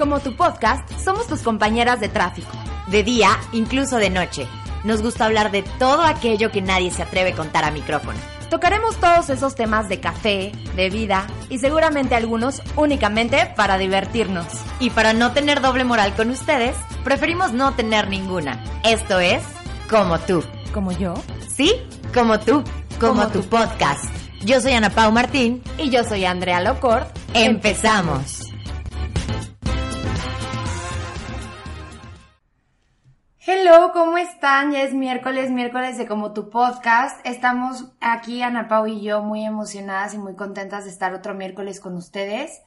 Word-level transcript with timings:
Como 0.00 0.20
tu 0.20 0.34
podcast, 0.34 0.90
somos 0.98 1.26
tus 1.26 1.42
compañeras 1.42 2.00
de 2.00 2.08
tráfico. 2.08 2.48
De 2.86 3.02
día, 3.02 3.38
incluso 3.52 3.98
de 3.98 4.08
noche. 4.08 4.46
Nos 4.82 5.02
gusta 5.02 5.26
hablar 5.26 5.50
de 5.50 5.62
todo 5.62 6.04
aquello 6.04 6.50
que 6.50 6.62
nadie 6.62 6.90
se 6.90 7.02
atreve 7.02 7.32
a 7.32 7.36
contar 7.36 7.64
a 7.64 7.70
micrófono. 7.70 8.18
Tocaremos 8.48 8.96
todos 8.96 9.28
esos 9.28 9.54
temas 9.56 9.90
de 9.90 10.00
café, 10.00 10.52
de 10.74 10.88
vida 10.88 11.26
y 11.50 11.58
seguramente 11.58 12.14
algunos 12.14 12.62
únicamente 12.76 13.52
para 13.56 13.76
divertirnos. 13.76 14.46
Y 14.78 14.88
para 14.88 15.12
no 15.12 15.32
tener 15.32 15.60
doble 15.60 15.84
moral 15.84 16.14
con 16.14 16.30
ustedes, 16.30 16.74
preferimos 17.04 17.52
no 17.52 17.74
tener 17.74 18.08
ninguna. 18.08 18.64
Esto 18.82 19.20
es 19.20 19.42
Como 19.90 20.18
tú. 20.18 20.42
¿Como 20.72 20.92
yo? 20.92 21.12
Sí, 21.54 21.74
como 22.14 22.40
tú. 22.40 22.64
Como, 22.98 23.28
tu 23.28 23.42
podcast. 23.42 24.06
Yo 24.46 24.62
soy 24.62 24.72
Ana 24.72 24.88
Pau 24.88 25.12
Martín. 25.12 25.62
Y 25.76 25.90
yo 25.90 26.04
soy 26.04 26.24
Andrea 26.24 26.62
Locort. 26.62 27.14
Empezamos. 27.34 28.39
Hello, 33.72 33.92
¿cómo 33.92 34.18
están? 34.18 34.72
Ya 34.72 34.82
es 34.82 34.94
miércoles, 34.94 35.48
miércoles 35.52 35.96
de 35.96 36.08
Como 36.08 36.32
tu 36.32 36.50
podcast. 36.50 37.24
Estamos 37.24 37.92
aquí, 38.00 38.42
Ana 38.42 38.66
Pau 38.66 38.88
y 38.88 39.00
yo, 39.00 39.22
muy 39.22 39.44
emocionadas 39.44 40.12
y 40.12 40.18
muy 40.18 40.34
contentas 40.34 40.86
de 40.86 40.90
estar 40.90 41.14
otro 41.14 41.34
miércoles 41.34 41.78
con 41.78 41.94
ustedes. 41.94 42.62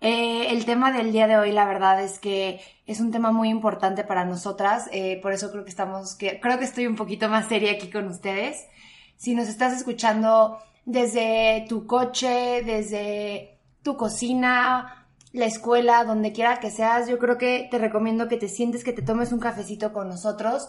Eh, 0.00 0.52
el 0.52 0.64
tema 0.64 0.92
del 0.92 1.10
día 1.10 1.26
de 1.26 1.36
hoy, 1.36 1.50
la 1.50 1.64
verdad 1.64 2.00
es 2.00 2.20
que 2.20 2.60
es 2.86 3.00
un 3.00 3.10
tema 3.10 3.32
muy 3.32 3.48
importante 3.48 4.04
para 4.04 4.24
nosotras, 4.24 4.88
eh, 4.92 5.18
por 5.20 5.32
eso 5.32 5.50
creo 5.50 5.64
que 5.64 5.70
estamos, 5.70 6.16
creo 6.16 6.58
que 6.60 6.64
estoy 6.64 6.86
un 6.86 6.94
poquito 6.94 7.28
más 7.28 7.48
seria 7.48 7.72
aquí 7.72 7.90
con 7.90 8.06
ustedes. 8.06 8.68
Si 9.16 9.34
nos 9.34 9.48
estás 9.48 9.72
escuchando 9.72 10.60
desde 10.84 11.66
tu 11.68 11.88
coche, 11.88 12.62
desde 12.64 13.58
tu 13.82 13.96
cocina, 13.96 15.05
la 15.36 15.46
escuela, 15.46 16.04
donde 16.04 16.32
quiera 16.32 16.58
que 16.60 16.70
seas, 16.70 17.08
yo 17.08 17.18
creo 17.18 17.38
que 17.38 17.68
te 17.70 17.78
recomiendo 17.78 18.28
que 18.28 18.36
te 18.36 18.48
sientes, 18.48 18.84
que 18.84 18.92
te 18.92 19.02
tomes 19.02 19.32
un 19.32 19.38
cafecito 19.38 19.92
con 19.92 20.08
nosotros 20.08 20.68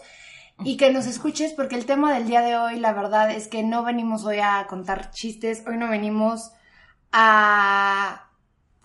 y 0.63 0.77
que 0.77 0.91
nos 0.91 1.07
escuches 1.07 1.53
porque 1.53 1.75
el 1.75 1.85
tema 1.85 2.13
del 2.13 2.27
día 2.27 2.41
de 2.41 2.55
hoy, 2.57 2.79
la 2.79 2.93
verdad 2.93 3.31
es 3.31 3.47
que 3.47 3.63
no 3.63 3.83
venimos 3.83 4.25
hoy 4.25 4.39
a 4.39 4.65
contar 4.67 5.11
chistes, 5.11 5.63
hoy 5.67 5.77
no 5.77 5.89
venimos 5.89 6.51
a 7.11 8.27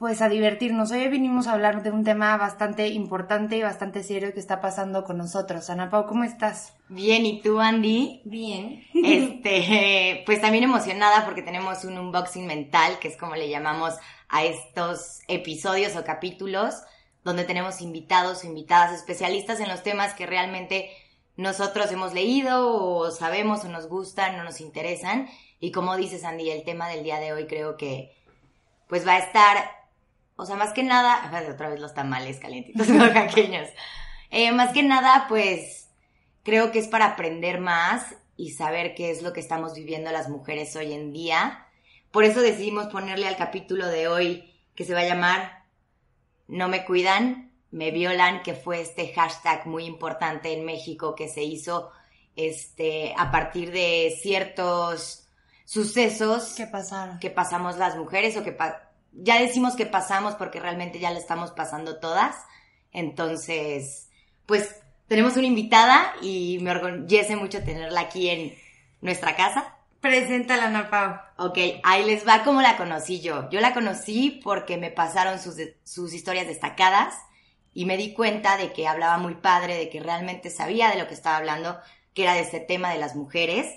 pues 0.02 0.20
a 0.20 0.28
divertirnos. 0.28 0.90
Hoy 0.90 1.06
vinimos 1.06 1.46
a 1.46 1.52
hablar 1.52 1.84
de 1.84 1.92
un 1.92 2.02
tema 2.02 2.36
bastante 2.36 2.88
importante 2.88 3.56
y 3.56 3.62
bastante 3.62 4.02
serio 4.02 4.34
que 4.34 4.40
está 4.40 4.60
pasando 4.60 5.04
con 5.04 5.16
nosotros. 5.16 5.70
Ana 5.70 5.90
Pau, 5.90 6.06
¿cómo 6.06 6.24
estás? 6.24 6.74
Bien, 6.88 7.24
¿y 7.24 7.40
tú, 7.40 7.60
Andy? 7.60 8.20
Bien. 8.24 8.82
Este, 8.94 10.24
pues 10.26 10.40
también 10.40 10.64
emocionada 10.64 11.24
porque 11.24 11.42
tenemos 11.42 11.84
un 11.84 11.98
unboxing 11.98 12.48
mental, 12.48 12.98
que 12.98 13.06
es 13.06 13.16
como 13.16 13.36
le 13.36 13.48
llamamos 13.48 13.94
a 14.32 14.42
estos 14.42 15.20
episodios 15.28 15.94
o 15.94 16.02
capítulos, 16.02 16.74
donde 17.22 17.44
tenemos 17.44 17.80
invitados 17.80 18.42
o 18.42 18.48
invitadas 18.48 18.92
especialistas 18.92 19.60
en 19.60 19.68
los 19.68 19.84
temas 19.84 20.14
que 20.14 20.26
realmente 20.26 20.90
nosotros 21.36 21.92
hemos 21.92 22.12
leído 22.12 22.74
o 22.74 23.12
sabemos 23.12 23.64
o 23.64 23.68
nos 23.68 23.86
gustan 23.86 24.40
o 24.40 24.42
nos 24.42 24.60
interesan. 24.60 25.28
Y 25.60 25.70
como 25.70 25.96
dices, 25.96 26.24
Andy, 26.24 26.50
el 26.50 26.64
tema 26.64 26.88
del 26.88 27.04
día 27.04 27.20
de 27.20 27.32
hoy 27.32 27.46
creo 27.46 27.76
que 27.76 28.16
pues 28.88 29.06
va 29.06 29.12
a 29.12 29.18
estar 29.18 29.82
o 30.36 30.46
sea, 30.46 30.56
más 30.56 30.72
que 30.72 30.82
nada, 30.82 31.30
otra 31.52 31.70
vez 31.70 31.80
los 31.80 31.94
tamales 31.94 32.38
calientitos 32.38 32.88
oaxaqueños. 32.90 33.68
Eh, 34.30 34.52
más 34.52 34.72
que 34.72 34.82
nada, 34.82 35.26
pues 35.28 35.90
creo 36.42 36.72
que 36.72 36.78
es 36.78 36.88
para 36.88 37.06
aprender 37.06 37.60
más 37.60 38.14
y 38.36 38.50
saber 38.50 38.94
qué 38.94 39.10
es 39.10 39.22
lo 39.22 39.32
que 39.32 39.40
estamos 39.40 39.74
viviendo 39.74 40.10
las 40.10 40.28
mujeres 40.28 40.74
hoy 40.74 40.92
en 40.92 41.12
día. 41.12 41.66
Por 42.12 42.24
eso 42.24 42.40
decidimos 42.40 42.86
ponerle 42.88 43.26
al 43.26 43.36
capítulo 43.36 43.88
de 43.88 44.06
hoy 44.06 44.54
que 44.74 44.84
se 44.84 44.94
va 44.94 45.00
a 45.00 45.06
llamar 45.06 45.64
No 46.46 46.68
me 46.68 46.84
cuidan, 46.84 47.52
me 47.70 47.90
violan, 47.90 48.42
que 48.42 48.54
fue 48.54 48.82
este 48.82 49.12
hashtag 49.14 49.66
muy 49.66 49.86
importante 49.86 50.52
en 50.52 50.64
México 50.64 51.14
que 51.14 51.28
se 51.28 51.42
hizo 51.42 51.90
este, 52.36 53.14
a 53.16 53.30
partir 53.30 53.72
de 53.72 54.14
ciertos 54.20 55.26
sucesos 55.64 56.54
¿Qué 56.54 56.66
pasaron? 56.66 57.18
que 57.18 57.30
pasamos 57.30 57.78
las 57.78 57.96
mujeres 57.96 58.36
o 58.36 58.44
que 58.44 58.56
ya 59.12 59.40
decimos 59.40 59.74
que 59.74 59.86
pasamos 59.86 60.34
porque 60.34 60.60
realmente 60.60 60.98
ya 60.98 61.10
lo 61.10 61.18
estamos 61.18 61.50
pasando 61.52 61.98
todas. 61.98 62.36
Entonces, 62.92 64.10
pues 64.44 64.82
tenemos 65.08 65.36
una 65.36 65.46
invitada 65.46 66.14
y 66.20 66.58
me 66.60 66.72
orgullece 66.72 67.36
mucho 67.36 67.62
tenerla 67.62 68.02
aquí 68.02 68.28
en 68.28 68.54
nuestra 69.00 69.34
casa. 69.34 69.76
Preséntala, 70.02 70.64
Ana 70.64 70.90
Pau. 70.90 71.46
Ok, 71.46 71.58
ahí 71.84 72.04
les 72.04 72.26
va 72.26 72.42
como 72.42 72.60
la 72.60 72.76
conocí 72.76 73.20
yo. 73.20 73.48
Yo 73.50 73.60
la 73.60 73.72
conocí 73.72 74.40
porque 74.42 74.76
me 74.76 74.90
pasaron 74.90 75.38
sus, 75.38 75.54
sus 75.84 76.12
historias 76.12 76.48
destacadas 76.48 77.14
y 77.72 77.86
me 77.86 77.96
di 77.96 78.12
cuenta 78.12 78.56
de 78.56 78.72
que 78.72 78.88
hablaba 78.88 79.16
muy 79.18 79.36
padre, 79.36 79.76
de 79.76 79.88
que 79.88 80.00
realmente 80.00 80.50
sabía 80.50 80.90
de 80.90 80.98
lo 80.98 81.06
que 81.06 81.14
estaba 81.14 81.36
hablando, 81.36 81.78
que 82.14 82.24
era 82.24 82.34
de 82.34 82.40
este 82.40 82.58
tema 82.58 82.90
de 82.90 82.98
las 82.98 83.14
mujeres. 83.14 83.68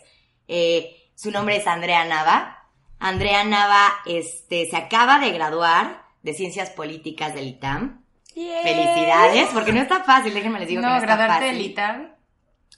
Eh, 0.48 0.96
su 1.14 1.30
nombre 1.30 1.58
es 1.58 1.68
Andrea 1.68 2.04
Nava. 2.06 2.70
Andrea 2.98 3.44
Nava 3.44 3.94
este, 4.08 4.68
se 4.68 4.78
acaba 4.78 5.20
de 5.20 5.30
graduar 5.30 6.06
de 6.24 6.34
Ciencias 6.34 6.72
Políticas 6.72 7.36
del 7.36 7.50
ITAM. 7.50 8.04
Felicidades, 8.34 9.50
porque 9.54 9.74
no 9.74 9.82
está 9.82 10.04
fácil, 10.04 10.34
déjenme 10.34 10.60
les 10.60 10.68
digo 10.68 10.82
que 10.82 10.88
no 10.88 10.96
está 10.96 11.06
graduarte 11.06 11.46
del 11.46 11.62
ITAM. 11.62 12.16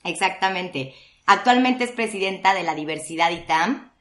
Exactamente. 0.04 0.94
Actualmente 1.28 1.84
es 1.84 1.92
presidenta 1.92 2.54
de 2.54 2.64
la 2.64 2.74
Diversidad 2.74 3.32
ITAM. 3.32 3.92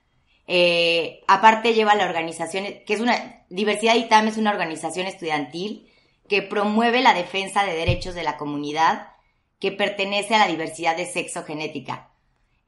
Eh, 0.47 1.25
aparte 1.27 1.75
lleva 1.75 1.97
la 1.97 2.05
organización, 2.05 2.65
que 2.87 2.95
es 2.95 3.01
una, 3.01 3.45
Diversidad 3.51 3.97
ITAM 3.97 4.29
es 4.29 4.37
una 4.37 4.53
organización 4.53 5.09
estudiantil 5.09 5.91
que 6.29 6.43
promueve 6.43 7.03
la 7.03 7.15
defensa 7.15 7.65
de 7.65 7.75
derechos 7.75 8.15
de 8.15 8.23
la 8.23 8.37
comunidad 8.37 9.09
que 9.59 9.73
pertenece 9.73 10.37
a 10.37 10.39
la 10.39 10.47
diversidad 10.47 10.97
de 10.97 11.05
sexo 11.05 11.43
genética. 11.43 12.11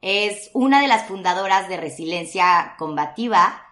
Es 0.01 0.49
una 0.53 0.81
de 0.81 0.87
las 0.87 1.07
fundadoras 1.07 1.69
de 1.69 1.77
Resiliencia 1.77 2.75
Combativa, 2.77 3.65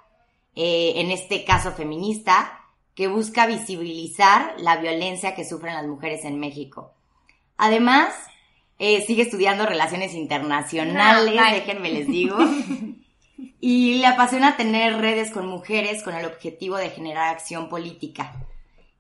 eh, 0.56 0.94
en 0.98 1.12
este 1.12 1.44
caso 1.44 1.74
feminista, 1.74 2.62
que 2.96 3.08
busca 3.08 3.46
visibilizar 3.46 4.56
la 4.58 4.78
violencia 4.78 5.36
que 5.36 5.46
sufren 5.46 5.74
las 5.74 5.86
mujeres 5.86 6.24
en 6.24 6.40
México. 6.40 6.94
Además, 7.58 8.14
eh, 8.80 9.04
sigue 9.06 9.24
estudiando 9.24 9.66
relaciones 9.66 10.14
internacionales, 10.14 11.36
déjenme 11.52 11.92
les 11.92 12.08
digo. 12.08 12.38
y 13.60 13.96
le 13.96 14.06
apasiona 14.06 14.58
tener 14.58 14.98
redes 14.98 15.32
con 15.32 15.48
mujeres 15.48 16.04
con 16.04 16.16
el 16.16 16.26
objetivo 16.26 16.78
de 16.78 16.90
generar 16.90 17.30
acción 17.30 17.70
política 17.70 18.46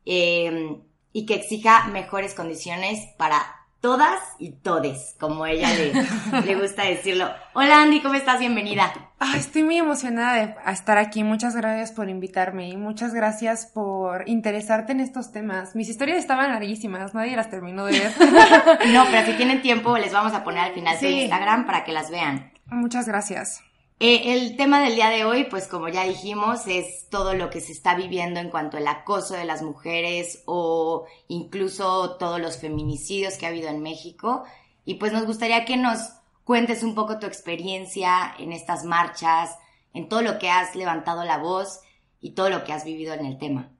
eh, 0.05 0.77
y 1.13 1.25
que 1.25 1.35
exija 1.35 1.87
mejores 1.87 2.33
condiciones 2.33 3.07
para 3.17 3.66
todas 3.87 4.19
y 4.37 4.51
todes, 4.51 5.15
como 5.17 5.45
ella 5.45 5.69
le, 5.73 6.41
le 6.45 6.55
gusta 6.61 6.83
decirlo. 6.83 7.29
Hola 7.53 7.83
Andy, 7.83 8.01
¿cómo 8.01 8.15
estás? 8.15 8.37
Bienvenida. 8.37 8.91
estoy 9.37 9.63
muy 9.63 9.77
emocionada 9.77 10.33
de 10.33 10.55
estar 10.73 10.97
aquí. 10.97 11.23
Muchas 11.23 11.55
gracias 11.55 11.93
por 11.93 12.09
invitarme 12.09 12.67
y 12.67 12.75
muchas 12.75 13.13
gracias 13.13 13.65
por 13.65 14.27
interesarte 14.27 14.91
en 14.91 14.99
estos 14.99 15.31
temas. 15.31 15.73
Mis 15.73 15.87
historias 15.87 16.17
estaban 16.17 16.51
larguísimas, 16.51 17.13
nadie 17.13 17.37
las 17.37 17.49
terminó 17.49 17.85
de 17.85 17.97
ver. 17.97 18.11
no, 18.93 19.05
pero 19.09 19.25
si 19.25 19.37
tienen 19.37 19.61
tiempo 19.61 19.97
les 19.97 20.11
vamos 20.11 20.33
a 20.33 20.43
poner 20.43 20.65
al 20.65 20.73
final 20.73 20.99
de 20.99 21.09
Instagram 21.09 21.65
para 21.65 21.85
que 21.85 21.93
las 21.93 22.11
vean. 22.11 22.51
Muchas 22.65 23.07
gracias. 23.07 23.63
Eh, 23.99 24.33
el 24.35 24.55
tema 24.57 24.79
del 24.81 24.93
día 24.93 25.09
de 25.09 25.25
hoy, 25.25 25.45
pues 25.45 25.67
como 25.67 25.87
ya 25.89 26.03
dijimos, 26.03 26.67
es 26.67 27.09
todo 27.09 27.33
lo 27.33 27.49
que 27.49 27.61
se 27.61 27.71
está 27.71 27.95
viviendo 27.95 28.39
en 28.39 28.51
cuanto 28.51 28.77
al 28.77 28.87
acoso 28.87 29.33
de 29.33 29.45
las 29.45 29.63
mujeres 29.63 30.43
o 30.45 31.07
incluso 31.27 32.15
todos 32.17 32.39
los 32.39 32.59
feminicidios 32.59 33.37
que 33.37 33.47
ha 33.47 33.49
habido 33.49 33.69
en 33.69 33.81
México. 33.81 34.43
Y 34.85 34.95
pues 34.95 35.13
nos 35.13 35.25
gustaría 35.25 35.65
que 35.65 35.77
nos 35.77 36.11
cuentes 36.43 36.83
un 36.83 36.93
poco 36.93 37.17
tu 37.17 37.25
experiencia 37.25 38.35
en 38.37 38.53
estas 38.53 38.83
marchas, 38.83 39.57
en 39.95 40.07
todo 40.07 40.21
lo 40.21 40.37
que 40.37 40.51
has 40.51 40.75
levantado 40.75 41.23
la 41.23 41.39
voz 41.39 41.79
y 42.21 42.35
todo 42.35 42.51
lo 42.51 42.63
que 42.63 42.73
has 42.73 42.85
vivido 42.85 43.15
en 43.15 43.25
el 43.25 43.39
tema. 43.39 43.71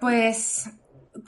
Pues 0.00 0.70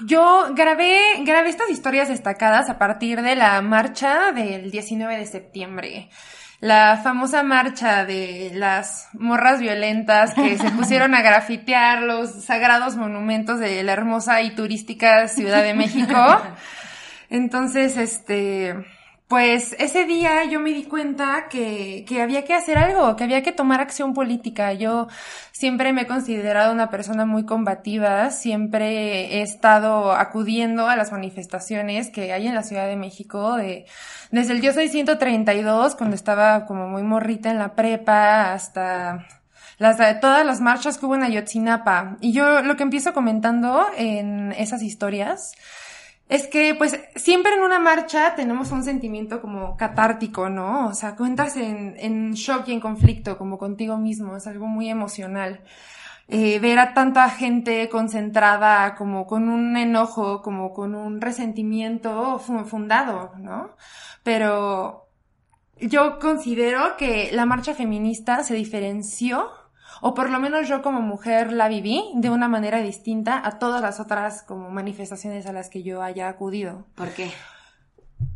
yo 0.07 0.47
grabé, 0.55 0.99
grabé 1.25 1.51
estas 1.51 1.69
historias 1.69 2.09
destacadas 2.09 2.71
a 2.71 2.79
partir 2.79 3.21
de 3.21 3.37
la 3.37 3.61
marcha 3.61 4.33
del 4.33 4.71
19 4.71 5.19
de 5.19 5.27
septiembre 5.27 6.09
la 6.65 6.97
famosa 6.97 7.43
marcha 7.43 8.07
de 8.07 8.51
las 8.55 9.09
morras 9.13 9.61
violentas 9.61 10.33
que 10.33 10.57
se 10.57 10.71
pusieron 10.79 11.15
a 11.15 11.21
grafitear 11.21 12.01
los 12.01 12.43
sagrados 12.43 12.97
monumentos 12.97 13.61
de 13.61 13.83
la 13.83 13.93
hermosa 13.93 14.41
y 14.41 14.55
turística 14.55 15.29
Ciudad 15.29 15.63
de 15.63 15.75
México. 15.75 16.17
Entonces, 17.29 17.99
este, 17.99 18.83
pues 19.29 19.75
ese 19.79 20.05
día 20.05 20.45
yo 20.45 20.61
me 20.61 20.71
di 20.71 20.85
cuenta 20.85 21.49
que, 21.49 22.05
que 22.07 22.21
había 22.21 22.45
que 22.45 22.55
hacer 22.55 22.77
algo, 22.77 23.17
que 23.17 23.25
había 23.25 23.43
que 23.43 23.53
tomar 23.53 23.81
acción 23.81 24.13
política. 24.13 24.75
Yo 24.75 25.09
siempre 25.53 25.93
me 25.93 26.03
he 26.03 26.07
considerado 26.07 26.73
una 26.73 26.91
persona 26.91 27.25
muy 27.25 27.45
combativa, 27.47 28.31
siempre 28.31 29.37
he 29.37 29.43
estado 29.43 30.13
acudiendo 30.13 30.89
a 30.89 30.97
las 30.97 31.11
manifestaciones 31.11 32.11
que 32.11 32.33
hay 32.33 32.47
en 32.47 32.55
la 32.55 32.63
Ciudad 32.63 32.87
de 32.87 32.97
México, 32.97 33.57
de, 33.57 33.87
desde 34.31 34.53
el 34.53 34.61
Yo 34.61 34.73
Soy 34.75 34.89
132, 34.89 35.95
cuando 35.95 36.17
estaba 36.17 36.67
como 36.67 36.89
muy 36.89 37.03
morrita 37.03 37.51
en 37.51 37.59
la 37.59 37.75
prepa, 37.75 38.53
hasta 38.53 39.27
las, 39.79 40.21
todas 40.21 40.45
las 40.45 40.61
marchas 40.61 40.99
que 40.99 41.07
hubo 41.07 41.15
en 41.15 41.23
Ayotzinapa. 41.23 42.19
Y 42.21 42.33
yo 42.33 42.63
lo 42.63 42.77
que 42.77 42.83
empiezo 42.83 43.15
comentando 43.15 43.87
en 43.97 44.53
esas 44.53 44.83
historias 44.83 45.53
es 46.29 46.47
que 46.47 46.75
pues 46.75 46.99
siempre 47.17 47.55
en 47.55 47.61
una 47.61 47.79
marcha 47.79 48.35
tenemos 48.35 48.71
un 48.73 48.83
sentimiento 48.83 49.41
como 49.41 49.77
catártico, 49.77 50.49
¿no? 50.49 50.89
O 50.89 50.95
sea, 50.95 51.17
cuentas 51.17 51.57
en, 51.57 52.33
shock 52.33 52.69
y 52.69 52.73
en 52.73 52.81
conflicto 52.81 53.37
como 53.37 53.59
contigo 53.59 53.99
mismo, 53.99 54.37
es 54.37 54.47
algo 54.47 54.67
muy 54.67 54.89
emocional. 54.89 55.61
Eh, 56.29 56.59
ver 56.59 56.79
a 56.79 56.95
tanta 56.95 57.29
gente 57.29 57.89
concentrada 57.91 58.95
como 58.95 59.27
con 59.27 59.51
un 59.51 59.77
enojo, 59.77 60.41
como 60.41 60.73
con 60.73 60.95
un 60.95 61.21
resentimiento 61.21 62.39
fundado, 62.39 63.33
¿no? 63.39 63.77
Pero 64.23 65.09
yo 65.81 66.19
considero 66.19 66.97
que 66.97 67.31
la 67.33 67.45
marcha 67.47 67.75
feminista 67.75 68.43
se 68.43 68.55
diferenció 68.55 69.51
o 70.07 70.13
por 70.13 70.29
lo 70.29 70.39
menos 70.39 70.69
yo 70.69 70.83
como 70.83 71.01
mujer 71.01 71.51
la 71.51 71.67
viví 71.67 72.05
de 72.13 72.29
una 72.29 72.47
manera 72.47 72.83
distinta 72.83 73.41
a 73.43 73.59
todas 73.59 73.81
las 73.81 74.01
otras 74.01 74.43
como 74.43 74.69
manifestaciones 74.69 75.47
a 75.47 75.53
las 75.55 75.71
que 75.71 75.83
yo 75.83 76.03
haya 76.03 76.29
acudido. 76.29 76.85
¿Por 76.95 77.09
qué? 77.15 77.31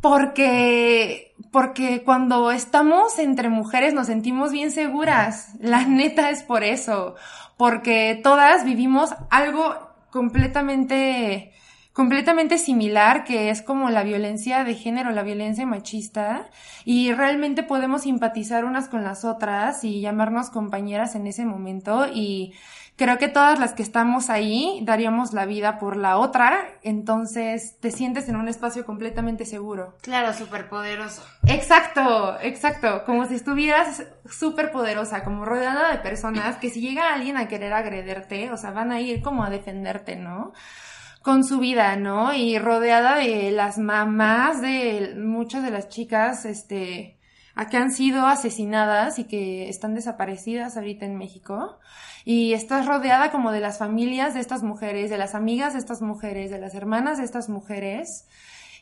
Porque, 0.01 1.35
porque 1.53 2.03
cuando 2.05 2.53
estamos 2.53 3.19
entre 3.19 3.51
mujeres 3.51 3.93
nos 3.93 4.07
sentimos 4.07 4.51
bien 4.51 4.71
seguras. 4.71 5.57
La 5.61 5.85
neta 5.85 6.31
es 6.31 6.43
por 6.43 6.65
eso. 6.65 7.17
Porque 7.59 8.19
todas 8.23 8.65
vivimos 8.65 9.15
algo 9.29 9.77
completamente 10.11 11.53
completamente 11.99 12.59
similar, 12.59 13.25
que 13.25 13.51
es 13.51 13.61
como 13.61 13.91
la 13.91 14.05
violencia 14.05 14.63
de 14.63 14.77
género, 14.77 15.11
la 15.11 15.25
violencia 15.25 15.67
machista, 15.67 16.47
y 16.85 17.13
realmente 17.13 17.65
podemos 17.65 18.03
simpatizar 18.03 18.65
unas 18.65 18.89
con 18.89 19.03
las 19.03 19.25
otras 19.25 19.83
y 19.83 20.01
llamarnos 20.01 20.49
compañeras 20.49 21.17
en 21.17 21.27
ese 21.27 21.45
momento 21.45 22.07
y 22.07 22.55
creo 22.95 23.19
que 23.19 23.27
todas 23.27 23.59
las 23.59 23.73
que 23.73 23.83
estamos 23.83 24.31
ahí 24.31 24.79
daríamos 24.85 25.33
la 25.33 25.45
vida 25.45 25.81
por 25.81 25.97
la 25.97 26.19
otra, 26.19 26.69
entonces 26.85 27.81
te 27.81 27.91
sientes 27.91 28.29
en 28.29 28.37
un 28.37 28.47
espacio 28.47 28.87
completamente 28.87 29.45
seguro. 29.45 29.97
Claro, 30.01 30.33
súper 30.35 30.69
poderoso. 30.69 31.25
Exacto, 31.49 32.39
exacto, 32.41 33.03
como 33.07 33.27
si 33.27 33.35
estuvieras 33.35 34.05
súper 34.31 34.71
poderosa, 34.71 35.25
como 35.25 35.45
rodeada 35.45 35.91
de 35.91 35.99
personas 35.99 36.59
que 36.59 36.71
si 36.71 36.81
llega 36.81 37.13
alguien 37.13 37.37
a 37.37 37.49
querer 37.49 37.73
agrederte, 37.73 38.53
o 38.53 38.57
sea, 38.57 38.71
van 38.71 38.93
a 38.93 39.01
ir 39.01 39.21
como 39.21 39.43
a 39.43 39.51
defenderte, 39.51 40.15
¿no? 40.15 40.53
Con 41.29 41.45
su 41.45 41.59
vida, 41.59 41.95
¿no? 41.97 42.33
Y 42.33 42.59
rodeada 42.59 43.17
de 43.17 43.51
las 43.51 43.77
mamás 43.77 44.63
de 44.63 45.15
muchas 45.19 45.63
de 45.63 45.71
las 45.71 45.91
chicas, 45.91 46.47
este, 46.47 47.19
a 47.55 47.69
que 47.69 47.77
han 47.77 47.93
sido 47.93 48.25
asesinadas 48.25 49.19
y 49.19 49.25
que 49.25 49.69
están 49.69 49.95
desaparecidas 49.95 50.79
ahorita 50.79 51.05
en 51.05 51.19
México. 51.19 51.81
Y 52.25 52.55
estás 52.55 52.87
rodeada 52.87 53.31
como 53.31 53.53
de 53.53 53.61
las 53.61 53.77
familias 53.77 54.33
de 54.33 54.41
estas 54.41 54.63
mujeres, 54.63 55.11
de 55.11 55.19
las 55.19 55.35
amigas 55.35 55.75
de 55.75 55.81
estas 55.81 56.01
mujeres, 56.01 56.51
de 56.51 56.61
las 56.61 56.75
hermanas 56.75 57.19
de 57.19 57.25
estas 57.25 57.51
mujeres. 57.51 58.27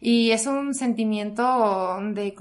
Y 0.00 0.30
es 0.30 0.46
un 0.46 0.72
sentimiento 0.72 1.98
de, 2.12 2.32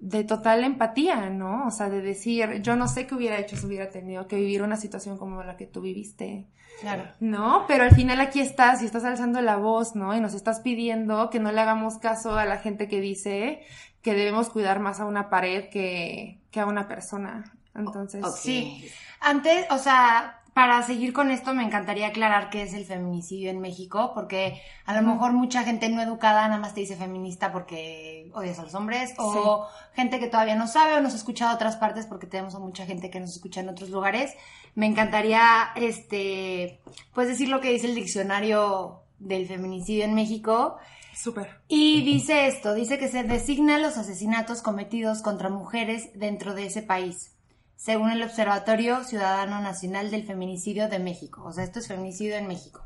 de 0.00 0.24
total 0.24 0.62
empatía, 0.62 1.30
¿no? 1.30 1.68
O 1.68 1.70
sea, 1.70 1.88
de 1.88 2.02
decir, 2.02 2.60
yo 2.60 2.76
no 2.76 2.86
sé 2.86 3.06
qué 3.06 3.14
hubiera 3.14 3.38
hecho 3.38 3.56
si 3.56 3.64
hubiera 3.64 3.88
tenido 3.88 4.28
que 4.28 4.36
vivir 4.36 4.60
una 4.60 4.76
situación 4.76 5.16
como 5.16 5.42
la 5.42 5.56
que 5.56 5.66
tú 5.66 5.80
viviste. 5.80 6.48
Claro. 6.80 7.08
¿No? 7.20 7.64
Pero 7.66 7.84
al 7.84 7.94
final 7.94 8.20
aquí 8.20 8.40
estás 8.40 8.82
y 8.82 8.86
estás 8.86 9.04
alzando 9.04 9.40
la 9.40 9.56
voz, 9.56 9.94
¿no? 9.94 10.14
Y 10.14 10.20
nos 10.20 10.34
estás 10.34 10.60
pidiendo 10.60 11.30
que 11.30 11.40
no 11.40 11.52
le 11.52 11.60
hagamos 11.60 11.98
caso 11.98 12.36
a 12.36 12.44
la 12.44 12.58
gente 12.58 12.88
que 12.88 13.00
dice 13.00 13.62
que 14.02 14.14
debemos 14.14 14.50
cuidar 14.50 14.80
más 14.80 15.00
a 15.00 15.06
una 15.06 15.30
pared 15.30 15.70
que, 15.70 16.40
que 16.50 16.60
a 16.60 16.66
una 16.66 16.86
persona. 16.88 17.52
Entonces, 17.74 18.24
sí. 18.36 18.88
Antes, 19.20 19.66
o 19.70 19.78
sea, 19.78 20.42
para 20.54 20.82
seguir 20.82 21.12
con 21.12 21.30
esto 21.30 21.52
me 21.52 21.64
encantaría 21.64 22.06
aclarar 22.06 22.48
qué 22.48 22.62
es 22.62 22.72
el 22.72 22.84
feminicidio 22.84 23.50
en 23.50 23.60
México, 23.60 24.12
porque 24.14 24.62
a 24.86 24.94
lo 24.94 25.02
mejor 25.06 25.32
mucha 25.32 25.64
gente 25.64 25.88
no 25.88 26.00
educada 26.00 26.48
nada 26.48 26.60
más 26.60 26.74
te 26.74 26.80
dice 26.80 26.96
feminista 26.96 27.52
porque 27.52 28.30
odias 28.32 28.58
a 28.58 28.62
los 28.62 28.74
hombres, 28.74 29.14
o 29.18 29.66
gente 29.94 30.18
que 30.18 30.28
todavía 30.28 30.54
no 30.54 30.68
sabe 30.68 30.94
o 30.94 31.00
nos 31.00 31.14
escucha 31.14 31.48
de 31.48 31.54
otras 31.56 31.76
partes 31.76 32.06
porque 32.06 32.26
tenemos 32.26 32.54
a 32.54 32.60
mucha 32.60 32.86
gente 32.86 33.10
que 33.10 33.20
nos 33.20 33.30
escucha 33.30 33.60
en 33.60 33.68
otros 33.68 33.90
lugares 33.90 34.34
me 34.74 34.86
encantaría, 34.86 35.70
este, 35.76 36.80
pues 37.12 37.28
decir 37.28 37.48
lo 37.48 37.60
que 37.60 37.70
dice 37.70 37.86
el 37.86 37.94
diccionario 37.94 39.02
del 39.18 39.46
feminicidio 39.46 40.04
en 40.04 40.14
México. 40.14 40.76
Súper. 41.14 41.60
Y 41.68 42.02
dice 42.02 42.48
esto, 42.48 42.74
dice 42.74 42.98
que 42.98 43.08
se 43.08 43.22
designan 43.22 43.82
los 43.82 43.96
asesinatos 43.96 44.62
cometidos 44.62 45.22
contra 45.22 45.48
mujeres 45.48 46.10
dentro 46.14 46.54
de 46.54 46.66
ese 46.66 46.82
país, 46.82 47.33
según 47.76 48.10
el 48.10 48.22
Observatorio 48.22 49.04
Ciudadano 49.04 49.60
Nacional 49.60 50.10
del 50.10 50.26
Feminicidio 50.26 50.88
de 50.88 50.98
México. 50.98 51.42
O 51.44 51.52
sea, 51.52 51.64
esto 51.64 51.78
es 51.78 51.88
feminicidio 51.88 52.36
en 52.36 52.46
México. 52.46 52.84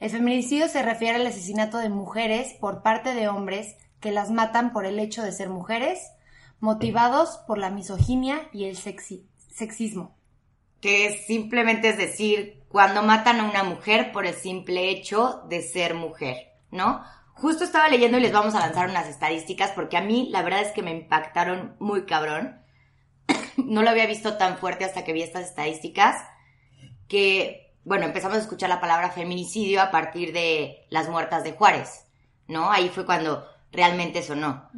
El 0.00 0.10
feminicidio 0.10 0.68
se 0.68 0.82
refiere 0.82 1.16
al 1.16 1.26
asesinato 1.26 1.78
de 1.78 1.88
mujeres 1.88 2.54
por 2.60 2.82
parte 2.82 3.14
de 3.14 3.28
hombres 3.28 3.76
que 4.00 4.12
las 4.12 4.30
matan 4.30 4.72
por 4.72 4.86
el 4.86 4.98
hecho 4.98 5.22
de 5.22 5.32
ser 5.32 5.48
mujeres, 5.48 6.00
motivados 6.60 7.38
por 7.46 7.58
la 7.58 7.70
misoginia 7.70 8.48
y 8.52 8.64
el 8.64 8.76
sexismo 8.76 10.14
que 10.84 11.24
simplemente 11.26 11.88
es 11.88 11.96
decir, 11.96 12.62
cuando 12.68 13.02
matan 13.02 13.40
a 13.40 13.48
una 13.48 13.62
mujer 13.62 14.12
por 14.12 14.26
el 14.26 14.34
simple 14.34 14.90
hecho 14.90 15.40
de 15.48 15.62
ser 15.62 15.94
mujer, 15.94 16.52
¿no? 16.70 17.02
Justo 17.32 17.64
estaba 17.64 17.88
leyendo 17.88 18.18
y 18.18 18.20
les 18.20 18.34
vamos 18.34 18.54
a 18.54 18.60
lanzar 18.60 18.90
unas 18.90 19.08
estadísticas 19.08 19.70
porque 19.70 19.96
a 19.96 20.02
mí 20.02 20.28
la 20.30 20.42
verdad 20.42 20.60
es 20.60 20.72
que 20.72 20.82
me 20.82 20.90
impactaron 20.90 21.74
muy 21.78 22.04
cabrón. 22.04 22.60
no 23.64 23.82
lo 23.82 23.90
había 23.90 24.06
visto 24.06 24.36
tan 24.36 24.58
fuerte 24.58 24.84
hasta 24.84 25.04
que 25.04 25.12
vi 25.12 25.22
estas 25.22 25.48
estadísticas 25.48 26.16
que, 27.08 27.74
bueno, 27.84 28.06
empezamos 28.06 28.38
a 28.38 28.40
escuchar 28.40 28.68
la 28.68 28.80
palabra 28.80 29.10
feminicidio 29.10 29.82
a 29.82 29.90
partir 29.90 30.32
de 30.32 30.86
las 30.90 31.08
muertas 31.08 31.44
de 31.44 31.52
Juárez, 31.52 32.06
¿no? 32.48 32.70
Ahí 32.70 32.88
fue 32.88 33.04
cuando 33.04 33.46
realmente 33.70 34.22
sonó. 34.22 34.68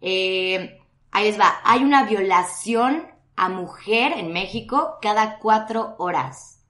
Eh, 0.00 0.80
ahí 1.12 1.24
les 1.24 1.38
va, 1.38 1.60
hay 1.64 1.84
una 1.84 2.04
violación 2.04 3.06
a 3.36 3.48
mujer 3.48 4.12
en 4.16 4.32
México 4.32 4.98
cada 5.00 5.38
cuatro 5.38 5.94
horas. 5.98 6.64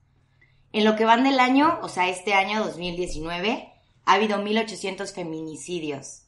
En 0.73 0.83
lo 0.83 0.95
que 0.95 1.05
van 1.05 1.23
del 1.23 1.39
año, 1.39 1.79
o 1.81 1.89
sea, 1.89 2.09
este 2.09 2.33
año 2.33 2.63
2019, 2.63 3.73
ha 4.05 4.13
habido 4.13 4.37
1.800 4.37 5.13
feminicidios. 5.13 6.23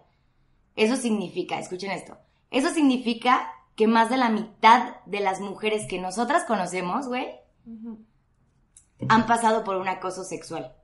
Eso 0.75 0.97
significa, 0.97 1.59
escuchen 1.59 1.93
esto, 1.93 2.19
eso 2.53 2.71
significa 2.71 3.51
que 3.75 3.87
más 3.87 4.11
de 4.11 4.19
la 4.19 4.29
mitad 4.29 4.97
de 5.07 5.21
las 5.21 5.41
mujeres 5.41 5.87
que 5.89 6.01
nosotras 6.01 6.45
conocemos, 6.45 7.09
güey, 7.09 7.27
han 9.09 9.27
pasado 9.27 9.65
por 9.65 9.77
un 9.77 9.89
acoso 9.89 10.25
sexual. 10.25 10.77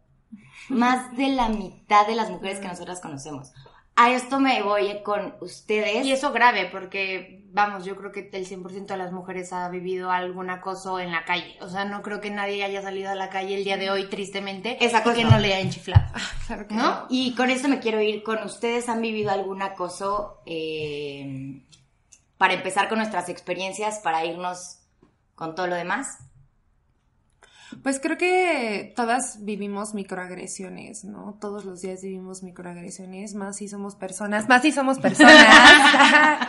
Más 0.69 1.17
de 1.17 1.29
la 1.29 1.49
mitad 1.49 2.07
de 2.07 2.15
las 2.15 2.31
mujeres 2.31 2.59
que 2.59 2.69
nosotras 2.69 3.01
conocemos 3.01 3.53
a 4.01 4.13
esto 4.13 4.39
me 4.39 4.63
voy 4.63 5.03
con 5.03 5.35
ustedes. 5.41 6.07
Y 6.07 6.13
eso 6.13 6.31
grave, 6.31 6.69
porque, 6.71 7.43
vamos, 7.53 7.85
yo 7.85 7.97
creo 7.97 8.13
que 8.13 8.31
el 8.33 8.47
100% 8.47 8.87
de 8.87 8.97
las 8.97 9.11
mujeres 9.11 9.53
ha 9.53 9.69
vivido 9.69 10.13
algún 10.13 10.51
acoso 10.51 11.01
en 11.01 11.11
la 11.11 11.25
calle. 11.25 11.59
O 11.61 11.69
sea, 11.69 11.85
no 11.85 12.01
creo 12.01 12.21
que 12.21 12.31
nadie 12.31 12.63
haya 12.63 12.81
salido 12.81 13.11
a 13.11 13.17
la 13.17 13.29
calle 13.29 13.57
el 13.57 13.65
día 13.65 13.77
de 13.77 13.91
hoy, 13.91 14.09
tristemente, 14.09 14.77
Esa 14.85 15.03
y 15.05 15.15
que 15.15 15.25
no 15.25 15.41
le 15.41 15.53
haya 15.53 15.69
chiflado. 15.69 16.13
Ah, 16.49 16.65
¿No? 16.71 17.07
Y 17.11 17.35
con 17.35 17.51
esto 17.51 17.69
me 17.69 17.81
quiero 17.81 18.01
ir 18.01 18.23
con 18.23 18.41
ustedes. 18.45 18.89
¿Han 18.89 19.03
vivido 19.03 19.33
algún 19.33 19.63
acoso? 19.63 20.43
Eh, 20.47 21.61
para 22.39 22.55
empezar 22.55 22.89
con 22.89 22.99
nuestras 22.99 23.29
experiencias, 23.29 23.99
para 23.99 24.25
irnos 24.25 24.79
con 25.35 25.57
todo 25.57 25.67
lo 25.67 25.75
demás. 25.75 26.19
Pues 27.83 28.01
creo 28.01 28.17
que 28.17 28.93
todas 28.97 29.45
vivimos 29.45 29.95
microagresiones, 29.95 31.05
¿no? 31.05 31.37
Todos 31.41 31.65
los 31.65 31.83
días 31.83 32.03
vivimos 32.03 32.43
microagresiones, 32.43 33.35
más 33.35 33.57
si 33.57 33.69
somos 33.69 33.95
personas, 33.95 34.49
más 34.49 34.63
si 34.63 34.73
somos 34.73 34.99
personas. 34.99 35.47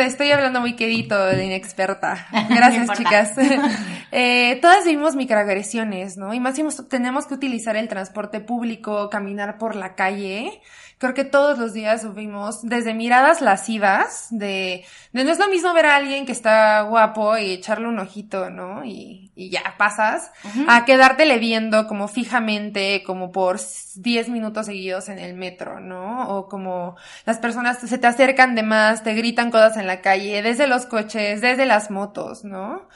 estoy 0.00 0.30
hablando 0.30 0.60
muy 0.60 0.74
quedito 0.74 1.18
de 1.26 1.44
inexperta. 1.44 2.26
Gracias, 2.48 2.96
chicas. 2.96 3.32
eh, 4.14 4.58
todas 4.60 4.84
vivimos 4.84 5.16
microagresiones, 5.16 6.18
¿no? 6.18 6.34
Y 6.34 6.38
más 6.38 6.54
si 6.54 6.62
tenemos 6.90 7.26
que 7.26 7.32
utilizar 7.32 7.76
el 7.76 7.88
transporte 7.88 8.40
público, 8.40 9.08
caminar 9.08 9.56
por 9.56 9.74
la 9.74 9.94
calle. 9.94 10.60
Creo 10.98 11.14
que 11.14 11.24
todos 11.24 11.58
los 11.58 11.72
días 11.72 12.02
sufrimos 12.02 12.60
desde 12.62 12.92
miradas 12.92 13.40
lascivas 13.40 14.26
de, 14.28 14.84
de 15.12 15.24
no 15.24 15.32
es 15.32 15.38
lo 15.38 15.48
mismo 15.48 15.72
ver 15.72 15.86
a 15.86 15.96
alguien 15.96 16.26
que 16.26 16.32
está 16.32 16.82
guapo 16.82 17.38
y 17.38 17.52
echarle 17.52 17.88
un 17.88 17.98
ojito, 17.98 18.50
¿no? 18.50 18.84
Y, 18.84 19.32
y 19.34 19.48
ya 19.48 19.74
pasas, 19.78 20.30
a 20.68 20.84
quedártele 20.84 21.38
viendo 21.38 21.86
como 21.86 22.06
fijamente, 22.06 23.02
como 23.04 23.32
por 23.32 23.58
10 23.96 24.28
minutos 24.28 24.66
seguidos 24.66 25.08
en 25.08 25.18
el 25.20 25.34
metro, 25.34 25.80
¿no? 25.80 26.28
O 26.28 26.50
como 26.50 26.96
las 27.24 27.38
personas 27.38 27.78
se 27.78 27.96
te 27.96 28.06
acercan 28.06 28.54
de 28.54 28.62
más, 28.62 29.02
te 29.02 29.14
gritan 29.14 29.50
cosas 29.50 29.78
en 29.78 29.86
la 29.86 30.02
calle, 30.02 30.42
desde 30.42 30.66
los 30.66 30.84
coches, 30.84 31.40
desde 31.40 31.64
las 31.64 31.90
motos, 31.90 32.44
¿no? 32.44 32.88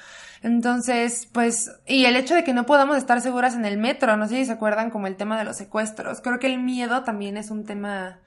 Entonces, 0.47 1.29
pues, 1.33 1.73
y 1.89 2.05
el 2.05 2.15
hecho 2.15 2.37
de 2.37 2.45
que 2.45 2.55
no 2.55 2.67
podamos 2.67 2.97
estar 2.99 3.21
seguras 3.21 3.57
en 3.57 3.65
el 3.65 3.79
metro, 3.79 4.17
no 4.17 4.29
sé 4.29 4.37
si 4.37 4.45
se 4.45 4.53
acuerdan 4.53 4.91
como 4.91 5.09
el 5.09 5.17
tema 5.17 5.37
de 5.37 5.45
los 5.45 5.57
secuestros. 5.57 6.21
Creo 6.21 6.39
que 6.39 6.47
el 6.47 6.61
miedo 6.61 7.03
también 7.03 7.37
es 7.37 7.51
un 7.51 7.65
tema 7.65 8.21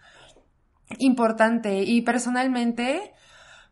importante 0.97 1.83
y 1.83 2.01
personalmente, 2.01 3.13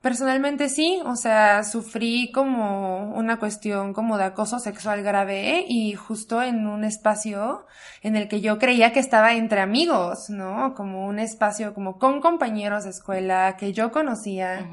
Personalmente 0.01 0.69
sí, 0.69 1.01
o 1.05 1.15
sea, 1.15 1.63
sufrí 1.63 2.31
como 2.31 3.15
una 3.15 3.39
cuestión 3.39 3.93
como 3.93 4.19
de 4.19 4.25
acoso 4.25 4.59
sexual 4.59 5.01
grave 5.01 5.65
y 5.67 5.93
justo 5.95 6.43
en 6.43 6.67
un 6.67 6.83
espacio 6.83 7.65
en 8.03 8.15
el 8.15 8.27
que 8.27 8.39
yo 8.39 8.59
creía 8.59 8.93
que 8.93 8.99
estaba 8.99 9.33
entre 9.33 9.59
amigos, 9.59 10.29
¿no? 10.29 10.75
Como 10.75 11.07
un 11.07 11.17
espacio 11.17 11.73
como 11.73 11.97
con 11.97 12.21
compañeros 12.21 12.83
de 12.83 12.91
escuela 12.91 13.57
que 13.57 13.73
yo 13.73 13.91
conocía 13.91 14.69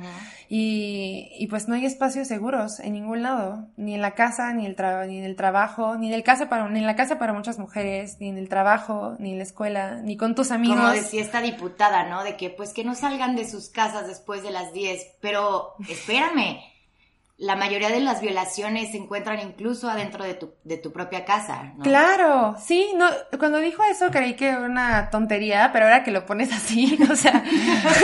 y, 0.48 1.30
y 1.38 1.46
pues 1.48 1.68
no 1.68 1.74
hay 1.74 1.86
espacios 1.86 2.28
seguros 2.28 2.80
en 2.80 2.92
ningún 2.92 3.22
lado, 3.22 3.68
ni 3.76 3.94
en 3.94 4.02
la 4.02 4.12
casa, 4.12 4.52
ni, 4.52 4.66
el 4.66 4.76
ni 5.08 5.18
en 5.18 5.24
el 5.24 5.36
trabajo, 5.36 5.96
ni 5.96 6.08
en, 6.08 6.14
el 6.14 6.22
casa 6.22 6.48
para, 6.48 6.68
ni 6.68 6.80
en 6.80 6.86
la 6.86 6.96
casa 6.96 7.18
para 7.18 7.32
muchas 7.32 7.58
mujeres, 7.58 8.16
ni 8.20 8.28
en 8.28 8.38
el 8.38 8.48
trabajo, 8.48 9.16
ni 9.18 9.32
en 9.32 9.38
la 9.38 9.44
escuela, 9.44 10.00
ni 10.02 10.16
con 10.16 10.34
tus 10.34 10.50
amigos. 10.50 10.76
Como 10.78 10.90
decía 10.90 11.22
esta 11.22 11.40
diputada, 11.40 12.08
¿no? 12.08 12.24
De 12.24 12.36
que 12.36 12.50
pues 12.50 12.72
que 12.72 12.84
no 12.84 12.94
salgan 12.94 13.36
de 13.36 13.48
sus 13.48 13.68
casas 13.68 14.06
después 14.06 14.42
de 14.42 14.50
las 14.50 14.72
10, 14.72 15.16
pero 15.20 15.74
espérame, 15.88 16.58
la 17.37 17.57
mayoría 17.57 17.88
de 17.88 17.99
las 17.99 18.21
violaciones 18.21 18.93
se 18.93 18.97
encuentran 18.97 19.41
incluso 19.41 19.91
adentro 19.91 20.23
de 20.23 20.35
tu, 20.35 20.55
de 20.62 20.76
tu 20.76 20.93
propia 20.93 21.25
casa, 21.25 21.75
¿no? 21.76 21.83
Claro, 21.83 22.55
sí, 22.64 22.93
no, 22.97 23.09
cuando 23.41 23.59
dijo 23.59 23.83
eso 23.83 24.12
creí 24.12 24.35
que 24.35 24.50
era 24.50 24.61
una 24.61 25.11
tontería, 25.11 25.71
pero 25.73 25.87
ahora 25.87 26.05
que 26.05 26.12
lo 26.12 26.26
pones 26.26 26.53
así, 26.53 26.97
o 27.11 27.17
sea, 27.17 27.43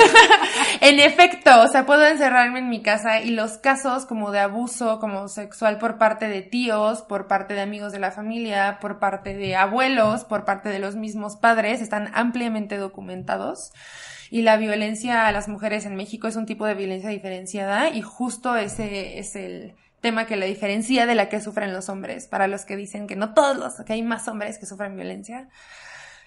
en 0.80 0.98
efecto, 0.98 1.62
o 1.62 1.68
sea, 1.68 1.86
puedo 1.86 2.04
encerrarme 2.06 2.58
en 2.58 2.68
mi 2.68 2.82
casa 2.82 3.20
y 3.20 3.30
los 3.30 3.58
casos 3.58 4.04
como 4.04 4.32
de 4.32 4.40
abuso, 4.40 4.98
como 4.98 5.28
sexual 5.28 5.78
por 5.78 5.96
parte 5.96 6.26
de 6.26 6.42
tíos, 6.42 7.02
por 7.02 7.28
parte 7.28 7.54
de 7.54 7.60
amigos 7.60 7.92
de 7.92 8.00
la 8.00 8.10
familia, 8.10 8.78
por 8.80 8.98
parte 8.98 9.34
de 9.34 9.54
abuelos, 9.54 10.24
por 10.24 10.44
parte 10.44 10.70
de 10.70 10.80
los 10.80 10.96
mismos 10.96 11.36
padres, 11.36 11.80
están 11.80 12.10
ampliamente 12.14 12.78
documentados 12.78 13.70
y 14.30 14.42
la 14.42 14.56
violencia 14.56 15.26
a 15.26 15.32
las 15.32 15.48
mujeres 15.48 15.84
en 15.84 15.96
México 15.96 16.28
es 16.28 16.36
un 16.36 16.46
tipo 16.46 16.64
de 16.64 16.74
violencia 16.74 17.10
diferenciada 17.10 17.90
y 17.90 18.00
justo 18.00 18.56
ese 18.56 19.18
es 19.18 19.34
el 19.34 19.74
tema 20.00 20.26
que 20.26 20.36
la 20.36 20.46
diferencia 20.46 21.04
de 21.04 21.14
la 21.14 21.28
que 21.28 21.40
sufren 21.40 21.72
los 21.72 21.88
hombres, 21.88 22.26
para 22.26 22.46
los 22.46 22.64
que 22.64 22.76
dicen 22.76 23.06
que 23.06 23.16
no 23.16 23.34
todos 23.34 23.56
los, 23.56 23.74
que 23.84 23.92
hay 23.92 24.02
más 24.02 24.28
hombres 24.28 24.58
que 24.58 24.66
sufren 24.66 24.96
violencia. 24.96 25.48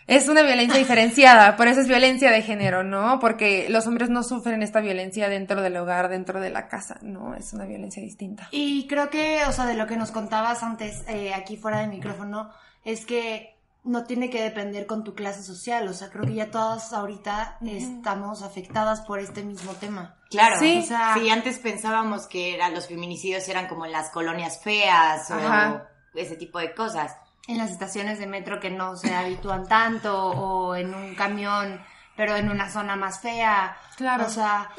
Es 0.05 0.27
una 0.27 0.43
violencia 0.43 0.77
diferenciada, 0.79 1.55
por 1.55 1.67
eso 1.67 1.79
es 1.79 1.87
violencia 1.87 2.29
de 2.29 2.41
género, 2.41 2.83
¿no? 2.83 3.19
Porque 3.19 3.67
los 3.69 3.87
hombres 3.87 4.09
no 4.09 4.21
sufren 4.21 4.61
esta 4.61 4.81
violencia 4.81 5.29
dentro 5.29 5.61
del 5.61 5.77
hogar, 5.77 6.09
dentro 6.09 6.41
de 6.41 6.49
la 6.49 6.67
casa, 6.67 6.99
¿no? 7.01 7.35
Es 7.35 7.53
una 7.53 7.65
violencia 7.65 8.03
distinta. 8.03 8.49
Y 8.51 8.85
creo 8.87 9.09
que, 9.09 9.43
o 9.47 9.51
sea, 9.53 9.65
de 9.65 9.75
lo 9.75 9.87
que 9.87 9.97
nos 9.97 10.11
contabas 10.11 10.61
antes, 10.61 11.03
eh, 11.07 11.33
aquí 11.33 11.55
fuera 11.55 11.79
del 11.79 11.89
micrófono, 11.89 12.51
es 12.83 13.05
que 13.05 13.52
no 13.83 14.05
tiene 14.05 14.29
que 14.29 14.41
depender 14.41 14.85
con 14.85 15.03
tu 15.03 15.13
clase 15.13 15.43
social. 15.43 15.87
O 15.87 15.93
sea, 15.93 16.09
creo 16.09 16.25
que 16.25 16.35
ya 16.35 16.51
todas 16.51 16.93
ahorita 16.93 17.57
estamos 17.61 18.41
afectadas 18.41 19.01
por 19.01 19.19
este 19.19 19.43
mismo 19.43 19.73
tema. 19.73 20.15
Claro, 20.29 20.57
sí. 20.59 20.79
O 20.83 20.85
sea, 20.85 21.15
sí, 21.15 21.29
antes 21.29 21.59
pensábamos 21.59 22.27
que 22.27 22.55
eran, 22.55 22.73
los 22.73 22.87
feminicidios 22.87 23.47
eran 23.49 23.67
como 23.67 23.85
en 23.85 23.91
las 23.91 24.09
colonias 24.09 24.61
feas 24.63 25.29
o 25.31 25.81
ese 26.15 26.35
tipo 26.35 26.59
de 26.59 26.73
cosas. 26.73 27.15
En 27.47 27.57
las 27.57 27.71
estaciones 27.71 28.19
de 28.19 28.27
metro 28.27 28.61
que 28.61 28.69
no 28.69 28.95
se 28.95 29.13
habitúan 29.13 29.67
tanto 29.67 30.29
o 30.29 30.75
en 30.75 30.93
un 30.95 31.13
camión, 31.13 31.81
pero 32.15 32.37
en 32.37 32.49
una 32.49 32.69
zona 32.69 32.95
más 32.95 33.19
fea. 33.19 33.77
Claro. 33.97 34.27
O 34.27 34.29
sea, 34.29 34.69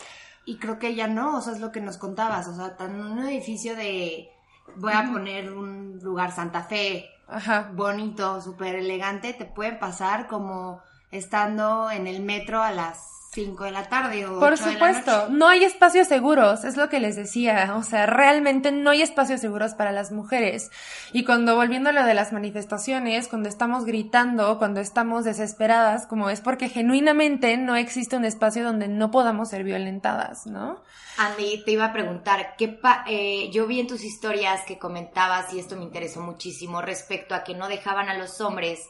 y 0.46 0.56
creo 0.56 0.78
que 0.78 0.94
ya 0.94 1.06
no, 1.06 1.37
o 1.37 1.40
sea, 1.42 1.52
es 1.52 1.61
lo 1.61 1.73
que 1.73 1.82
nos 1.82 1.99
contabas. 1.99 2.49
O 2.49 2.56
sea, 2.56 2.75
en 2.80 3.02
un 3.02 3.26
edificio 3.26 3.76
de, 3.76 4.33
voy 4.76 4.92
a 4.92 5.11
poner 5.11 5.52
un 5.52 5.99
lugar 6.02 6.33
Santa 6.33 6.62
Fe, 6.64 7.11
Ajá. 7.28 7.71
bonito, 7.75 8.40
súper 8.40 8.75
elegante, 8.76 9.33
te 9.33 9.44
puede 9.44 9.73
pasar 9.73 10.26
como 10.26 10.83
estando 11.11 11.90
en 11.90 12.06
el 12.06 12.23
metro 12.23 12.62
a 12.62 12.71
las 12.73 13.13
5 13.34 13.64
de 13.64 13.70
la 13.72 13.88
tarde 13.88 14.26
o 14.26 14.38
Por 14.38 14.56
supuesto, 14.56 15.28
no 15.28 15.48
hay 15.48 15.64
espacios 15.64 16.06
seguros, 16.06 16.64
es 16.64 16.76
lo 16.76 16.88
que 16.88 17.00
les 17.00 17.16
decía, 17.16 17.74
o 17.76 17.82
sea, 17.82 18.06
realmente 18.06 18.70
no 18.70 18.90
hay 18.90 19.02
espacios 19.02 19.40
seguros 19.40 19.74
para 19.74 19.90
las 19.90 20.12
mujeres. 20.12 20.70
Y 21.12 21.24
cuando 21.24 21.56
volviendo 21.56 21.90
a 21.90 21.92
lo 21.92 22.04
de 22.04 22.14
las 22.14 22.32
manifestaciones, 22.32 23.26
cuando 23.26 23.48
estamos 23.48 23.84
gritando, 23.84 24.58
cuando 24.58 24.80
estamos 24.80 25.24
desesperadas, 25.24 26.06
como 26.06 26.30
es 26.30 26.40
porque 26.40 26.68
genuinamente 26.68 27.56
no 27.56 27.74
existe 27.74 28.16
un 28.16 28.24
espacio 28.24 28.62
donde 28.62 28.86
no 28.86 29.10
podamos 29.10 29.48
ser 29.48 29.64
violentadas, 29.64 30.46
¿no? 30.46 30.80
Andy, 31.18 31.64
te 31.64 31.72
iba 31.72 31.86
a 31.86 31.92
preguntar, 31.92 32.54
¿qué 32.56 32.78
eh, 33.08 33.50
yo 33.52 33.66
vi 33.66 33.80
en 33.80 33.88
tus 33.88 34.04
historias 34.04 34.62
que 34.66 34.78
comentabas, 34.78 35.52
y 35.52 35.58
esto 35.58 35.76
me 35.76 35.82
interesó 35.82 36.20
muchísimo, 36.20 36.82
respecto 36.82 37.34
a 37.34 37.42
que 37.42 37.54
no 37.54 37.68
dejaban 37.68 38.08
a 38.08 38.14
los 38.14 38.40
hombres 38.40 38.88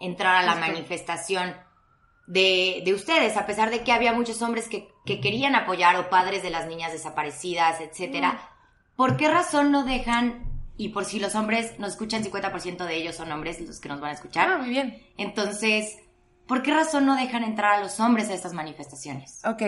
entrar 0.00 0.36
a 0.36 0.42
la 0.42 0.56
manifestación 0.56 1.54
de, 2.26 2.82
de, 2.84 2.94
ustedes, 2.94 3.36
a 3.36 3.46
pesar 3.46 3.70
de 3.70 3.82
que 3.82 3.92
había 3.92 4.12
muchos 4.12 4.40
hombres 4.42 4.68
que, 4.68 4.88
que, 5.04 5.20
querían 5.20 5.54
apoyar 5.54 5.96
o 5.96 6.08
padres 6.08 6.42
de 6.42 6.50
las 6.50 6.66
niñas 6.66 6.92
desaparecidas, 6.92 7.80
etcétera. 7.80 8.50
¿Por 8.96 9.16
qué 9.16 9.28
razón 9.28 9.70
no 9.70 9.84
dejan, 9.84 10.44
y 10.76 10.90
por 10.90 11.04
si 11.04 11.20
los 11.20 11.34
hombres 11.34 11.78
nos 11.78 11.90
escuchan, 11.90 12.22
50% 12.22 12.84
de 12.84 12.96
ellos 12.96 13.16
son 13.16 13.30
hombres 13.32 13.60
los 13.60 13.80
que 13.80 13.88
nos 13.88 14.00
van 14.00 14.10
a 14.10 14.14
escuchar? 14.14 14.48
Ah, 14.48 14.58
muy 14.58 14.70
bien. 14.70 15.02
Entonces, 15.18 15.98
¿por 16.46 16.62
qué 16.62 16.72
razón 16.72 17.06
no 17.06 17.16
dejan 17.16 17.44
entrar 17.44 17.74
a 17.74 17.80
los 17.80 18.00
hombres 18.00 18.30
a 18.30 18.34
estas 18.34 18.52
manifestaciones? 18.52 19.40
Ok. 19.44 19.62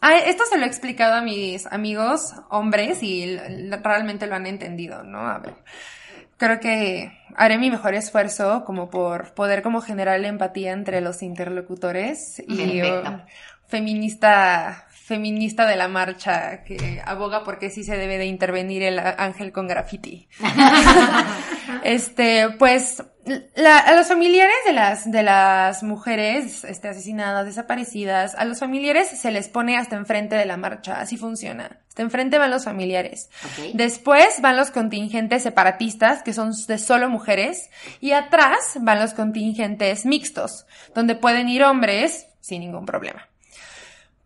Ah, 0.00 0.16
esto 0.16 0.44
se 0.44 0.58
lo 0.58 0.64
he 0.64 0.68
explicado 0.68 1.14
a 1.14 1.22
mis 1.22 1.66
amigos 1.66 2.34
hombres 2.50 3.02
y 3.02 3.36
realmente 3.36 4.26
lo 4.26 4.34
han 4.34 4.46
entendido, 4.46 5.02
¿no? 5.02 5.20
A 5.20 5.38
ver 5.38 5.54
creo 6.36 6.60
que 6.60 7.12
haré 7.36 7.58
mi 7.58 7.70
mejor 7.70 7.94
esfuerzo 7.94 8.64
como 8.64 8.90
por 8.90 9.34
poder 9.34 9.62
como 9.62 9.80
generar 9.80 10.20
la 10.20 10.28
empatía 10.28 10.72
entre 10.72 11.00
los 11.00 11.22
interlocutores 11.22 12.42
y 12.46 12.82
feminista 13.66 14.85
feminista 15.06 15.66
de 15.66 15.76
la 15.76 15.86
marcha 15.86 16.64
que 16.64 17.00
aboga 17.04 17.44
porque 17.44 17.70
sí 17.70 17.84
se 17.84 17.96
debe 17.96 18.18
de 18.18 18.26
intervenir 18.26 18.82
el 18.82 18.98
ángel 18.98 19.52
con 19.52 19.68
graffiti. 19.68 20.28
este, 21.84 22.48
pues 22.58 23.04
a 23.64 23.94
los 23.94 24.08
familiares 24.08 24.56
de 24.66 24.72
las, 24.72 25.08
de 25.08 25.22
las 25.22 25.84
mujeres 25.84 26.64
este, 26.64 26.88
asesinadas, 26.88 27.46
desaparecidas, 27.46 28.34
a 28.34 28.44
los 28.44 28.58
familiares 28.58 29.08
se 29.08 29.30
les 29.30 29.46
pone 29.46 29.76
hasta 29.76 29.94
enfrente 29.94 30.34
de 30.34 30.44
la 30.44 30.56
marcha, 30.56 31.00
así 31.00 31.16
funciona. 31.16 31.78
Hasta 31.88 32.02
enfrente 32.02 32.38
van 32.38 32.50
los 32.50 32.64
familiares. 32.64 33.30
Después 33.74 34.40
van 34.40 34.56
los 34.56 34.72
contingentes 34.72 35.44
separatistas, 35.44 36.24
que 36.24 36.32
son 36.32 36.50
de 36.66 36.78
solo 36.78 37.08
mujeres, 37.08 37.70
y 38.00 38.10
atrás 38.10 38.76
van 38.80 38.98
los 38.98 39.14
contingentes 39.14 40.04
mixtos, 40.04 40.66
donde 40.96 41.14
pueden 41.14 41.48
ir 41.48 41.62
hombres 41.62 42.26
sin 42.40 42.60
ningún 42.60 42.86
problema. 42.86 43.28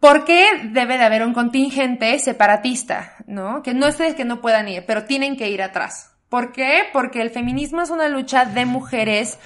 ¿Por 0.00 0.25
qué 0.25 0.47
debe 0.64 0.97
de 0.97 1.04
haber 1.04 1.23
un 1.23 1.35
contingente 1.35 2.19
separatista, 2.19 3.14
no? 3.26 3.62
Que 3.62 3.75
no 3.75 3.87
es 3.87 3.97
que 3.97 4.25
no 4.25 4.40
puedan 4.40 4.66
ir, 4.66 4.85
pero 4.87 5.04
tienen 5.04 5.37
que 5.37 5.50
ir 5.50 5.62
atrás. 5.62 6.14
¿Por 6.30 6.52
qué? 6.52 6.85
Porque 6.92 7.21
el 7.21 7.30
feminismo 7.30 7.83
es 7.83 7.90
una 7.90 8.09
lucha 8.09 8.47
de 8.47 8.64
mujeres 8.64 9.38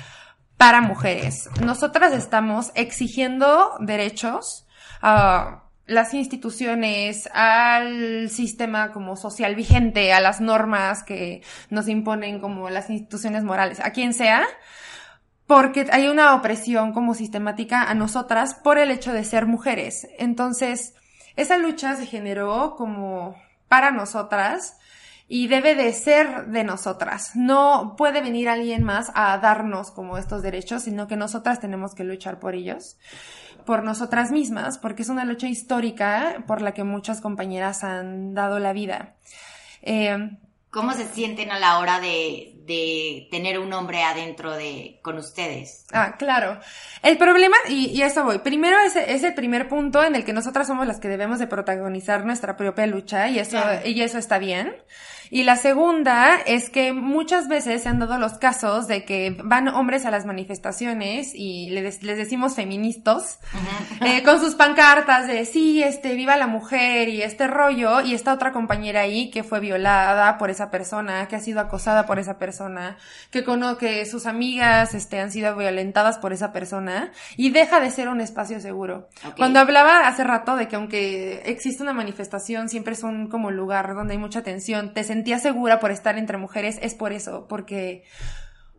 para 0.57 0.81
mujeres. 0.81 1.49
Nosotras 1.61 2.13
estamos 2.13 2.71
exigiendo 2.77 3.73
derechos 3.81 4.67
a 5.03 5.65
las 5.87 6.15
instituciones, 6.15 7.29
al 7.35 8.31
sistema 8.31 8.93
como 8.93 9.17
social 9.17 9.55
vigente, 9.55 10.13
a 10.13 10.21
las 10.21 10.41
normas 10.41 11.03
que 11.03 11.43
nos 11.69 11.89
imponen 11.89 12.41
como 12.41 12.71
las 12.71 12.91
instituciones 12.91 13.43
morales, 13.45 13.81
a 13.81 13.91
quien 13.91 14.15
sea, 14.15 14.45
porque 15.47 15.87
hay 15.93 16.09
una 16.09 16.35
opresión 16.35 16.93
como 16.93 17.15
sistemática 17.15 17.83
a 17.83 17.95
nosotras 17.95 18.55
por 18.55 18.79
el 18.79 18.91
hecho 18.91 19.13
de 19.13 19.25
ser 19.25 19.47
mujeres. 19.47 20.09
Entonces, 20.19 20.95
esa 21.37 21.59
lucha 21.59 21.97
se 21.97 22.07
generó 22.07 22.75
como 22.77 23.37
para 23.69 23.91
nosotras 23.91 24.79
y 25.29 25.49
debe 25.49 25.75
de 25.75 25.93
ser 25.93 26.47
de 26.47 26.65
nosotras. 26.65 27.35
No 27.35 27.95
puede 27.97 28.21
venir 28.21 28.49
alguien 28.49 28.85
más 28.85 29.11
a 29.15 29.37
darnos 29.39 29.91
como 29.91 30.19
estos 30.19 30.43
derechos, 30.43 30.83
sino 30.83 31.09
que 31.09 31.17
nosotras 31.17 31.61
tenemos 31.61 31.95
que 31.95 32.05
luchar 32.05 32.39
por 32.39 32.55
ellos, 32.55 32.99
por 33.65 33.83
nosotras 33.83 34.31
mismas, 34.31 34.79
porque 34.79 35.03
es 35.03 35.09
una 35.09 35.25
lucha 35.25 35.49
histórica 35.49 36.45
por 36.47 36.63
la 36.63 36.73
que 36.73 36.85
muchas 36.85 37.21
compañeras 37.21 37.85
han 37.85 38.35
dado 38.35 38.59
la 38.59 38.73
vida. 38.73 39.15
Eh, 39.83 40.39
cómo 40.71 40.93
se 40.93 41.07
sienten 41.07 41.53
a 41.53 41.59
la 41.59 41.79
hora 41.79 42.01
de, 42.01 42.64
de 42.67 43.29
tener 43.31 43.59
un 43.59 43.73
hombre 43.73 44.03
adentro 44.03 44.53
de 44.53 44.99
con 45.03 45.19
ustedes. 45.19 45.87
Ah, 45.93 46.17
claro. 46.19 46.59
El 47.03 47.19
problema, 47.19 47.57
y, 47.69 47.87
y 47.87 48.03
a 48.03 48.07
eso 48.07 48.25
voy, 48.25 48.39
primero 48.39 48.79
es, 48.81 48.97
es 48.97 49.23
el 49.23 49.35
primer 49.35 49.69
punto 49.69 50.03
en 50.03 50.15
el 50.15 50.25
que 50.25 50.33
nosotras 50.33 50.67
somos 50.67 50.87
las 50.87 51.01
que 51.01 51.09
debemos 51.09 51.39
de 51.39 51.47
protagonizar 51.47 52.25
nuestra 52.25 52.57
propia 52.57 52.87
lucha 52.87 53.29
y 53.29 53.39
eso, 53.39 53.59
y 53.85 54.01
eso 54.01 54.19
está 54.19 54.39
bien. 54.39 54.75
Y 55.31 55.43
la 55.43 55.57
segunda 55.57 56.37
es 56.47 56.71
que 56.71 56.93
muchas 56.93 57.49
veces 57.49 57.83
se 57.83 57.89
han 57.89 57.99
dado 57.99 58.19
los 58.19 58.35
casos 58.35 58.87
de 58.87 59.05
que 59.05 59.37
van 59.43 59.69
hombres 59.69 60.05
a 60.07 60.11
las 60.11 60.27
manifestaciones 60.27 61.35
y 61.35 61.71
les, 61.71 62.03
les 62.03 62.19
decimos 62.19 62.55
feministas, 62.55 63.41
eh, 64.03 64.23
con 64.23 64.39
sus 64.39 64.55
pancartas 64.55 65.27
de 65.27 65.45
sí, 65.45 65.83
este, 65.83 66.15
viva 66.15 66.37
la 66.37 66.47
mujer 66.47 67.09
y 67.09 67.23
este 67.23 67.47
rollo, 67.47 68.01
y 68.01 68.15
está 68.15 68.33
otra 68.33 68.53
compañera 68.53 69.01
ahí 69.01 69.31
que 69.31 69.43
fue 69.43 69.61
violada 69.61 70.39
por 70.39 70.51
esa 70.51 70.71
persona, 70.71 71.27
que 71.27 71.37
ha 71.37 71.41
sido 71.41 71.61
acosada 71.61 72.07
por 72.07 72.19
esa 72.19 72.39
persona, 72.39 72.54
que 73.31 73.45
cono 73.45 73.77
que 73.79 74.07
sus 74.07 74.27
amigas, 74.27 74.95
este, 74.95 75.21
han 75.21 75.31
sido 75.31 75.57
violentadas 75.57 76.19
por 76.19 76.33
esa 76.33 76.53
persona, 76.53 77.13
y 77.37 77.51
deja 77.51 77.81
de 77.81 77.91
ser 77.91 78.09
un 78.09 78.21
espacio 78.21 78.61
seguro. 78.61 79.09
Cuando 79.37 79.61
hablaba 79.61 80.07
hace 80.07 80.25
rato 80.25 80.57
de 80.57 80.69
que 80.69 80.77
aunque 80.77 81.43
existe 81.47 81.83
una 81.83 81.93
manifestación, 81.93 82.69
siempre 82.69 82.95
es 82.95 83.03
un 83.03 83.29
como 83.29 83.51
lugar 83.51 83.95
donde 83.95 84.15
hay 84.15 84.19
mucha 84.19 84.43
tensión, 84.43 84.95
te 84.95 85.05
sentías 85.05 85.43
segura 85.43 85.81
por 85.81 85.91
estar 85.91 86.19
entre 86.19 86.39
mujeres, 86.39 86.79
es 86.83 86.95
por 86.95 87.13
eso, 87.13 87.47
porque, 87.49 88.05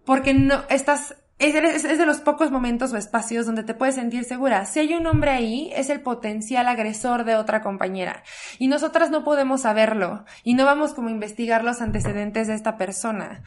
porque 0.06 0.34
no, 0.34 0.64
estás, 0.70 1.16
es, 1.38 1.84
de 1.98 2.06
los 2.06 2.22
pocos 2.22 2.50
momentos 2.50 2.94
o 2.94 2.98
espacios 2.98 3.46
donde 3.46 3.64
te 3.64 3.74
puedes 3.74 3.96
sentir 3.96 4.24
segura. 4.24 4.66
Si 4.66 4.80
hay 4.80 4.94
un 4.94 5.06
hombre 5.06 5.32
ahí, 5.32 5.72
es 5.76 5.90
el 5.90 6.02
potencial 6.02 6.68
agresor 6.68 7.26
de 7.26 7.36
otra 7.36 7.62
compañera. 7.62 8.24
Y 8.58 8.68
nosotras 8.68 9.12
no 9.12 9.24
podemos 9.24 9.62
saberlo. 9.62 10.24
Y 10.44 10.54
no 10.54 10.66
vamos 10.66 10.94
como 10.94 11.10
a 11.10 11.12
investigar 11.12 11.64
los 11.64 11.82
antecedentes 11.82 12.48
de 12.48 12.54
esta 12.54 12.78
persona. 12.78 13.44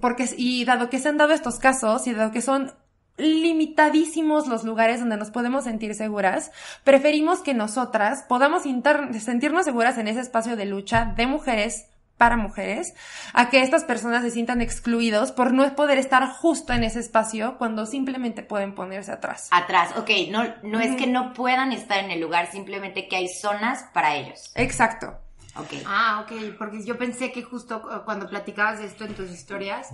Porque, 0.00 0.28
y 0.36 0.64
dado 0.64 0.90
que 0.90 0.98
se 0.98 1.08
han 1.08 1.18
dado 1.18 1.32
estos 1.32 1.58
casos, 1.58 2.06
y 2.06 2.14
dado 2.14 2.32
que 2.32 2.42
son 2.42 2.72
limitadísimos 3.16 4.46
los 4.48 4.64
lugares 4.64 5.00
donde 5.00 5.16
nos 5.16 5.30
podemos 5.30 5.64
sentir 5.64 5.94
seguras, 5.94 6.50
preferimos 6.84 7.40
que 7.40 7.54
nosotras 7.54 8.24
podamos 8.28 8.62
sentirnos 8.62 9.64
seguras 9.64 9.98
en 9.98 10.08
ese 10.08 10.20
espacio 10.20 10.56
de 10.56 10.64
lucha 10.64 11.12
de 11.16 11.26
mujeres 11.26 11.89
para 12.20 12.36
mujeres, 12.36 12.92
a 13.32 13.48
que 13.48 13.62
estas 13.62 13.84
personas 13.84 14.22
se 14.22 14.30
sientan 14.30 14.60
excluidos 14.60 15.32
por 15.32 15.54
no 15.54 15.74
poder 15.74 15.96
estar 15.96 16.28
justo 16.28 16.74
en 16.74 16.84
ese 16.84 17.00
espacio 17.00 17.56
cuando 17.56 17.86
simplemente 17.86 18.42
pueden 18.42 18.74
ponerse 18.74 19.10
atrás. 19.10 19.48
Atrás, 19.50 19.96
ok, 19.96 20.10
no, 20.30 20.44
no 20.62 20.80
es 20.80 20.96
que 20.96 21.06
no 21.06 21.32
puedan 21.32 21.72
estar 21.72 22.04
en 22.04 22.10
el 22.10 22.20
lugar, 22.20 22.52
simplemente 22.52 23.08
que 23.08 23.16
hay 23.16 23.28
zonas 23.28 23.86
para 23.94 24.16
ellos. 24.16 24.52
Exacto. 24.54 25.18
Ok. 25.56 25.72
Ah, 25.86 26.22
ok, 26.22 26.58
porque 26.58 26.84
yo 26.84 26.98
pensé 26.98 27.32
que 27.32 27.42
justo 27.42 27.82
cuando 28.04 28.28
platicabas 28.28 28.80
de 28.80 28.84
esto 28.84 29.06
en 29.06 29.14
tus 29.14 29.30
historias, 29.30 29.88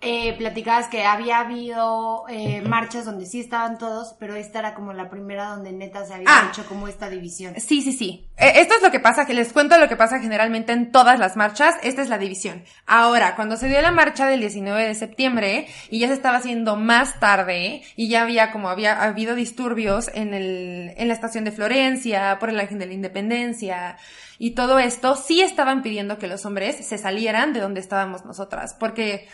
eh, 0.00 0.34
platicabas 0.38 0.86
que 0.86 1.04
había 1.04 1.40
habido 1.40 2.24
eh, 2.28 2.60
marchas 2.62 3.04
donde 3.04 3.26
sí 3.26 3.40
estaban 3.40 3.78
todos, 3.78 4.14
pero 4.20 4.36
esta 4.36 4.60
era 4.60 4.74
como 4.74 4.92
la 4.92 5.10
primera 5.10 5.46
donde 5.48 5.72
neta 5.72 6.06
se 6.06 6.14
había 6.14 6.26
Ah. 6.28 6.48
hecho 6.52 6.64
como 6.66 6.86
esta 6.86 7.10
división. 7.10 7.54
Sí, 7.58 7.82
sí, 7.82 7.92
sí. 7.92 8.28
Eh, 8.36 8.52
Esto 8.60 8.74
es 8.76 8.82
lo 8.82 8.92
que 8.92 9.00
pasa, 9.00 9.26
que 9.26 9.34
les 9.34 9.52
cuento 9.52 9.76
lo 9.76 9.88
que 9.88 9.96
pasa 9.96 10.20
generalmente 10.20 10.72
en 10.72 10.92
todas 10.92 11.18
las 11.18 11.36
marchas. 11.36 11.74
Esta 11.82 12.00
es 12.02 12.08
la 12.08 12.18
división. 12.18 12.62
Ahora, 12.86 13.34
cuando 13.34 13.56
se 13.56 13.66
dio 13.68 13.82
la 13.82 13.90
marcha 13.90 14.26
del 14.28 14.38
19 14.38 14.86
de 14.86 14.94
septiembre 14.94 15.66
y 15.90 15.98
ya 15.98 16.06
se 16.06 16.14
estaba 16.14 16.36
haciendo 16.38 16.76
más 16.76 17.18
tarde 17.18 17.82
y 17.96 18.08
ya 18.08 18.22
había 18.22 18.52
como 18.52 18.68
había 18.68 19.02
habido 19.02 19.34
disturbios 19.34 20.10
en 20.14 20.32
el, 20.32 20.94
en 20.96 21.08
la 21.08 21.14
estación 21.14 21.42
de 21.44 21.50
Florencia, 21.50 22.38
por 22.38 22.50
el 22.50 22.60
Ángel 22.60 22.78
de 22.78 22.86
la 22.86 22.92
Independencia 22.94 23.96
y 24.38 24.52
todo 24.52 24.78
esto, 24.78 25.16
sí 25.16 25.40
estaban 25.40 25.82
pidiendo 25.82 26.18
que 26.18 26.28
los 26.28 26.46
hombres 26.46 26.86
se 26.86 26.98
salieran 26.98 27.52
de 27.52 27.58
donde 27.58 27.80
estábamos 27.80 28.24
nosotras, 28.24 28.76
porque 28.78 29.26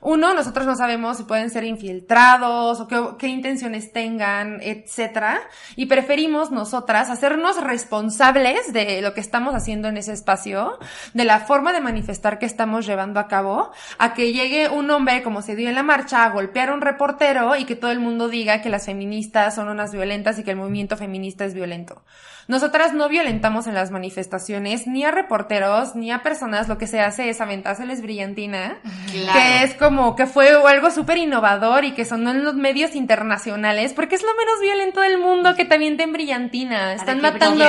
uno, 0.00 0.34
nosotros 0.34 0.66
no 0.66 0.76
sabemos 0.76 1.16
si 1.16 1.24
pueden 1.24 1.50
ser 1.50 1.64
infiltrados 1.64 2.80
o 2.80 3.16
qué, 3.18 3.28
intenciones 3.28 3.92
tengan, 3.92 4.60
etcétera, 4.62 5.40
y 5.76 5.86
preferimos 5.86 6.50
nosotras 6.50 7.10
hacernos 7.10 7.60
responsables 7.62 8.72
de 8.72 9.02
lo 9.02 9.14
que 9.14 9.20
estamos 9.20 9.54
haciendo 9.54 9.88
en 9.88 9.96
ese 9.96 10.12
espacio, 10.12 10.78
de 11.14 11.24
la 11.24 11.40
forma 11.40 11.72
de 11.72 11.80
manifestar 11.80 12.38
que 12.38 12.46
estamos 12.46 12.86
llevando 12.86 13.20
a 13.20 13.28
cabo, 13.28 13.72
a 13.98 14.14
que 14.14 14.32
llegue 14.32 14.68
un 14.68 14.90
hombre, 14.90 15.22
como 15.22 15.42
se 15.42 15.56
dio 15.56 15.68
en 15.68 15.74
la 15.74 15.82
marcha, 15.82 16.24
a 16.24 16.30
golpear 16.30 16.70
a 16.70 16.74
un 16.74 16.80
reportero 16.80 17.56
y 17.56 17.64
que 17.64 17.76
todo 17.76 17.90
el 17.90 18.00
mundo 18.00 18.28
diga 18.28 18.62
que 18.62 18.68
las 18.68 18.86
feministas 18.86 19.54
son 19.54 19.68
unas 19.68 19.92
violentas 19.92 20.38
y 20.38 20.44
que 20.44 20.52
el 20.52 20.56
movimiento 20.56 20.96
feminista 20.96 21.44
es 21.44 21.54
violento. 21.54 22.02
Nosotras 22.48 22.94
no 22.94 23.08
violentamos 23.10 23.66
en 23.66 23.74
las 23.74 23.90
manifestaciones 23.90 24.86
ni 24.86 25.04
a 25.04 25.10
reporteros 25.10 25.94
ni 25.94 26.10
a 26.10 26.22
personas, 26.22 26.66
lo 26.66 26.78
que 26.78 26.86
se 26.86 26.98
hace 27.00 27.28
es 27.28 27.40
aventárseles 27.42 28.00
brillantina, 28.00 28.78
Claro. 29.12 29.38
que 29.38 29.62
es 29.64 29.74
como 29.74 30.16
que 30.16 30.26
fue 30.26 30.48
algo 30.66 30.90
súper 30.90 31.18
innovador 31.18 31.84
y 31.84 31.92
que 31.92 32.06
sonó 32.06 32.30
en 32.30 32.44
los 32.44 32.54
medios 32.54 32.94
internacionales, 32.94 33.92
porque 33.92 34.14
es 34.14 34.22
lo 34.22 34.34
menos 34.34 34.60
violento 34.62 35.00
del 35.02 35.18
mundo 35.18 35.54
que 35.56 35.66
te 35.66 35.74
avienten 35.74 36.12
brillantina. 36.14 36.94
Están 36.94 37.20
matando, 37.20 37.64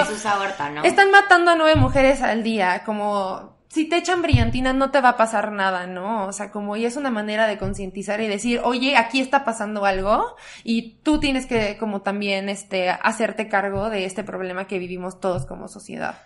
están 0.83 1.11
matando 1.11 1.51
a 1.51 1.55
nueve 1.55 1.75
mujeres 1.75 2.21
al 2.21 2.41
día, 2.43 2.83
como 2.85 3.58
si 3.69 3.85
te 3.87 3.97
echan 3.97 4.21
brillantina 4.21 4.73
no 4.73 4.91
te 4.91 4.99
va 4.99 5.09
a 5.09 5.17
pasar 5.17 5.51
nada, 5.51 5.85
¿no? 5.87 6.25
O 6.27 6.33
sea, 6.33 6.51
como 6.51 6.75
y 6.75 6.85
es 6.85 6.97
una 6.97 7.11
manera 7.11 7.47
de 7.47 7.57
concientizar 7.57 8.19
y 8.19 8.27
decir, 8.27 8.61
oye, 8.63 8.97
aquí 8.97 9.21
está 9.21 9.45
pasando 9.45 9.85
algo 9.85 10.35
y 10.63 10.95
tú 11.03 11.19
tienes 11.19 11.45
que 11.45 11.77
como 11.77 12.01
también 12.01 12.49
este 12.49 12.89
hacerte 12.89 13.47
cargo 13.47 13.89
de 13.89 14.05
este 14.05 14.23
problema 14.23 14.65
que 14.67 14.79
vivimos 14.79 15.19
todos 15.19 15.45
como 15.45 15.67
sociedad. 15.67 16.19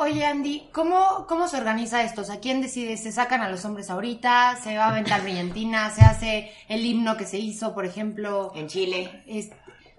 Oye, 0.00 0.24
Andy, 0.24 0.68
¿cómo, 0.72 1.26
¿cómo 1.28 1.48
se 1.48 1.56
organiza 1.56 2.04
esto? 2.04 2.20
O 2.20 2.24
sea, 2.24 2.38
¿quién 2.38 2.60
decide? 2.62 2.96
¿Se 2.96 3.10
sacan 3.10 3.40
a 3.42 3.48
los 3.48 3.64
hombres 3.64 3.90
ahorita? 3.90 4.56
¿Se 4.62 4.76
va 4.76 4.84
a 4.86 4.90
aventar 4.90 5.22
brillantina? 5.22 5.90
¿Se 5.90 6.02
hace 6.02 6.52
el 6.68 6.86
himno 6.86 7.16
que 7.16 7.26
se 7.26 7.38
hizo, 7.38 7.74
por 7.74 7.84
ejemplo? 7.84 8.52
En 8.54 8.68
Chile. 8.68 9.24
Es- 9.26 9.50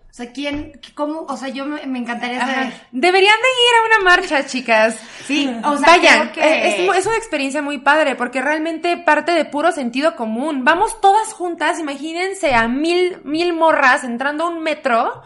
o 0.10 0.14
sea, 0.14 0.32
¿quién? 0.32 0.80
¿Cómo? 0.96 1.22
O 1.30 1.38
sea, 1.38 1.50
yo 1.50 1.66
me, 1.66 1.86
me 1.86 2.00
encantaría 2.00 2.42
Ajá. 2.44 2.54
saber. 2.54 2.74
Deberían 2.92 3.36
de 3.38 3.48
ir 3.48 3.76
a 3.76 3.98
una 3.98 4.10
marcha, 4.10 4.46
chicas. 4.48 5.00
Sí, 5.26 5.50
o 5.64 5.78
sea, 5.78 5.88
Vayan, 5.88 6.32
que- 6.32 6.42
eh, 6.42 6.86
es, 6.90 6.98
es 6.98 7.06
una 7.06 7.16
experiencia 7.18 7.62
muy 7.62 7.78
padre 7.78 8.16
porque 8.16 8.42
realmente 8.42 8.98
parte 8.98 9.32
de 9.34 9.46
puro 9.46 9.72
sentido 9.72 10.16
común. 10.16 10.64
Vamos 10.66 11.00
todas 11.00 11.32
juntas, 11.34 11.80
imagínense 11.80 12.54
a 12.56 12.68
mil, 12.68 13.22
mil 13.24 13.54
morras 13.54 14.04
entrando 14.04 14.46
a 14.46 14.50
un 14.50 14.62
metro, 14.64 15.22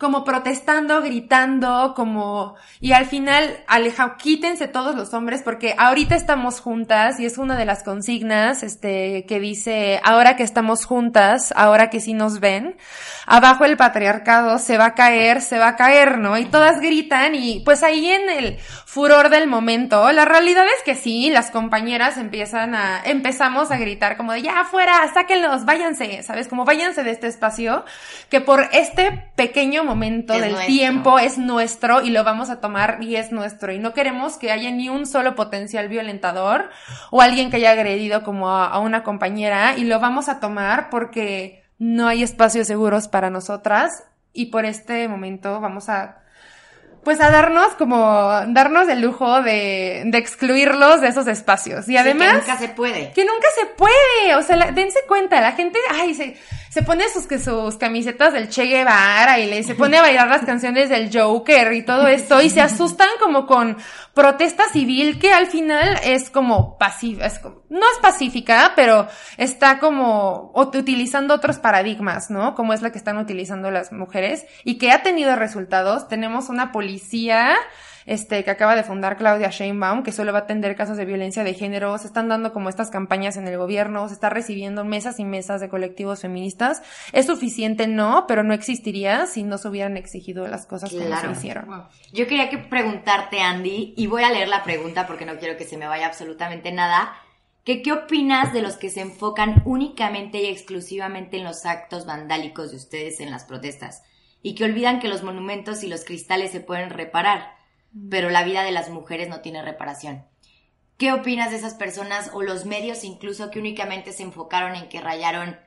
como 0.00 0.24
protestando, 0.24 1.02
gritando, 1.02 1.92
como, 1.94 2.56
y 2.80 2.92
al 2.92 3.04
final, 3.04 3.62
aleja, 3.66 4.16
quítense 4.16 4.66
todos 4.66 4.96
los 4.96 5.12
hombres 5.12 5.42
porque 5.44 5.74
ahorita 5.76 6.16
estamos 6.16 6.60
juntas 6.60 7.20
y 7.20 7.26
es 7.26 7.36
una 7.36 7.54
de 7.58 7.66
las 7.66 7.82
consignas, 7.82 8.62
este, 8.62 9.26
que 9.26 9.38
dice, 9.38 10.00
ahora 10.02 10.36
que 10.36 10.42
estamos 10.42 10.86
juntas, 10.86 11.52
ahora 11.54 11.90
que 11.90 12.00
sí 12.00 12.14
nos 12.14 12.40
ven, 12.40 12.78
abajo 13.26 13.66
el 13.66 13.76
patriarcado 13.76 14.58
se 14.58 14.78
va 14.78 14.86
a 14.86 14.94
caer, 14.94 15.42
se 15.42 15.58
va 15.58 15.68
a 15.68 15.76
caer, 15.76 16.16
¿no? 16.16 16.38
Y 16.38 16.46
todas 16.46 16.80
gritan 16.80 17.34
y 17.34 17.60
pues 17.60 17.82
ahí 17.82 18.06
en 18.06 18.30
el 18.30 18.58
furor 18.90 19.28
del 19.28 19.46
momento, 19.46 20.10
la 20.10 20.24
realidad 20.24 20.64
es 20.66 20.82
que 20.84 20.96
sí, 20.96 21.30
las 21.30 21.52
compañeras 21.52 22.16
empiezan 22.16 22.74
a, 22.74 23.00
empezamos 23.04 23.70
a 23.70 23.76
gritar 23.76 24.16
como 24.16 24.32
de 24.32 24.42
ya 24.42 24.62
afuera, 24.62 24.94
sáquenlos, 25.14 25.64
váyanse, 25.64 26.24
¿sabes? 26.24 26.48
Como 26.48 26.64
váyanse 26.64 27.04
de 27.04 27.12
este 27.12 27.28
espacio, 27.28 27.84
que 28.30 28.40
por 28.40 28.66
este 28.72 29.30
pequeño 29.36 29.84
momento 29.84 30.34
Es 30.34 30.40
del 30.40 30.50
nuestro. 30.54 30.66
tiempo 30.74 31.18
es 31.20 31.38
nuestro 31.38 32.00
y 32.00 32.10
lo 32.10 32.24
vamos 32.24 32.50
a 32.50 32.60
tomar 32.60 32.98
y 33.00 33.14
es 33.14 33.30
nuestro. 33.30 33.72
Y 33.72 33.78
no 33.78 33.94
queremos 33.94 34.38
que 34.38 34.50
haya 34.50 34.72
ni 34.72 34.88
un 34.88 35.06
solo 35.06 35.36
potencial 35.36 35.86
violentador 35.86 36.70
o 37.12 37.22
alguien 37.22 37.48
que 37.50 37.58
haya 37.58 37.70
agredido 37.70 38.24
como 38.24 38.50
a, 38.50 38.66
a 38.66 38.80
una 38.80 39.04
compañera 39.04 39.76
y 39.76 39.84
lo 39.84 40.00
vamos 40.00 40.28
a 40.28 40.40
tomar 40.40 40.90
porque 40.90 41.62
no 41.78 42.08
hay 42.08 42.24
espacios 42.24 42.66
seguros 42.66 43.06
para 43.06 43.30
nosotras 43.30 44.02
y 44.32 44.46
por 44.46 44.64
este 44.64 45.06
momento 45.06 45.60
vamos 45.60 45.88
a 45.88 46.16
pues 47.04 47.20
a 47.20 47.30
darnos 47.30 47.68
como 47.74 47.96
darnos 48.48 48.88
el 48.88 49.00
lujo 49.00 49.42
de, 49.42 50.02
de 50.06 50.18
excluirlos 50.18 51.00
de 51.00 51.08
esos 51.08 51.26
espacios 51.28 51.84
y 51.88 51.92
Sí, 51.92 51.96
además 51.96 52.32
que 52.32 52.38
nunca 52.40 52.58
se 52.58 52.68
puede. 52.68 53.12
que 53.12 53.24
nunca 53.24 53.48
se 53.58 53.66
puede, 53.66 54.34
o 54.36 54.42
sea, 54.42 54.56
la- 54.56 54.72
dense 54.72 55.00
cuenta, 55.08 55.40
la 55.40 55.52
gente, 55.52 55.78
ay, 55.90 56.14
se, 56.14 56.36
se 56.70 56.82
pone 56.82 57.08
sus, 57.08 57.26
que 57.26 57.40
sus 57.40 57.76
camisetas 57.76 58.32
del 58.32 58.48
Che 58.48 58.64
Guevara 58.66 59.40
y 59.40 59.46
le, 59.50 59.62
se 59.64 59.74
pone 59.74 59.98
a 59.98 60.02
bailar 60.02 60.28
las 60.28 60.44
canciones 60.44 60.88
del 60.88 61.10
Joker 61.12 61.72
y 61.72 61.84
todo 61.84 62.06
esto 62.06 62.40
y 62.40 62.48
se 62.48 62.60
asustan 62.60 63.08
como 63.20 63.44
con 63.46 63.76
protesta 64.14 64.62
civil 64.72 65.18
que 65.18 65.32
al 65.32 65.48
final 65.48 65.98
es 66.04 66.30
como 66.30 66.78
como- 67.40 67.64
no 67.70 67.80
es 67.92 67.98
pacífica, 68.00 68.72
pero 68.76 69.08
está 69.36 69.80
como 69.80 70.52
utilizando 70.54 71.34
otros 71.34 71.58
paradigmas, 71.58 72.30
¿no? 72.30 72.54
Como 72.54 72.72
es 72.72 72.82
la 72.82 72.92
que 72.92 72.98
están 72.98 73.18
utilizando 73.18 73.70
las 73.72 73.90
mujeres 73.92 74.46
y 74.62 74.78
que 74.78 74.92
ha 74.92 75.02
tenido 75.02 75.34
resultados. 75.34 76.06
Tenemos 76.06 76.48
una 76.48 76.70
policía 76.70 77.56
este, 78.10 78.42
que 78.42 78.50
acaba 78.50 78.74
de 78.74 78.82
fundar 78.82 79.16
Claudia 79.16 79.50
Sheinbaum, 79.50 80.02
que 80.02 80.10
solo 80.10 80.32
va 80.32 80.40
a 80.40 80.42
atender 80.42 80.74
casos 80.74 80.96
de 80.96 81.04
violencia 81.04 81.44
de 81.44 81.54
género, 81.54 81.96
se 81.96 82.08
están 82.08 82.28
dando 82.28 82.52
como 82.52 82.68
estas 82.68 82.90
campañas 82.90 83.36
en 83.36 83.46
el 83.46 83.56
gobierno, 83.56 84.08
se 84.08 84.14
está 84.14 84.28
recibiendo 84.28 84.84
mesas 84.84 85.20
y 85.20 85.24
mesas 85.24 85.60
de 85.60 85.68
colectivos 85.68 86.22
feministas. 86.22 86.82
¿Es 87.12 87.26
suficiente? 87.26 87.86
No, 87.86 88.24
pero 88.26 88.42
no 88.42 88.52
existiría 88.52 89.26
si 89.26 89.44
no 89.44 89.58
se 89.58 89.68
hubieran 89.68 89.96
exigido 89.96 90.48
las 90.48 90.66
cosas 90.66 90.90
como 90.90 91.20
se 91.20 91.30
hicieron. 91.30 91.84
Yo 92.12 92.26
quería 92.26 92.50
que 92.50 92.58
preguntarte, 92.58 93.42
Andy, 93.42 93.94
y 93.96 94.08
voy 94.08 94.24
a 94.24 94.32
leer 94.32 94.48
la 94.48 94.64
pregunta 94.64 95.06
porque 95.06 95.24
no 95.24 95.38
quiero 95.38 95.56
que 95.56 95.62
se 95.62 95.76
me 95.76 95.86
vaya 95.86 96.08
absolutamente 96.08 96.72
nada. 96.72 97.12
¿Qué, 97.62 97.80
¿Qué 97.80 97.92
opinas 97.92 98.52
de 98.52 98.62
los 98.62 98.76
que 98.76 98.90
se 98.90 99.02
enfocan 99.02 99.62
únicamente 99.64 100.42
y 100.42 100.46
exclusivamente 100.46 101.36
en 101.36 101.44
los 101.44 101.64
actos 101.64 102.06
vandálicos 102.06 102.72
de 102.72 102.76
ustedes 102.78 103.20
en 103.20 103.30
las 103.30 103.44
protestas? 103.44 104.02
Y 104.42 104.56
que 104.56 104.64
olvidan 104.64 104.98
que 104.98 105.06
los 105.06 105.22
monumentos 105.22 105.84
y 105.84 105.86
los 105.86 106.04
cristales 106.04 106.50
se 106.50 106.58
pueden 106.58 106.90
reparar, 106.90 107.59
pero 108.08 108.30
la 108.30 108.44
vida 108.44 108.62
de 108.62 108.72
las 108.72 108.90
mujeres 108.90 109.28
no 109.28 109.40
tiene 109.40 109.62
reparación. 109.62 110.24
¿Qué 110.96 111.12
opinas 111.12 111.50
de 111.50 111.56
esas 111.56 111.74
personas 111.74 112.30
o 112.34 112.42
los 112.42 112.66
medios 112.66 113.04
incluso 113.04 113.50
que 113.50 113.58
únicamente 113.58 114.12
se 114.12 114.22
enfocaron 114.22 114.76
en 114.76 114.88
que 114.88 115.00
rayaron 115.00 115.58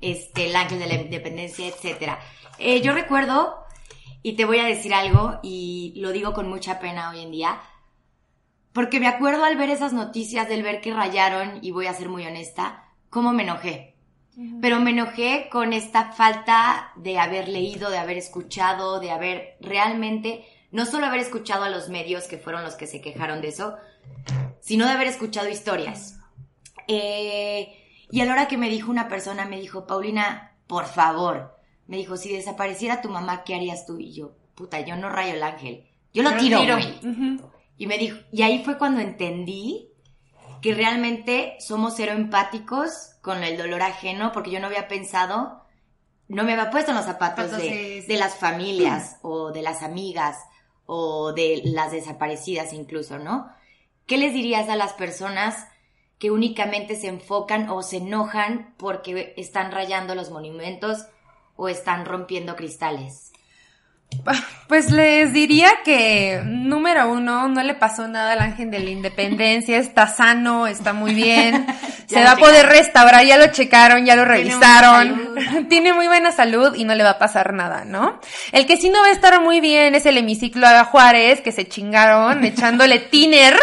este, 0.00 0.46
el 0.46 0.56
ángel 0.56 0.78
de 0.78 0.86
la 0.86 0.94
independencia, 0.94 1.66
etcétera? 1.66 2.18
Eh, 2.58 2.80
yo 2.80 2.92
recuerdo, 2.92 3.62
y 4.22 4.36
te 4.36 4.46
voy 4.46 4.58
a 4.58 4.64
decir 4.64 4.94
algo, 4.94 5.38
y 5.42 5.92
lo 5.96 6.12
digo 6.12 6.32
con 6.32 6.48
mucha 6.48 6.80
pena 6.80 7.10
hoy 7.10 7.20
en 7.20 7.30
día, 7.30 7.60
porque 8.72 9.00
me 9.00 9.08
acuerdo 9.08 9.44
al 9.44 9.56
ver 9.56 9.68
esas 9.68 9.92
noticias, 9.92 10.48
del 10.48 10.62
ver 10.62 10.80
que 10.80 10.94
rayaron, 10.94 11.58
y 11.62 11.72
voy 11.72 11.86
a 11.86 11.94
ser 11.94 12.08
muy 12.08 12.24
honesta, 12.24 12.84
cómo 13.10 13.32
me 13.32 13.42
enojé. 13.42 13.96
Pero 14.62 14.80
me 14.80 14.92
enojé 14.92 15.48
con 15.50 15.74
esta 15.74 16.12
falta 16.12 16.92
de 16.96 17.18
haber 17.18 17.48
leído, 17.48 17.90
de 17.90 17.98
haber 17.98 18.16
escuchado, 18.16 18.98
de 18.98 19.10
haber 19.10 19.58
realmente, 19.60 20.46
no 20.72 20.86
solo 20.86 21.06
haber 21.06 21.20
escuchado 21.20 21.64
a 21.64 21.70
los 21.70 21.88
medios 21.88 22.24
que 22.24 22.38
fueron 22.38 22.62
los 22.62 22.74
que 22.74 22.86
se 22.86 23.00
quejaron 23.00 23.40
de 23.40 23.48
eso, 23.48 23.76
sino 24.60 24.86
de 24.86 24.92
haber 24.92 25.08
escuchado 25.08 25.48
historias. 25.48 26.18
Eh, 26.86 27.76
y 28.10 28.20
a 28.20 28.24
la 28.24 28.32
hora 28.32 28.48
que 28.48 28.56
me 28.56 28.68
dijo 28.68 28.90
una 28.90 29.08
persona, 29.08 29.44
me 29.44 29.60
dijo, 29.60 29.86
Paulina, 29.86 30.56
por 30.66 30.86
favor, 30.86 31.56
me 31.86 31.96
dijo, 31.96 32.16
si 32.16 32.32
desapareciera 32.32 33.02
tu 33.02 33.08
mamá, 33.08 33.42
¿qué 33.44 33.54
harías 33.54 33.86
tú? 33.86 33.98
Y 33.98 34.12
yo, 34.12 34.32
puta, 34.54 34.80
yo 34.80 34.96
no 34.96 35.08
rayo 35.08 35.34
el 35.34 35.42
ángel, 35.42 35.86
yo 36.12 36.22
lo 36.22 36.36
tiro, 36.36 36.60
Y 37.76 37.86
me 37.86 37.98
dijo, 37.98 38.18
y 38.30 38.42
ahí 38.42 38.62
fue 38.64 38.78
cuando 38.78 39.00
entendí 39.00 39.88
que 40.60 40.74
realmente 40.74 41.56
somos 41.58 41.94
cero 41.96 42.12
empáticos 42.12 43.16
con 43.22 43.42
el 43.42 43.56
dolor 43.56 43.82
ajeno, 43.82 44.32
porque 44.32 44.50
yo 44.50 44.60
no 44.60 44.66
había 44.66 44.86
pensado, 44.86 45.64
no 46.28 46.44
me 46.44 46.52
había 46.52 46.70
puesto 46.70 46.90
en 46.90 46.98
los 46.98 47.06
zapatos 47.06 47.50
de, 47.52 48.04
de 48.06 48.16
las 48.16 48.36
familias 48.36 49.16
o 49.22 49.50
de 49.50 49.62
las 49.62 49.82
amigas 49.82 50.36
o 50.92 51.32
de 51.32 51.62
las 51.66 51.92
desaparecidas 51.92 52.72
incluso, 52.72 53.20
¿no? 53.20 53.48
¿Qué 54.06 54.18
les 54.18 54.34
dirías 54.34 54.68
a 54.68 54.74
las 54.74 54.92
personas 54.92 55.68
que 56.18 56.32
únicamente 56.32 56.96
se 56.96 57.06
enfocan 57.06 57.70
o 57.70 57.84
se 57.84 57.98
enojan 57.98 58.74
porque 58.76 59.32
están 59.36 59.70
rayando 59.70 60.16
los 60.16 60.32
monumentos 60.32 61.06
o 61.54 61.68
están 61.68 62.06
rompiendo 62.06 62.56
cristales? 62.56 63.30
Pues 64.68 64.92
les 64.92 65.32
diría 65.32 65.68
que, 65.84 66.42
número 66.44 67.10
uno, 67.10 67.48
no 67.48 67.62
le 67.64 67.74
pasó 67.74 68.06
nada 68.06 68.34
al 68.34 68.38
ángel 68.38 68.70
de 68.70 68.78
la 68.78 68.90
independencia, 68.90 69.78
está 69.78 70.06
sano, 70.06 70.68
está 70.68 70.92
muy 70.92 71.12
bien, 71.12 71.66
se 72.10 72.24
va 72.24 72.32
a 72.32 72.36
poder 72.36 72.66
restaurar, 72.66 73.24
ya 73.24 73.36
lo 73.36 73.46
checaron, 73.46 74.04
ya 74.04 74.16
lo 74.16 74.24
revisaron, 74.24 75.36
tiene 75.68 75.92
muy 75.92 76.08
buena 76.08 76.32
salud 76.32 76.74
y 76.74 76.84
no 76.84 76.94
le 76.96 77.04
va 77.04 77.10
a 77.10 77.18
pasar 77.18 77.54
nada, 77.54 77.84
¿no? 77.84 78.18
El 78.50 78.66
que 78.66 78.76
sí 78.76 78.90
no 78.90 79.00
va 79.00 79.06
a 79.06 79.12
estar 79.12 79.40
muy 79.40 79.60
bien 79.60 79.94
es 79.94 80.06
el 80.06 80.18
hemiciclo 80.18 80.66
a 80.66 80.84
Juárez, 80.84 81.40
que 81.40 81.52
se 81.52 81.68
chingaron 81.68 82.44
echándole 82.50 82.98
tiner 82.98 83.56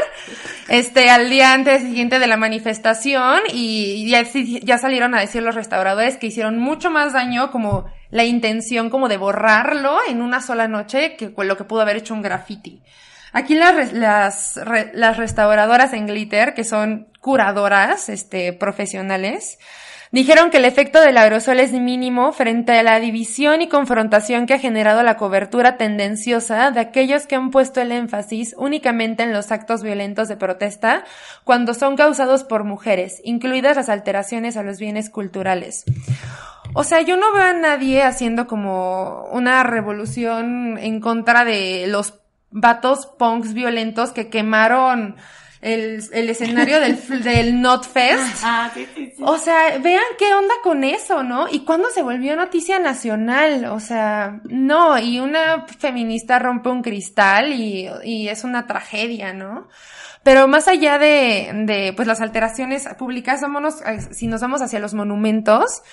este, 0.70 1.10
al 1.10 1.30
día 1.30 1.52
antes 1.52 1.82
siguiente 1.82 2.20
de 2.20 2.28
la 2.28 2.38
manifestación 2.38 3.42
y 3.52 4.10
ya, 4.10 4.24
ya 4.64 4.78
salieron 4.78 5.14
a 5.14 5.20
decir 5.20 5.44
los 5.44 5.56
restauradores 5.56 6.16
que 6.16 6.28
hicieron 6.28 6.58
mucho 6.58 6.90
más 6.90 7.12
daño 7.12 7.52
como 7.52 7.86
la 8.12 8.24
intención 8.24 8.90
como 8.90 9.10
de 9.10 9.18
borrarlo 9.18 9.98
en 10.08 10.22
una 10.22 10.42
sola 10.42 10.70
noche 10.70 11.18
que 11.18 11.34
lo 11.36 11.58
que 11.58 11.66
pudo 11.66 11.82
haber 11.82 11.98
hecho 11.98 12.14
un 12.14 12.22
graffiti. 12.22 12.82
Aquí 13.38 13.54
las, 13.54 13.93
las, 13.93 14.60
las 14.93 15.17
restauradoras 15.17 15.93
en 15.93 16.08
Glitter, 16.08 16.56
que 16.56 16.63
son 16.63 17.08
curadoras, 17.21 18.10
este, 18.10 18.52
profesionales, 18.52 19.60
Dijeron 20.10 20.52
que 20.52 20.58
el 20.58 20.65
efecto 20.65 21.02
del 21.02 21.17
aerosol 21.17 21.60
es 21.60 21.73
mínimo 21.73 22.32
frente 22.32 22.80
a 22.80 22.84
la 22.84 22.97
división 23.00 23.62
y 23.62 23.67
confrontación 23.67 24.45
que 24.45 24.54
ha 24.54 24.60
generado 24.60 25.04
la 25.04 25.17
cobertura 25.17 25.76
tendenciosa 25.76 26.71
de 26.71 26.80
aquellos 26.80 27.28
que 27.28 27.36
han 27.36 27.52
puesto 27.52 27.82
el 27.82 27.91
énfasis 27.91 28.56
únicamente 28.58 29.23
en 29.23 29.34
los 29.34 29.52
actos 29.52 29.84
violentos 29.84 30.30
de 30.30 30.38
protesta 30.38 31.04
cuando 31.43 31.73
son 31.73 31.97
causados 31.97 32.45
por 32.45 32.63
mujeres, 32.63 33.19
incluidas 33.26 33.76
las 33.76 33.89
alteraciones 33.89 34.56
a 34.56 34.63
los 34.63 34.80
bienes 34.80 35.10
culturales. 35.10 35.84
O 36.73 36.86
sea, 36.86 37.02
yo 37.02 37.17
no 37.17 37.34
veo 37.34 37.43
a 37.43 37.54
nadie 37.54 38.04
haciendo 38.04 38.47
como 38.47 39.26
una 39.34 39.62
revolución 39.63 40.78
en 40.78 41.02
contra 41.02 41.43
de 41.43 41.86
los 41.88 42.13
vatos 42.52 43.06
punks 43.06 43.54
violentos 43.54 44.12
que 44.12 44.30
quemaron 44.30 45.16
el, 45.62 46.04
el 46.12 46.30
escenario 46.30 46.80
del, 46.80 46.98
del 47.24 47.62
Not 47.62 47.86
Fest. 47.86 48.42
Ah, 48.44 48.72
sí, 48.74 48.88
sí, 48.96 49.14
sí. 49.16 49.24
O 49.24 49.38
sea, 49.38 49.78
vean 49.80 50.04
qué 50.18 50.34
onda 50.34 50.54
con 50.64 50.84
eso, 50.84 51.24
¿no? 51.24 51.48
Y 51.50 51.62
cuándo 51.62 51.90
se 51.90 52.02
volvió 52.02 52.36
noticia 52.36 52.80
nacional, 52.80 53.66
o 53.66 53.80
sea, 53.80 54.40
no, 54.46 54.98
y 54.98 55.20
una 55.20 55.66
feminista 55.80 56.40
rompe 56.40 56.70
un 56.70 56.82
cristal 56.82 57.54
y, 57.54 57.90
y 58.04 58.30
es 58.30 58.44
una 58.44 58.68
tragedia, 58.68 59.34
¿no? 59.34 59.68
Pero 60.28 60.46
más 60.50 60.68
allá 60.68 61.00
de, 61.00 61.52
de 61.54 61.94
pues 61.96 62.06
las 62.06 62.20
alteraciones 62.20 62.86
públicas, 62.98 63.40
vámonos, 63.40 63.82
eh, 63.86 64.02
si 64.12 64.28
nos 64.28 64.42
vamos 64.42 64.62
hacia 64.62 64.78
los 64.78 64.94
monumentos, 64.94 65.84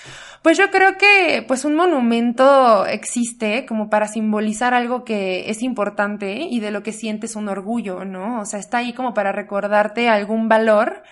pues 0.41 0.57
yo 0.57 0.71
creo 0.71 0.97
que 0.97 1.41
pues 1.47 1.63
un 1.63 1.73
monumento 1.73 2.85
existe 2.85 3.65
como 3.65 3.89
para 3.89 4.09
simbolizar 4.09 4.73
algo 4.73 5.05
que 5.05 5.49
es 5.49 5.63
importante 5.63 6.33
y 6.49 6.59
de 6.59 6.71
lo 6.71 6.83
que 6.83 6.91
sientes 6.91 7.37
un 7.37 7.47
orgullo, 7.47 8.03
¿no? 8.03 8.41
O 8.41 8.45
sea, 8.45 8.59
está 8.59 8.79
ahí 8.79 8.91
como 8.91 9.13
para 9.13 9.31
recordarte 9.31 10.09
algún 10.09 10.49
valor 10.49 11.03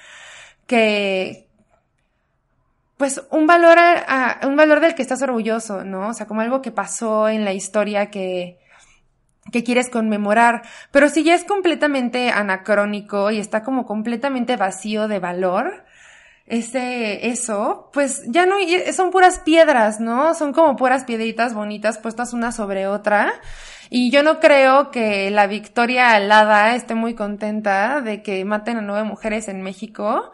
que, 0.68 1.48
pues 2.98 3.24
un 3.32 3.48
valor, 3.48 3.78
a, 3.80 4.42
un 4.44 4.58
valor 4.58 4.82
del 4.82 4.96
que 4.96 5.02
estás 5.02 5.22
orgulloso, 5.22 5.86
¿no? 5.86 6.10
O 6.10 6.14
sea, 6.14 6.28
como 6.28 6.42
algo 6.42 6.62
que 6.62 6.72
pasó 6.72 7.30
en 7.30 7.46
la 7.46 7.54
historia 7.54 8.12
que, 8.12 8.60
que 9.52 9.64
quieres 9.64 9.90
conmemorar, 9.90 10.64
pero 10.92 11.10
si 11.10 11.24
ya 11.24 11.36
es 11.36 11.44
completamente 11.44 12.32
anacrónico 12.32 13.32
y 13.32 13.40
está 13.40 13.64
como 13.64 13.86
completamente 13.86 14.56
vacío 14.56 15.08
de 15.08 15.20
valor, 15.20 15.84
ese, 16.46 17.28
eso, 17.28 17.90
pues 17.94 18.24
ya 18.28 18.46
no, 18.46 18.56
son 18.94 19.12
puras 19.12 19.40
piedras, 19.40 20.00
¿no? 20.00 20.34
Son 20.34 20.52
como 20.52 20.76
puras 20.76 21.06
piedritas 21.06 21.54
bonitas 21.54 21.98
puestas 21.98 22.34
una 22.34 22.52
sobre 22.52 22.88
otra. 22.88 23.34
Y 23.90 24.12
yo 24.12 24.24
no 24.24 24.40
creo 24.40 24.92
que 24.92 25.30
la 25.30 25.48
Victoria 25.48 26.12
Alada 26.12 26.76
esté 26.76 26.96
muy 26.96 27.14
contenta 27.14 28.02
de 28.02 28.24
que 28.24 28.44
maten 28.44 28.78
a 28.78 28.82
nueve 28.82 29.04
mujeres 29.04 29.48
en 29.48 29.62
México. 29.62 30.32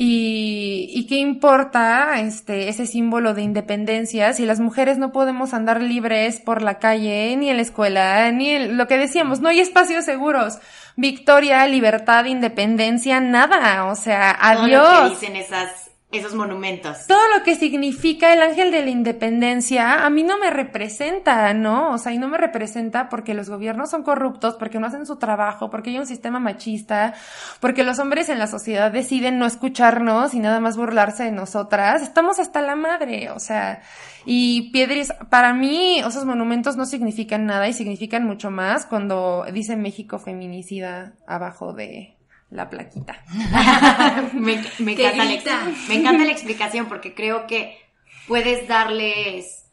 Y, 0.00 0.90
y 0.94 1.08
qué 1.08 1.16
importa 1.16 2.20
este, 2.20 2.68
ese 2.68 2.86
símbolo 2.86 3.34
de 3.34 3.42
independencia 3.42 4.32
si 4.32 4.46
las 4.46 4.60
mujeres 4.60 4.96
no 4.96 5.10
podemos 5.10 5.54
andar 5.54 5.82
libres 5.82 6.38
por 6.38 6.62
la 6.62 6.78
calle, 6.78 7.34
ni 7.36 7.50
en 7.50 7.56
la 7.56 7.62
escuela, 7.62 8.30
ni 8.30 8.50
en 8.50 8.76
lo 8.76 8.86
que 8.86 8.96
decíamos, 8.96 9.40
no 9.40 9.48
hay 9.48 9.58
espacios 9.58 10.04
seguros. 10.04 10.58
Victoria, 10.94 11.66
libertad, 11.66 12.26
independencia, 12.26 13.18
nada. 13.18 13.86
O 13.86 13.96
sea, 13.96 14.30
adiós. 14.40 15.10
dicen 15.10 15.34
esas 15.34 15.87
esos 16.10 16.34
monumentos. 16.34 17.06
Todo 17.06 17.20
lo 17.36 17.44
que 17.44 17.54
significa 17.54 18.32
el 18.32 18.40
ángel 18.40 18.70
de 18.70 18.82
la 18.82 18.88
independencia 18.88 20.06
a 20.06 20.10
mí 20.10 20.22
no 20.22 20.38
me 20.38 20.48
representa, 20.48 21.52
¿no? 21.52 21.92
O 21.92 21.98
sea, 21.98 22.12
y 22.12 22.18
no 22.18 22.28
me 22.28 22.38
representa 22.38 23.10
porque 23.10 23.34
los 23.34 23.50
gobiernos 23.50 23.90
son 23.90 24.02
corruptos, 24.02 24.54
porque 24.54 24.78
no 24.78 24.86
hacen 24.86 25.04
su 25.04 25.16
trabajo, 25.16 25.68
porque 25.68 25.90
hay 25.90 25.98
un 25.98 26.06
sistema 26.06 26.40
machista, 26.40 27.12
porque 27.60 27.84
los 27.84 27.98
hombres 27.98 28.30
en 28.30 28.38
la 28.38 28.46
sociedad 28.46 28.90
deciden 28.90 29.38
no 29.38 29.44
escucharnos 29.44 30.32
y 30.32 30.40
nada 30.40 30.60
más 30.60 30.78
burlarse 30.78 31.24
de 31.24 31.32
nosotras. 31.32 32.00
Estamos 32.00 32.38
hasta 32.38 32.62
la 32.62 32.74
madre, 32.74 33.30
o 33.30 33.38
sea, 33.38 33.82
y 34.24 34.70
piedras, 34.70 35.12
para 35.28 35.52
mí 35.52 35.98
esos 35.98 36.24
monumentos 36.24 36.76
no 36.76 36.86
significan 36.86 37.44
nada 37.44 37.68
y 37.68 37.74
significan 37.74 38.24
mucho 38.24 38.50
más 38.50 38.86
cuando 38.86 39.44
dice 39.52 39.76
México 39.76 40.18
feminicida 40.18 41.12
abajo 41.26 41.74
de 41.74 42.17
la 42.50 42.70
plaquita. 42.70 43.22
me, 44.32 44.54
encanta 44.54 45.24
la, 45.24 45.74
me 45.88 45.94
encanta 45.94 46.24
la 46.24 46.32
explicación 46.32 46.86
porque 46.86 47.14
creo 47.14 47.46
que 47.46 47.78
puedes 48.26 48.66
darles 48.68 49.66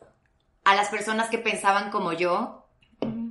a 0.63 0.75
las 0.75 0.89
personas 0.89 1.29
que 1.29 1.37
pensaban 1.37 1.91
como 1.91 2.13
yo 2.13 2.67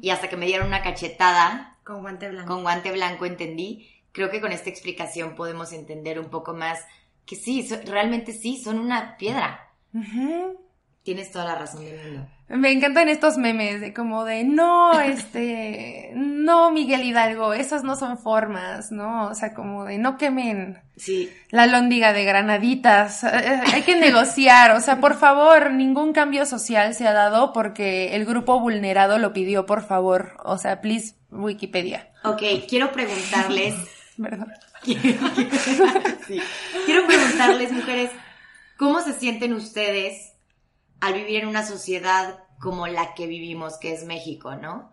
y 0.00 0.10
hasta 0.10 0.28
que 0.28 0.36
me 0.36 0.46
dieron 0.46 0.68
una 0.68 0.82
cachetada. 0.82 1.78
Con 1.84 2.00
guante 2.00 2.30
blanco. 2.30 2.54
Con 2.54 2.62
guante 2.62 2.92
blanco 2.92 3.26
entendí. 3.26 3.90
Creo 4.12 4.30
que 4.30 4.40
con 4.40 4.52
esta 4.52 4.70
explicación 4.70 5.34
podemos 5.34 5.72
entender 5.72 6.18
un 6.18 6.30
poco 6.30 6.54
más 6.54 6.80
que 7.26 7.36
sí, 7.36 7.66
realmente 7.86 8.32
sí, 8.32 8.62
son 8.62 8.78
una 8.78 9.16
piedra. 9.16 9.70
Tienes 11.04 11.30
toda 11.30 11.44
la 11.44 11.54
razón 11.54 11.84
del 11.84 12.00
mundo. 12.02 12.26
Me 12.48 12.72
encantan 12.72 13.08
estos 13.08 13.36
memes 13.38 13.80
de 13.80 13.92
como 13.94 14.24
de 14.24 14.44
no, 14.44 14.98
este, 15.00 16.12
no 16.14 16.70
Miguel 16.72 17.02
Hidalgo, 17.04 17.52
esas 17.54 17.84
no 17.84 17.94
son 17.96 18.16
formas, 18.18 18.90
¿no? 18.90 19.28
O 19.28 19.34
sea, 19.34 19.54
como 19.54 19.84
de 19.84 19.98
no 19.98 20.16
quemen 20.18 20.80
Sí. 20.96 21.30
la 21.50 21.66
lóndiga 21.66 22.12
de 22.12 22.24
granaditas, 22.24 23.22
eh, 23.24 23.60
hay 23.72 23.82
que 23.82 23.96
negociar, 23.96 24.72
o 24.72 24.80
sea, 24.80 24.98
por 25.00 25.18
favor, 25.18 25.72
ningún 25.72 26.12
cambio 26.12 26.46
social 26.46 26.94
se 26.94 27.06
ha 27.06 27.12
dado 27.12 27.52
porque 27.52 28.14
el 28.14 28.24
grupo 28.24 28.60
vulnerado 28.60 29.18
lo 29.18 29.32
pidió, 29.32 29.66
por 29.66 29.82
favor, 29.86 30.36
o 30.44 30.56
sea, 30.58 30.80
please, 30.80 31.14
Wikipedia, 31.30 32.10
Ok, 32.24 32.42
quiero 32.68 32.92
preguntarles. 32.92 33.74
¿verdad? 34.16 34.46
Sí. 36.26 36.40
Quiero 36.86 37.06
preguntarles, 37.06 37.72
mujeres, 37.72 38.10
¿cómo 38.78 39.00
se 39.00 39.12
sienten 39.14 39.52
ustedes 39.54 40.33
al 41.00 41.14
vivir 41.14 41.42
en 41.42 41.48
una 41.48 41.66
sociedad 41.66 42.44
como 42.60 42.86
la 42.86 43.14
que 43.14 43.26
vivimos, 43.26 43.78
que 43.78 43.92
es 43.92 44.04
México, 44.04 44.54
¿no? 44.56 44.92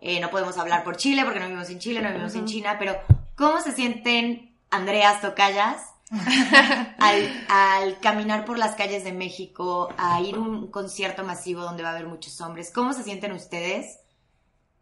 Eh, 0.00 0.20
no 0.20 0.30
podemos 0.30 0.58
hablar 0.58 0.84
por 0.84 0.96
Chile 0.96 1.22
porque 1.24 1.40
no 1.40 1.46
vivimos 1.46 1.70
en 1.70 1.78
Chile, 1.78 2.02
no 2.02 2.08
vivimos 2.08 2.34
en 2.34 2.46
China, 2.46 2.76
pero 2.78 2.96
¿cómo 3.36 3.60
se 3.60 3.72
sienten 3.72 4.56
Andreas 4.70 5.20
Tocayas 5.20 5.80
al, 6.98 7.46
al 7.48 8.00
caminar 8.00 8.44
por 8.44 8.58
las 8.58 8.74
calles 8.74 9.04
de 9.04 9.12
México, 9.12 9.88
a 9.96 10.20
ir 10.20 10.34
a 10.34 10.40
un 10.40 10.68
concierto 10.70 11.24
masivo 11.24 11.62
donde 11.62 11.82
va 11.82 11.90
a 11.90 11.92
haber 11.92 12.06
muchos 12.06 12.40
hombres? 12.40 12.72
¿Cómo 12.74 12.92
se 12.92 13.04
sienten 13.04 13.32
ustedes 13.32 14.00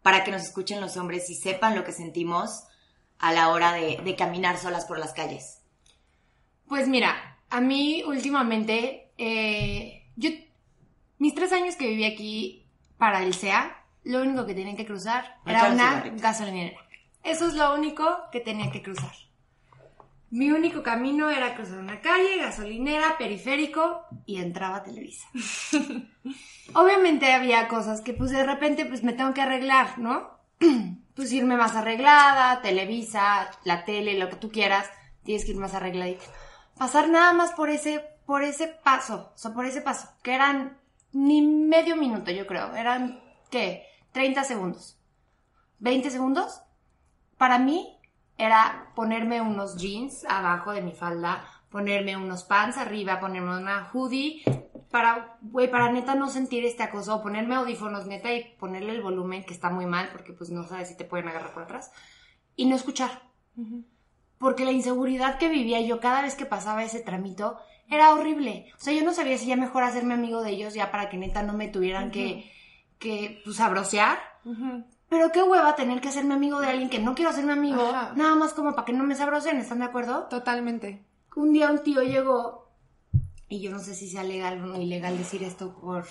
para 0.01 0.23
que 0.23 0.31
nos 0.31 0.41
escuchen 0.41 0.81
los 0.81 0.97
hombres 0.97 1.29
y 1.29 1.35
sepan 1.35 1.75
lo 1.75 1.83
que 1.83 1.91
sentimos 1.91 2.63
a 3.19 3.31
la 3.33 3.49
hora 3.49 3.73
de, 3.73 4.01
de 4.03 4.15
caminar 4.15 4.57
solas 4.57 4.85
por 4.85 4.97
las 4.97 5.13
calles? 5.13 5.61
Pues 6.67 6.87
mira, 6.87 7.37
a 7.49 7.59
mí 7.59 8.01
últimamente, 8.07 9.11
eh, 9.17 10.09
yo, 10.15 10.29
mis 11.21 11.35
tres 11.35 11.53
años 11.53 11.75
que 11.75 11.87
viví 11.87 12.03
aquí 12.03 12.65
para 12.97 13.21
el 13.21 13.35
SEA, 13.35 13.77
lo 14.05 14.23
único 14.23 14.47
que 14.47 14.55
tenían 14.55 14.75
que 14.75 14.87
cruzar 14.87 15.37
era 15.45 15.71
una 15.71 16.01
gasolinera. 16.15 16.79
Eso 17.21 17.47
es 17.47 17.53
lo 17.53 17.75
único 17.75 18.03
que 18.31 18.39
tenía 18.39 18.71
que 18.71 18.81
cruzar. 18.81 19.11
Mi 20.31 20.49
único 20.49 20.81
camino 20.81 21.29
era 21.29 21.53
cruzar 21.53 21.77
una 21.77 22.01
calle, 22.01 22.39
gasolinera, 22.39 23.19
periférico 23.19 24.01
y 24.25 24.41
entraba 24.41 24.77
a 24.77 24.83
Televisa. 24.83 25.27
Obviamente 26.73 27.31
había 27.31 27.67
cosas 27.67 28.01
que 28.01 28.13
pues 28.13 28.31
de 28.31 28.43
repente 28.43 28.85
pues 28.85 29.03
me 29.03 29.13
tengo 29.13 29.35
que 29.35 29.41
arreglar, 29.41 29.99
¿no? 29.99 30.39
Pues 31.13 31.31
irme 31.33 31.55
más 31.55 31.75
arreglada, 31.75 32.61
Televisa, 32.63 33.51
la 33.63 33.85
tele, 33.85 34.17
lo 34.17 34.29
que 34.29 34.37
tú 34.37 34.49
quieras, 34.49 34.89
tienes 35.23 35.45
que 35.45 35.51
ir 35.51 35.57
más 35.57 35.75
arregladita. 35.75 36.23
Pasar 36.79 37.09
nada 37.09 37.31
más 37.33 37.51
por 37.51 37.69
ese, 37.69 38.03
por 38.25 38.41
ese 38.43 38.69
paso, 38.69 39.33
o 39.35 39.37
sea, 39.37 39.53
por 39.53 39.65
ese 39.65 39.81
paso, 39.81 40.09
que 40.23 40.33
eran 40.33 40.80
ni 41.13 41.41
medio 41.41 41.95
minuto, 41.95 42.31
yo 42.31 42.47
creo, 42.47 42.75
eran, 42.75 43.21
¿qué? 43.49 43.85
30 44.11 44.43
segundos. 44.43 44.97
20 45.79 46.09
segundos. 46.09 46.61
Para 47.37 47.59
mí 47.59 47.97
era 48.37 48.91
ponerme 48.95 49.41
unos 49.41 49.77
jeans 49.77 50.25
abajo 50.25 50.71
de 50.71 50.81
mi 50.81 50.91
falda, 50.91 51.43
ponerme 51.69 52.17
unos 52.17 52.43
pants 52.43 52.77
arriba, 52.77 53.19
ponerme 53.19 53.57
una 53.57 53.89
hoodie, 53.91 54.43
para, 54.91 55.37
güey, 55.41 55.71
para 55.71 55.91
neta 55.91 56.15
no 56.15 56.29
sentir 56.29 56.65
este 56.65 56.83
acoso, 56.83 57.15
o 57.15 57.21
ponerme 57.21 57.55
audífonos 57.55 58.07
neta 58.07 58.33
y 58.33 58.55
ponerle 58.59 58.91
el 58.91 59.01
volumen 59.01 59.45
que 59.45 59.53
está 59.53 59.69
muy 59.69 59.85
mal, 59.85 60.09
porque 60.11 60.33
pues 60.33 60.49
no 60.49 60.67
sabes 60.67 60.89
si 60.89 60.97
te 60.97 61.05
pueden 61.05 61.29
agarrar 61.29 61.53
por 61.53 61.63
atrás, 61.63 61.91
y 62.55 62.65
no 62.65 62.75
escuchar. 62.75 63.23
Porque 64.37 64.65
la 64.65 64.71
inseguridad 64.71 65.37
que 65.37 65.49
vivía 65.49 65.79
yo 65.81 65.99
cada 65.99 66.21
vez 66.21 66.35
que 66.35 66.45
pasaba 66.45 66.83
ese 66.83 66.99
tramito 66.99 67.57
era 67.91 68.13
horrible. 68.13 68.71
O 68.75 68.79
sea, 68.79 68.93
yo 68.93 69.03
no 69.03 69.13
sabía 69.13 69.37
si 69.37 69.45
ya 69.45 69.55
mejor 69.55 69.83
hacerme 69.83 70.15
amigo 70.15 70.41
de 70.41 70.49
ellos 70.51 70.73
ya 70.73 70.89
para 70.89 71.09
que 71.09 71.17
neta 71.17 71.43
no 71.43 71.53
me 71.53 71.67
tuvieran 71.67 72.09
que, 72.09 72.49
que, 72.97 73.41
pues. 73.45 73.59
Pero 75.09 75.31
qué 75.31 75.43
hueva 75.43 75.75
tener 75.75 75.99
que 76.01 76.07
hacerme 76.07 76.33
amigo 76.33 76.61
de 76.61 76.69
alguien 76.69 76.89
que 76.89 76.99
no 76.99 77.13
quiero 77.13 77.29
hacerme 77.31 77.51
amigo, 77.53 77.85
Ajá. 77.89 78.13
nada 78.15 78.33
más 78.35 78.53
como 78.53 78.73
para 78.73 78.85
que 78.85 78.93
no 78.93 79.03
me 79.03 79.13
sabroseen, 79.15 79.57
¿están 79.59 79.79
de 79.79 79.85
acuerdo? 79.85 80.23
Totalmente. 80.29 81.03
Un 81.35 81.51
día 81.51 81.69
un 81.69 81.83
tío 81.83 82.01
llegó, 82.01 82.71
y 83.49 83.61
yo 83.61 83.71
no 83.71 83.79
sé 83.79 83.93
si 83.93 84.09
sea 84.09 84.23
legal 84.23 84.61
o 84.63 84.67
no 84.67 84.81
ilegal 84.81 85.17
decir 85.17 85.43
esto 85.43 85.77
por, 85.79 86.07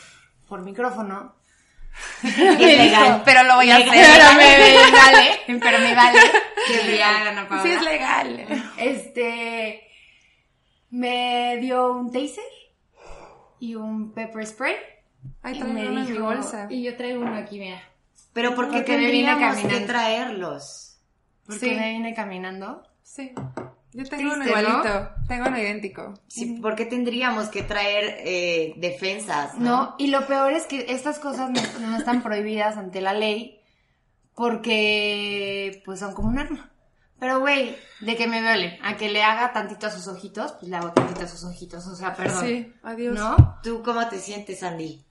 por 0.49 0.61
micrófono. 0.61 1.35
Es 2.23 2.59
legal. 2.79 3.23
Pero 3.25 3.43
lo 3.45 3.57
voy 3.57 3.71
a 3.71 3.79
Legal. 3.79 3.99
hacer. 3.99 4.21
Pero 4.21 4.35
me 4.37 4.93
vale, 4.93 5.61
pero 5.61 5.79
me 5.81 5.95
vale 5.95 6.21
que 6.69 6.85
me 6.91 7.03
hagan 7.03 7.39
a 7.39 7.49
Paola. 7.49 7.63
Sí 7.65 7.71
es 7.71 7.83
legal. 7.83 8.47
Este, 8.77 9.90
me 10.91 11.57
dio 11.61 11.93
un 11.93 12.11
taser 12.13 12.45
y 13.59 13.75
un 13.75 14.13
pepper 14.13 14.47
spray. 14.47 14.75
Ay, 15.43 15.59
y 15.59 15.63
me 15.65 15.85
en 15.87 15.95
mi 15.95 16.03
dijo- 16.07 16.25
bolsa. 16.25 16.67
Y 16.71 16.83
yo 16.83 16.97
traigo 16.97 17.21
uno 17.23 17.35
aquí, 17.37 17.59
mira. 17.59 17.81
Pero 18.33 18.55
¿por 18.55 18.67
qué 18.71 18.79
Porque 18.79 18.93
me 18.97 19.11
vine 19.11 19.27
tendríamos 19.29 19.57
que 19.57 19.63
caminando. 19.63 19.87
traerlos? 19.93 21.01
Porque 21.47 21.61
Sí. 21.61 21.75
me 21.75 21.91
vine 21.91 22.15
caminando. 22.15 22.83
Sí. 23.03 23.33
Yo 23.93 24.05
tengo 24.05 24.33
uno 24.35 24.47
igualito. 24.47 25.11
Tengo 25.27 25.49
uno 25.49 25.59
idéntico. 25.59 26.15
Sí, 26.29 26.59
¿Por 26.63 26.77
qué 26.77 26.87
tendríamos 26.87 27.49
que 27.49 27.63
traer 27.65 28.19
eh, 28.21 28.75
defensas? 28.77 29.59
No, 29.59 29.97
y 29.99 30.07
lo 30.09 30.27
peor 30.29 30.53
es 30.53 30.67
que 30.67 30.87
estas 30.89 31.19
cosas 31.19 31.51
no, 31.51 31.61
no 31.89 31.97
están 31.99 32.23
prohibidas 32.23 32.77
ante 32.77 33.01
la 33.01 33.15
ley 33.15 33.61
porque 34.65 35.83
pues 35.85 35.99
son 36.01 36.15
como 36.15 36.29
un 36.29 36.39
arma. 36.39 36.70
Pero 37.21 37.39
güey, 37.41 37.77
de 38.01 38.17
que 38.17 38.27
me 38.27 38.41
duele, 38.41 38.79
a 38.83 38.97
que 38.97 39.11
le 39.11 39.23
haga 39.23 39.53
tantito 39.53 39.87
a 39.87 39.91
sus 39.91 40.09
ojitos, 40.09 40.53
pues 40.53 40.71
le 40.71 40.77
hago 40.77 40.91
tantito 40.93 41.21
a 41.23 41.29
sus 41.29 41.45
ojitos, 41.45 41.87
o 41.87 41.95
sea, 41.95 42.15
perdón. 42.15 42.47
Sí, 42.47 42.75
adiós. 42.83 43.15
¿No? 43.15 43.61
¿Tú 43.63 43.83
cómo 43.85 44.09
te 44.09 44.19
sientes, 44.19 44.63
Andy? 44.63 45.05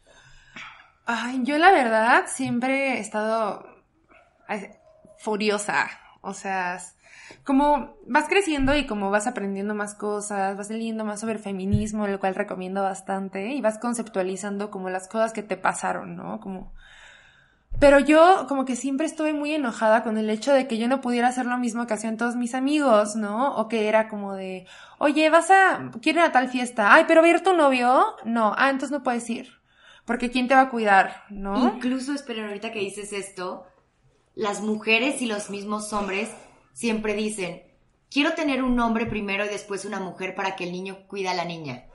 Ay, 1.06 1.42
yo 1.44 1.58
la 1.60 1.72
verdad 1.72 2.26
siempre 2.28 2.98
he 2.98 3.00
estado 3.00 3.64
furiosa. 5.20 5.88
O 6.22 6.34
sea, 6.34 6.80
como 7.44 7.96
vas 8.08 8.28
creciendo 8.28 8.76
y 8.76 8.88
como 8.88 9.12
vas 9.12 9.28
aprendiendo 9.28 9.76
más 9.76 9.94
cosas, 9.94 10.58
vas 10.58 10.70
leyendo 10.70 11.06
más 11.06 11.20
sobre 11.20 11.38
feminismo, 11.38 12.08
lo 12.08 12.20
cual 12.20 12.34
recomiendo 12.34 12.82
bastante, 12.82 13.52
y 13.54 13.62
vas 13.62 13.78
conceptualizando 13.78 14.72
como 14.72 14.90
las 14.90 15.08
cosas 15.08 15.32
que 15.32 15.44
te 15.44 15.58
pasaron, 15.58 16.16
¿no? 16.16 16.40
Como... 16.40 16.74
Pero 17.80 18.00
yo 18.00 18.46
como 18.50 18.66
que 18.66 18.76
siempre 18.76 19.06
estuve 19.06 19.34
muy 19.34 19.54
enojada 19.54 20.04
con 20.04 20.18
el 20.18 20.30
hecho 20.30 20.54
de 20.54 20.68
que 20.68 20.78
yo 20.78 20.88
no 20.88 21.00
pudiera 21.00 21.30
hacer 21.30 21.46
lo 21.46 21.58
mismo 21.58 21.88
que 21.88 21.94
hacían 21.94 22.18
todos 22.18 22.36
mis 22.36 22.54
amigos, 22.54 23.16
¿no? 23.16 23.56
O 23.56 23.68
que 23.70 23.88
era 23.88 24.10
como 24.10 24.36
de, 24.36 24.68
oye, 24.98 25.30
vas 25.30 25.50
a, 25.50 25.92
quiero 26.02 26.20
ir 26.20 26.26
a 26.26 26.32
tal 26.32 26.50
fiesta, 26.50 26.94
ay, 26.94 27.06
pero 27.08 27.22
va 27.22 27.28
a 27.28 27.32
ir 27.32 27.44
tu 27.44 27.54
novio, 27.54 28.16
no, 28.26 28.54
ah, 28.58 28.70
entonces 28.70 28.92
no 28.92 29.04
puedes 29.04 29.30
ir. 29.30 29.60
Porque 30.06 30.30
¿quién 30.32 30.48
te 30.48 30.56
va 30.56 30.62
a 30.62 30.70
cuidar? 30.70 31.24
¿no? 31.30 31.76
Incluso, 31.76 32.14
esperen, 32.14 32.46
ahorita 32.46 32.72
que 32.72 32.80
dices 32.80 33.14
esto, 33.14 33.66
las 34.36 34.62
mujeres 34.62 35.22
y 35.22 35.28
los 35.28 35.50
mismos 35.50 35.94
hombres 35.94 36.32
siempre 36.74 37.14
dicen, 37.14 37.62
quiero 38.10 38.34
tener 38.34 38.64
un 38.64 38.80
hombre 38.80 39.06
primero 39.06 39.46
y 39.46 39.50
después 39.50 39.86
una 39.86 40.00
mujer 40.00 40.36
para 40.36 40.56
que 40.56 40.64
el 40.66 40.72
niño 40.72 41.06
cuida 41.08 41.32
a 41.32 41.36
la 41.36 41.46
niña. 41.46 41.86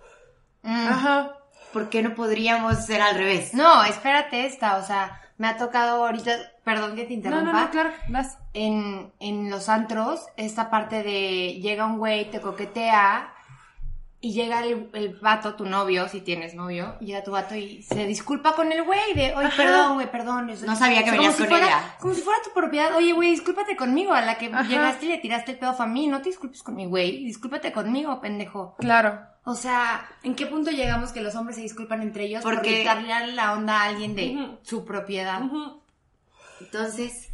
Mm. 0.63 0.87
Ajá. 0.89 1.39
¿Por 1.73 1.89
qué 1.89 2.03
no 2.03 2.15
podríamos 2.15 2.87
ser 2.87 3.03
al 3.03 3.17
revés? 3.17 3.53
No, 3.53 3.83
espérate 3.85 4.47
esta, 4.47 4.77
o 4.77 4.83
sea, 4.85 5.21
me 5.37 5.49
ha 5.49 5.57
tocado 5.57 6.05
ahorita, 6.07 6.31
perdón 6.65 6.95
que 6.95 7.05
te 7.05 7.09
No, 7.11 7.15
interrumpa. 7.17 7.53
no, 7.53 7.65
no, 7.65 7.71
claro, 7.71 7.91
vas. 8.09 8.39
en, 8.53 9.13
en 9.21 9.51
los 9.51 9.69
antros, 9.69 10.25
esta 10.37 10.71
parte 10.71 11.03
de 11.03 11.61
llega 11.61 11.87
un 11.87 11.99
güey, 11.99 12.31
te 12.31 12.41
coquetea 12.41 13.34
y 14.25 14.33
llega 14.33 14.65
el, 14.65 14.89
el 14.95 15.15
vato, 15.21 15.55
tu 15.55 15.67
novio, 15.67 16.09
si 16.09 16.21
tienes 16.23 16.55
novio, 16.55 16.99
llega 17.01 17.23
tu 17.23 17.33
vato 17.33 17.55
y 17.55 17.83
se 17.83 18.07
disculpa 18.07 18.55
con 18.55 18.73
el 18.73 18.83
güey 18.83 19.13
de, 19.15 19.35
oye, 19.35 19.47
Ajá. 19.49 19.57
perdón, 19.57 19.95
güey, 19.95 20.11
perdón. 20.11 20.51
No 20.65 20.77
sabía 20.77 21.05
que 21.05 21.11
venías 21.11 21.35
como 21.35 21.45
si 21.47 21.51
con 21.51 21.59
fuera- 21.61 21.67
ella. 21.67 21.97
Como 22.01 22.15
si 22.15 22.23
fuera 22.23 22.39
tu 22.43 22.51
propiedad, 22.53 22.95
oye, 22.97 23.13
güey, 23.13 23.31
discúlpate 23.33 23.77
conmigo, 23.77 24.15
a 24.15 24.23
la 24.23 24.39
que 24.39 24.47
Ajá. 24.47 24.63
llegaste 24.63 25.05
y 25.05 25.09
le 25.11 25.19
tiraste 25.19 25.53
el 25.53 25.59
pedo 25.59 25.75
a 25.79 25.87
mí, 25.87 26.07
no 26.07 26.23
te 26.23 26.31
disculpes 26.31 26.63
con 26.63 26.75
mi 26.75 26.87
güey, 26.87 27.25
discúlpate 27.25 27.71
conmigo, 27.73 28.21
pendejo. 28.21 28.75
Claro. 28.79 29.21
O 29.45 29.55
sea, 29.55 30.09
¿en 30.23 30.35
qué 30.35 30.47
punto 30.47 30.71
llegamos 30.71 31.13
que 31.13 31.21
los 31.21 31.35
hombres 31.35 31.57
se 31.57 31.63
disculpan 31.63 32.01
entre 32.01 32.25
ellos 32.25 32.43
por 32.43 32.55
Porque- 32.55 32.79
quitarle 32.79 33.33
la 33.33 33.53
onda 33.53 33.83
a 33.83 33.85
alguien 33.85 34.15
de 34.15 34.57
su 34.63 34.87
propiedad? 34.87 35.43
Entonces, 36.61 37.29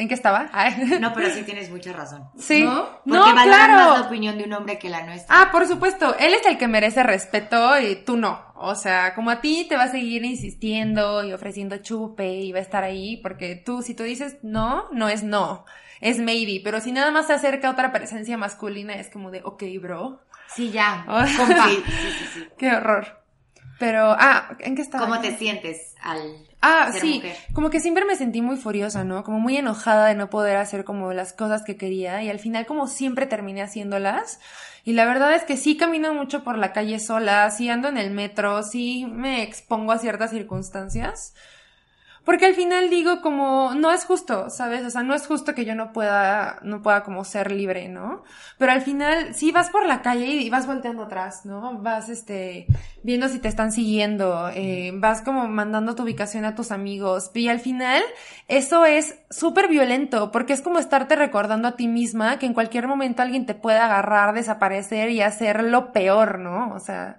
¿En 0.00 0.08
qué 0.08 0.14
estaba? 0.14 0.48
Ay. 0.52 0.96
no, 1.00 1.12
pero 1.12 1.28
sí 1.30 1.42
tienes 1.42 1.70
mucha 1.70 1.92
razón. 1.92 2.28
Sí. 2.38 2.64
¿No? 2.64 2.84
Porque 3.04 3.10
No, 3.10 3.20
valoran 3.20 3.36
más 3.36 3.46
la 3.46 3.66
claro. 3.66 4.06
opinión 4.06 4.38
de 4.38 4.44
un 4.44 4.52
hombre 4.54 4.78
que 4.78 4.88
la 4.88 5.02
nuestra. 5.04 5.34
Ah, 5.38 5.48
por 5.52 5.66
supuesto. 5.68 6.16
Él 6.18 6.32
es 6.32 6.46
el 6.46 6.56
que 6.56 6.68
merece 6.68 7.02
respeto 7.02 7.78
y 7.78 7.96
tú 7.96 8.16
no. 8.16 8.40
O 8.56 8.74
sea, 8.74 9.14
como 9.14 9.30
a 9.30 9.40
ti 9.42 9.66
te 9.68 9.76
va 9.76 9.84
a 9.84 9.88
seguir 9.88 10.24
insistiendo 10.24 11.22
y 11.22 11.32
ofreciendo 11.34 11.76
chupe 11.78 12.32
y 12.32 12.50
va 12.52 12.58
a 12.60 12.62
estar 12.62 12.82
ahí 12.82 13.18
porque 13.18 13.56
tú, 13.56 13.82
si 13.82 13.94
tú 13.94 14.02
dices 14.04 14.38
no, 14.42 14.88
no 14.90 15.08
es 15.08 15.22
no. 15.22 15.64
Es 16.00 16.18
maybe. 16.18 16.62
Pero 16.64 16.80
si 16.80 16.92
nada 16.92 17.10
más 17.10 17.26
se 17.26 17.34
acerca 17.34 17.70
otra 17.70 17.92
presencia 17.92 18.38
masculina, 18.38 18.94
es 18.94 19.10
como 19.10 19.30
de, 19.30 19.42
ok, 19.44 19.62
bro. 19.82 20.22
Sí, 20.54 20.70
ya, 20.70 21.04
Oh. 21.08 21.22
compa. 21.36 21.68
Sí, 21.68 21.76
sí, 21.86 21.92
sí, 22.18 22.24
sí. 22.34 22.48
Qué 22.58 22.72
horror. 22.74 23.22
Pero, 23.78 24.16
ah, 24.18 24.56
¿en 24.60 24.76
qué 24.76 24.82
estaba? 24.82 25.04
¿Cómo 25.06 25.20
te 25.20 25.36
sientes 25.36 25.94
al 26.02 26.48
Ah, 26.62 26.92
sí, 26.92 27.16
mujer? 27.16 27.36
como 27.54 27.70
que 27.70 27.80
siempre 27.80 28.04
me 28.04 28.16
sentí 28.16 28.42
muy 28.42 28.56
furiosa, 28.56 29.02
¿no? 29.02 29.24
Como 29.24 29.40
muy 29.40 29.56
enojada 29.56 30.06
de 30.06 30.14
no 30.14 30.28
poder 30.28 30.56
hacer 30.56 30.84
como 30.84 31.12
las 31.12 31.32
cosas 31.32 31.62
que 31.64 31.76
quería 31.76 32.22
y 32.22 32.28
al 32.28 32.38
final 32.38 32.66
como 32.66 32.86
siempre 32.86 33.26
terminé 33.26 33.62
haciéndolas. 33.62 34.40
Y 34.84 34.92
la 34.92 35.04
verdad 35.04 35.34
es 35.34 35.44
que 35.44 35.56
sí 35.56 35.76
camino 35.76 36.12
mucho 36.14 36.44
por 36.44 36.58
la 36.58 36.72
calle 36.72 36.98
sola, 37.00 37.50
sí 37.50 37.68
ando 37.68 37.88
en 37.88 37.96
el 37.96 38.10
metro, 38.10 38.62
sí 38.62 39.06
me 39.06 39.42
expongo 39.42 39.92
a 39.92 39.98
ciertas 39.98 40.30
circunstancias. 40.30 41.34
Porque 42.30 42.46
al 42.46 42.54
final 42.54 42.90
digo 42.90 43.22
como, 43.22 43.74
no 43.74 43.90
es 43.90 44.04
justo, 44.04 44.50
¿sabes? 44.50 44.86
O 44.86 44.90
sea, 44.90 45.02
no 45.02 45.16
es 45.16 45.26
justo 45.26 45.52
que 45.52 45.64
yo 45.64 45.74
no 45.74 45.92
pueda, 45.92 46.60
no 46.62 46.80
pueda 46.80 47.02
como 47.02 47.24
ser 47.24 47.50
libre, 47.50 47.88
¿no? 47.88 48.22
Pero 48.56 48.70
al 48.70 48.82
final, 48.82 49.34
sí 49.34 49.50
vas 49.50 49.68
por 49.70 49.84
la 49.84 50.00
calle 50.00 50.26
y 50.26 50.48
vas 50.48 50.68
volteando 50.68 51.02
atrás, 51.02 51.44
¿no? 51.44 51.80
Vas, 51.80 52.08
este, 52.08 52.68
viendo 53.02 53.28
si 53.28 53.40
te 53.40 53.48
están 53.48 53.72
siguiendo, 53.72 54.48
eh, 54.54 54.92
vas 54.94 55.22
como 55.22 55.48
mandando 55.48 55.96
tu 55.96 56.04
ubicación 56.04 56.44
a 56.44 56.54
tus 56.54 56.70
amigos. 56.70 57.32
Y 57.34 57.48
al 57.48 57.58
final, 57.58 58.00
eso 58.46 58.86
es 58.86 59.18
súper 59.28 59.66
violento, 59.66 60.30
porque 60.30 60.52
es 60.52 60.60
como 60.60 60.78
estarte 60.78 61.16
recordando 61.16 61.66
a 61.66 61.74
ti 61.74 61.88
misma 61.88 62.38
que 62.38 62.46
en 62.46 62.54
cualquier 62.54 62.86
momento 62.86 63.22
alguien 63.22 63.44
te 63.44 63.56
puede 63.56 63.78
agarrar, 63.78 64.34
desaparecer 64.34 65.10
y 65.10 65.20
hacer 65.20 65.64
lo 65.64 65.90
peor, 65.90 66.38
¿no? 66.38 66.72
O 66.74 66.78
sea, 66.78 67.18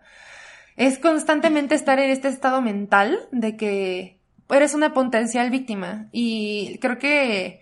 es 0.77 0.99
constantemente 0.99 1.75
estar 1.75 1.99
en 1.99 2.11
este 2.11 2.29
estado 2.29 2.61
mental 2.61 3.19
de 3.33 3.57
que 3.57 4.20
eres 4.53 4.73
una 4.73 4.93
potencial 4.93 5.49
víctima 5.49 6.07
y 6.11 6.77
creo 6.79 6.97
que 6.97 7.61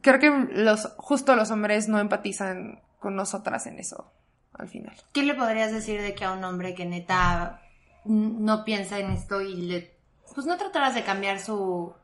creo 0.00 0.18
que 0.18 0.30
los 0.54 0.92
justo 0.96 1.36
los 1.36 1.50
hombres 1.50 1.88
no 1.88 1.98
empatizan 1.98 2.80
con 2.98 3.16
nosotras 3.16 3.66
en 3.66 3.78
eso 3.78 4.12
al 4.54 4.68
final. 4.68 4.96
¿Qué 5.12 5.22
le 5.22 5.34
podrías 5.34 5.72
decir 5.72 6.02
de 6.02 6.14
que 6.14 6.24
a 6.24 6.32
un 6.32 6.42
hombre 6.44 6.74
que 6.74 6.84
neta 6.84 7.62
no 8.04 8.64
piensa 8.64 8.98
en 8.98 9.10
esto 9.10 9.40
y 9.40 9.54
le 9.54 9.94
pues 10.34 10.46
no 10.46 10.56
tratarás 10.56 10.94
de 10.94 11.04
cambiar 11.04 11.40
su 11.40 11.94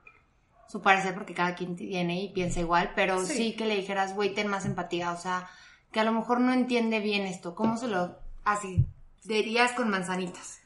su 0.69 0.83
parecer 0.83 1.15
porque 1.15 1.35
cada 1.35 1.55
quien 1.55 1.77
tiene 1.77 2.23
y 2.23 2.33
piensa 2.33 2.61
igual, 2.61 2.93
pero 2.97 3.25
sí, 3.25 3.55
que 3.55 3.67
le 3.67 3.77
dijeras, 3.77 4.15
güey, 4.15 4.35
ten 4.35 4.49
más 4.49 4.65
empatía, 4.65 5.13
o 5.13 5.17
sea, 5.17 5.49
que 5.93 6.01
a 6.01 6.05
lo 6.05 6.13
mejor 6.13 6.41
no 6.41 6.53
entiende 6.53 7.01
bien 7.01 7.27
esto, 7.27 7.55
¿cómo 7.55 7.77
se 7.77 7.87
lo 7.87 8.19
así 8.45 8.85
dirías 9.23 9.73
con 9.73 9.89
manzanitas? 9.89 10.64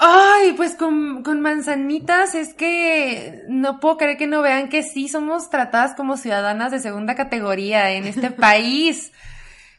Ay, 0.00 0.52
pues 0.52 0.76
con, 0.76 1.24
con 1.24 1.40
manzanitas 1.40 2.36
es 2.36 2.54
que 2.54 3.44
no 3.48 3.80
puedo 3.80 3.96
creer 3.96 4.16
que 4.16 4.28
no 4.28 4.42
vean 4.42 4.68
que 4.68 4.84
sí 4.84 5.08
somos 5.08 5.50
tratadas 5.50 5.94
como 5.94 6.16
ciudadanas 6.16 6.70
de 6.70 6.78
segunda 6.78 7.16
categoría 7.16 7.90
en 7.90 8.06
este 8.06 8.30
país. 8.46 9.12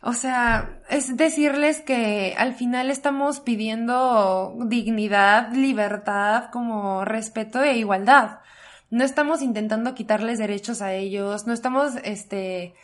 O 0.02 0.12
sea, 0.14 0.78
es 0.90 1.16
decirles 1.16 1.80
que 1.82 2.36
al 2.38 2.54
final 2.54 2.92
estamos 2.92 3.40
pidiendo 3.40 4.56
dignidad, 4.66 5.54
libertad, 5.54 6.50
como 6.52 7.06
respeto 7.06 7.64
e 7.64 7.78
igualdad. 7.78 8.40
No 8.90 9.06
estamos 9.06 9.42
intentando 9.42 9.96
quitarles 9.96 10.38
derechos 10.38 10.82
a 10.82 10.94
ellos, 10.94 11.48
no 11.48 11.54
estamos, 11.54 11.94
este, 12.04 12.76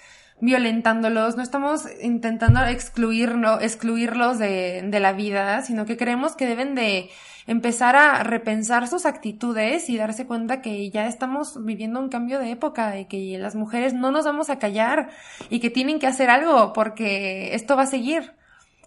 violentándolos, 0.42 1.38
no 1.38 1.44
estamos 1.44 1.86
intentando 2.02 2.64
excluirlo, 2.66 3.60
excluirlos 3.62 4.38
de, 4.38 4.84
de 4.86 5.00
la 5.00 5.14
vida, 5.14 5.62
sino 5.62 5.86
que 5.86 5.98
creemos 5.98 6.36
que 6.36 6.46
deben 6.46 6.76
de 6.76 7.10
empezar 7.48 7.96
a 7.96 8.24
repensar 8.24 8.88
sus 8.88 9.06
actitudes 9.06 9.90
y 9.90 9.98
darse 9.98 10.26
cuenta 10.26 10.62
que 10.62 10.90
ya 10.90 11.08
estamos 11.08 11.64
viviendo 11.64 12.00
un 12.00 12.10
cambio 12.10 12.40
de 12.40 12.52
época 12.52 13.00
y 13.00 13.06
que 13.06 13.38
las 13.38 13.56
mujeres 13.56 13.94
no 13.94 14.12
nos 14.12 14.26
vamos 14.26 14.50
a 14.50 14.58
callar 14.60 15.10
y 15.50 15.60
que 15.60 15.70
tienen 15.70 16.00
que 16.00 16.08
hacer 16.08 16.30
algo 16.30 16.74
porque 16.74 17.54
esto 17.54 17.76
va 17.76 17.84
a 17.84 17.88
seguir. 17.88 18.34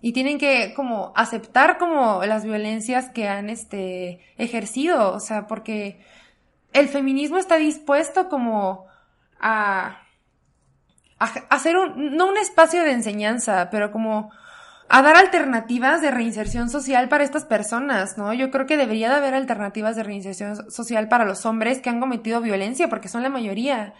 Y 0.00 0.12
tienen 0.12 0.38
que 0.38 0.74
como 0.74 1.12
aceptar 1.16 1.78
como 1.78 2.24
las 2.24 2.44
violencias 2.44 3.10
que 3.10 3.28
han 3.28 3.50
este 3.50 4.20
ejercido, 4.36 5.12
o 5.12 5.20
sea, 5.20 5.48
porque 5.48 6.00
el 6.72 6.88
feminismo 6.88 7.38
está 7.38 7.56
dispuesto 7.56 8.28
como 8.28 8.86
a, 9.40 10.02
a 11.18 11.26
hacer 11.50 11.76
un, 11.76 12.16
no 12.16 12.28
un 12.28 12.36
espacio 12.36 12.82
de 12.82 12.92
enseñanza, 12.92 13.68
pero 13.70 13.90
como 13.90 14.30
a 14.88 15.02
dar 15.02 15.16
alternativas 15.16 16.00
de 16.00 16.10
reinserción 16.10 16.70
social 16.70 17.08
para 17.08 17.24
estas 17.24 17.44
personas, 17.44 18.16
¿no? 18.16 18.32
Yo 18.32 18.50
creo 18.50 18.66
que 18.66 18.78
debería 18.78 19.10
de 19.10 19.16
haber 19.16 19.34
alternativas 19.34 19.96
de 19.96 20.02
reinserción 20.02 20.70
social 20.70 21.08
para 21.08 21.26
los 21.26 21.44
hombres 21.44 21.80
que 21.80 21.90
han 21.90 22.00
cometido 22.00 22.40
violencia, 22.40 22.88
porque 22.88 23.08
son 23.08 23.22
la 23.22 23.28
mayoría, 23.28 23.92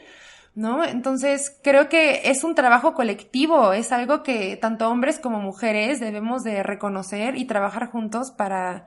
¿no? 0.55 0.83
Entonces, 0.85 1.59
creo 1.63 1.91
que 1.91 2.31
es 2.31 2.43
un 2.43 2.55
trabajo 2.55 2.95
colectivo, 2.95 3.75
es 3.75 3.93
algo 3.93 4.23
que 4.23 4.57
tanto 4.57 4.89
hombres 4.89 5.19
como 5.19 5.41
mujeres 5.41 6.01
debemos 6.01 6.43
de 6.43 6.63
reconocer 6.63 7.37
y 7.37 7.45
trabajar 7.45 7.91
juntos 7.91 8.31
para, 8.31 8.87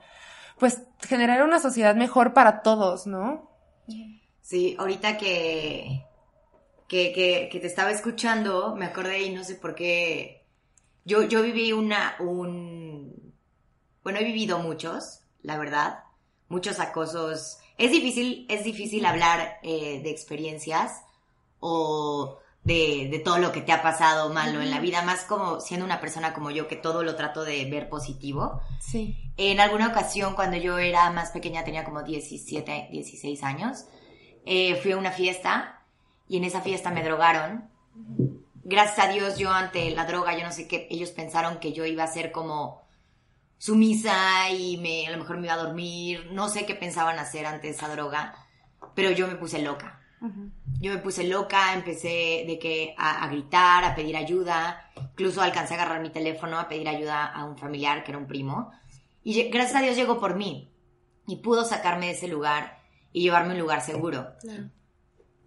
pues, 0.58 0.82
generar 1.06 1.44
una 1.44 1.60
sociedad 1.60 1.94
mejor 1.94 2.32
para 2.32 2.62
todos, 2.62 3.06
¿no? 3.06 3.48
Sí, 4.40 4.74
ahorita 4.76 5.18
que, 5.18 6.04
que, 6.92 7.10
que, 7.14 7.48
que 7.50 7.58
te 7.58 7.68
estaba 7.68 7.90
escuchando, 7.90 8.76
me 8.76 8.84
acordé 8.84 9.22
y 9.22 9.30
no 9.30 9.44
sé 9.44 9.54
por 9.54 9.74
qué 9.74 10.44
yo, 11.06 11.22
yo 11.22 11.40
viví 11.40 11.72
una, 11.72 12.16
un, 12.20 13.32
bueno, 14.04 14.18
he 14.18 14.24
vivido 14.24 14.58
muchos, 14.58 15.20
la 15.40 15.56
verdad, 15.56 16.00
muchos 16.48 16.80
acosos. 16.80 17.56
Es 17.78 17.90
difícil, 17.92 18.44
es 18.50 18.62
difícil 18.62 19.06
hablar 19.06 19.58
eh, 19.62 20.02
de 20.02 20.10
experiencias 20.10 21.00
o 21.60 22.40
de, 22.62 23.08
de, 23.10 23.20
todo 23.20 23.38
lo 23.38 23.52
que 23.52 23.62
te 23.62 23.72
ha 23.72 23.80
pasado 23.80 24.28
malo 24.28 24.60
en 24.60 24.70
la 24.70 24.78
vida, 24.78 25.00
más 25.00 25.24
como 25.24 25.60
siendo 25.60 25.86
una 25.86 25.98
persona 25.98 26.34
como 26.34 26.50
yo 26.50 26.68
que 26.68 26.76
todo 26.76 27.02
lo 27.04 27.16
trato 27.16 27.42
de 27.42 27.64
ver 27.70 27.88
positivo. 27.88 28.60
Sí. 28.82 29.16
En 29.38 29.60
alguna 29.60 29.88
ocasión, 29.88 30.34
cuando 30.34 30.58
yo 30.58 30.76
era 30.76 31.08
más 31.08 31.30
pequeña, 31.30 31.64
tenía 31.64 31.84
como 31.84 32.02
17, 32.02 32.88
16 32.92 33.42
años, 33.44 33.86
eh, 34.44 34.76
fui 34.76 34.92
a 34.92 34.98
una 34.98 35.10
fiesta 35.10 35.78
y 36.32 36.38
en 36.38 36.44
esa 36.44 36.62
fiesta 36.62 36.90
me 36.90 37.04
drogaron 37.04 37.68
gracias 38.64 39.06
a 39.06 39.12
Dios 39.12 39.36
yo 39.36 39.50
ante 39.50 39.90
la 39.90 40.06
droga, 40.06 40.36
yo 40.36 40.44
no 40.44 40.52
sé 40.52 40.66
qué, 40.66 40.86
ellos 40.90 41.10
pensaron 41.10 41.58
que 41.58 41.72
yo 41.72 41.84
iba 41.84 42.04
a 42.04 42.06
ser 42.06 42.32
como 42.32 42.80
sumisa 43.58 44.50
y 44.50 44.78
me, 44.78 45.06
a 45.06 45.10
lo 45.10 45.18
mejor 45.18 45.36
me 45.36 45.46
iba 45.46 45.54
a 45.54 45.62
dormir, 45.62 46.28
no 46.32 46.48
sé 46.48 46.64
qué 46.64 46.74
pensaban 46.74 47.18
hacer 47.18 47.44
ante 47.44 47.68
esa 47.68 47.88
droga, 47.88 48.34
pero 48.94 49.10
yo 49.10 49.28
me 49.28 49.36
puse 49.36 49.60
loca. 49.62 49.98
Yo 50.80 50.92
me 50.92 50.98
puse 50.98 51.24
loca, 51.24 51.74
empecé 51.74 52.44
de 52.46 52.56
que 52.60 52.94
a, 52.96 53.24
a, 53.24 53.28
gritar, 53.28 53.82
a 53.82 53.96
pedir 53.96 54.16
ayuda, 54.16 54.88
incluso 54.96 55.42
alcancé 55.42 55.74
a 55.74 55.78
agarrar 55.78 56.00
mi 56.00 56.10
teléfono 56.10 56.60
a 56.60 56.68
pedir 56.68 56.88
ayuda 56.88 57.26
a 57.26 57.44
un 57.44 57.58
familiar 57.58 58.04
que 58.04 58.12
era 58.12 58.18
un 58.18 58.28
primo. 58.28 58.70
Y 59.24 59.50
gracias 59.50 59.80
a 59.80 59.82
Dios 59.82 59.96
llegó 59.96 60.20
por 60.20 60.36
mí 60.36 60.72
y 61.26 61.36
pudo 61.36 61.64
sacarme 61.64 62.06
de 62.06 62.12
ese 62.12 62.28
lugar 62.28 62.78
y 63.12 63.22
llevarme 63.22 63.50
a 63.50 63.54
un 63.54 63.60
lugar 63.60 63.80
seguro. 63.80 64.34
Claro. 64.40 64.70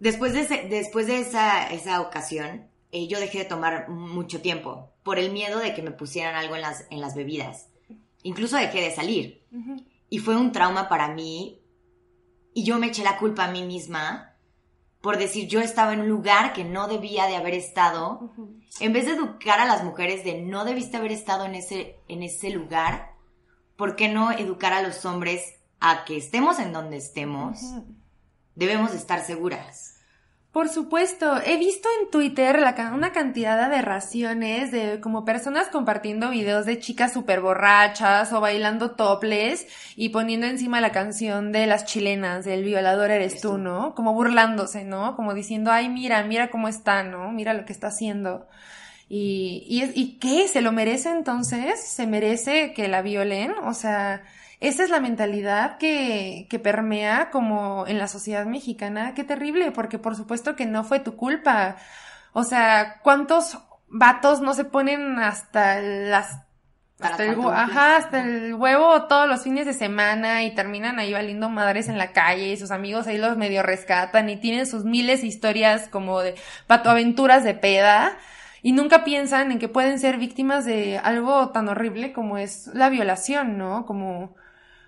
Después 0.00 0.32
de, 0.32 0.40
ese, 0.40 0.66
después 0.68 1.06
de 1.06 1.20
esa, 1.20 1.70
esa 1.70 2.00
ocasión, 2.00 2.68
eh, 2.92 3.08
yo 3.08 3.18
dejé 3.18 3.38
de 3.38 3.44
tomar 3.44 3.88
mucho 3.88 4.40
tiempo 4.40 4.92
por 5.02 5.18
el 5.18 5.32
miedo 5.32 5.58
de 5.58 5.74
que 5.74 5.82
me 5.82 5.90
pusieran 5.90 6.34
algo 6.34 6.54
en 6.56 6.62
las, 6.62 6.86
en 6.90 7.00
las 7.00 7.14
bebidas. 7.14 7.68
Incluso 8.22 8.56
dejé 8.56 8.80
de 8.80 8.94
salir. 8.94 9.44
Uh 9.52 9.58
-huh. 9.58 9.86
Y 10.10 10.18
fue 10.18 10.36
un 10.36 10.52
trauma 10.52 10.88
para 10.88 11.08
mí. 11.08 11.60
Y 12.52 12.64
yo 12.64 12.78
me 12.78 12.88
eché 12.88 13.02
la 13.02 13.18
culpa 13.18 13.44
a 13.44 13.50
mí 13.50 13.62
misma 13.62 14.36
por 15.06 15.18
decir 15.18 15.46
yo 15.46 15.60
estaba 15.60 15.92
en 15.92 16.00
un 16.00 16.08
lugar 16.08 16.52
que 16.52 16.64
no 16.64 16.88
debía 16.88 17.26
de 17.26 17.36
haber 17.36 17.54
estado. 17.54 18.18
Uh 18.20 18.30
-huh. 18.36 18.62
En 18.80 18.92
vez 18.92 19.06
de 19.06 19.12
educar 19.12 19.60
a 19.60 19.64
las 19.64 19.84
mujeres 19.84 20.24
de 20.24 20.42
no 20.42 20.64
debiste 20.64 20.96
haber 20.96 21.12
estado 21.12 21.44
en 21.44 21.54
ese, 21.54 22.00
en 22.08 22.24
ese 22.24 22.50
lugar, 22.50 23.12
¿por 23.76 23.94
qué 23.94 24.08
no 24.08 24.32
educar 24.32 24.72
a 24.72 24.82
los 24.82 25.04
hombres 25.04 25.42
a 25.78 26.04
que 26.04 26.16
estemos 26.16 26.58
en 26.58 26.72
donde 26.72 26.96
estemos? 26.96 27.62
Uh 27.62 27.76
-huh. 27.76 27.95
Debemos 28.56 28.94
estar 28.94 29.20
seguras. 29.20 29.96
Por 30.56 30.70
supuesto, 30.70 31.38
he 31.44 31.58
visto 31.58 31.86
en 32.00 32.10
Twitter 32.10 32.58
la, 32.58 32.92
una 32.94 33.12
cantidad 33.12 33.58
de 33.58 33.64
aberraciones 33.64 34.72
de 34.72 35.00
como 35.02 35.26
personas 35.26 35.68
compartiendo 35.68 36.30
videos 36.30 36.64
de 36.64 36.78
chicas 36.78 37.12
súper 37.12 37.42
borrachas 37.42 38.32
o 38.32 38.40
bailando 38.40 38.92
toples 38.92 39.66
y 39.96 40.08
poniendo 40.08 40.46
encima 40.46 40.80
la 40.80 40.92
canción 40.92 41.52
de 41.52 41.66
las 41.66 41.84
chilenas, 41.84 42.46
del 42.46 42.64
violador 42.64 43.10
eres 43.10 43.42
tú, 43.42 43.58
¿no? 43.58 43.94
Como 43.94 44.14
burlándose, 44.14 44.84
¿no? 44.84 45.14
Como 45.14 45.34
diciendo, 45.34 45.70
ay, 45.70 45.90
mira, 45.90 46.24
mira 46.24 46.48
cómo 46.48 46.68
está, 46.68 47.02
¿no? 47.02 47.30
Mira 47.32 47.52
lo 47.52 47.66
que 47.66 47.74
está 47.74 47.88
haciendo. 47.88 48.48
Y, 49.10 49.66
y, 49.68 49.82
¿y 49.94 50.18
qué? 50.18 50.48
¿Se 50.48 50.62
lo 50.62 50.72
merece 50.72 51.10
entonces? 51.10 51.86
¿Se 51.86 52.06
merece 52.06 52.72
que 52.72 52.88
la 52.88 53.02
violen? 53.02 53.52
O 53.62 53.74
sea, 53.74 54.22
esa 54.60 54.84
es 54.84 54.90
la 54.90 55.00
mentalidad 55.00 55.78
que, 55.78 56.46
que 56.48 56.58
permea 56.58 57.30
como 57.30 57.86
en 57.86 57.98
la 57.98 58.08
sociedad 58.08 58.46
mexicana. 58.46 59.14
Qué 59.14 59.24
terrible, 59.24 59.70
porque 59.72 59.98
por 59.98 60.16
supuesto 60.16 60.56
que 60.56 60.66
no 60.66 60.84
fue 60.84 61.00
tu 61.00 61.16
culpa. 61.16 61.76
O 62.32 62.44
sea, 62.44 63.00
¿cuántos 63.02 63.58
vatos 63.88 64.40
no 64.40 64.54
se 64.54 64.64
ponen 64.64 65.18
hasta 65.18 65.80
las 65.80 66.46
hasta 66.98 67.24
el, 67.24 67.38
ajá, 67.40 67.96
hasta 67.96 68.22
el 68.22 68.54
huevo 68.54 69.02
todos 69.02 69.28
los 69.28 69.42
fines 69.42 69.66
de 69.66 69.74
semana 69.74 70.44
y 70.44 70.54
terminan 70.54 70.98
ahí 70.98 71.12
valiendo 71.12 71.50
madres 71.50 71.90
en 71.90 71.98
la 71.98 72.12
calle 72.12 72.52
y 72.52 72.56
sus 72.56 72.70
amigos 72.70 73.06
ahí 73.06 73.18
los 73.18 73.36
medio 73.36 73.62
rescatan 73.62 74.30
y 74.30 74.36
tienen 74.36 74.66
sus 74.66 74.84
miles 74.84 75.20
de 75.20 75.26
historias 75.26 75.88
como 75.88 76.20
de 76.20 76.36
patoaventuras 76.66 77.44
de 77.44 77.52
peda 77.52 78.16
y 78.62 78.72
nunca 78.72 79.04
piensan 79.04 79.52
en 79.52 79.58
que 79.58 79.68
pueden 79.68 79.98
ser 79.98 80.16
víctimas 80.16 80.64
de 80.64 80.96
algo 80.96 81.50
tan 81.50 81.68
horrible 81.68 82.14
como 82.14 82.38
es 82.38 82.68
la 82.68 82.88
violación, 82.88 83.58
¿no? 83.58 83.84
Como 83.84 84.34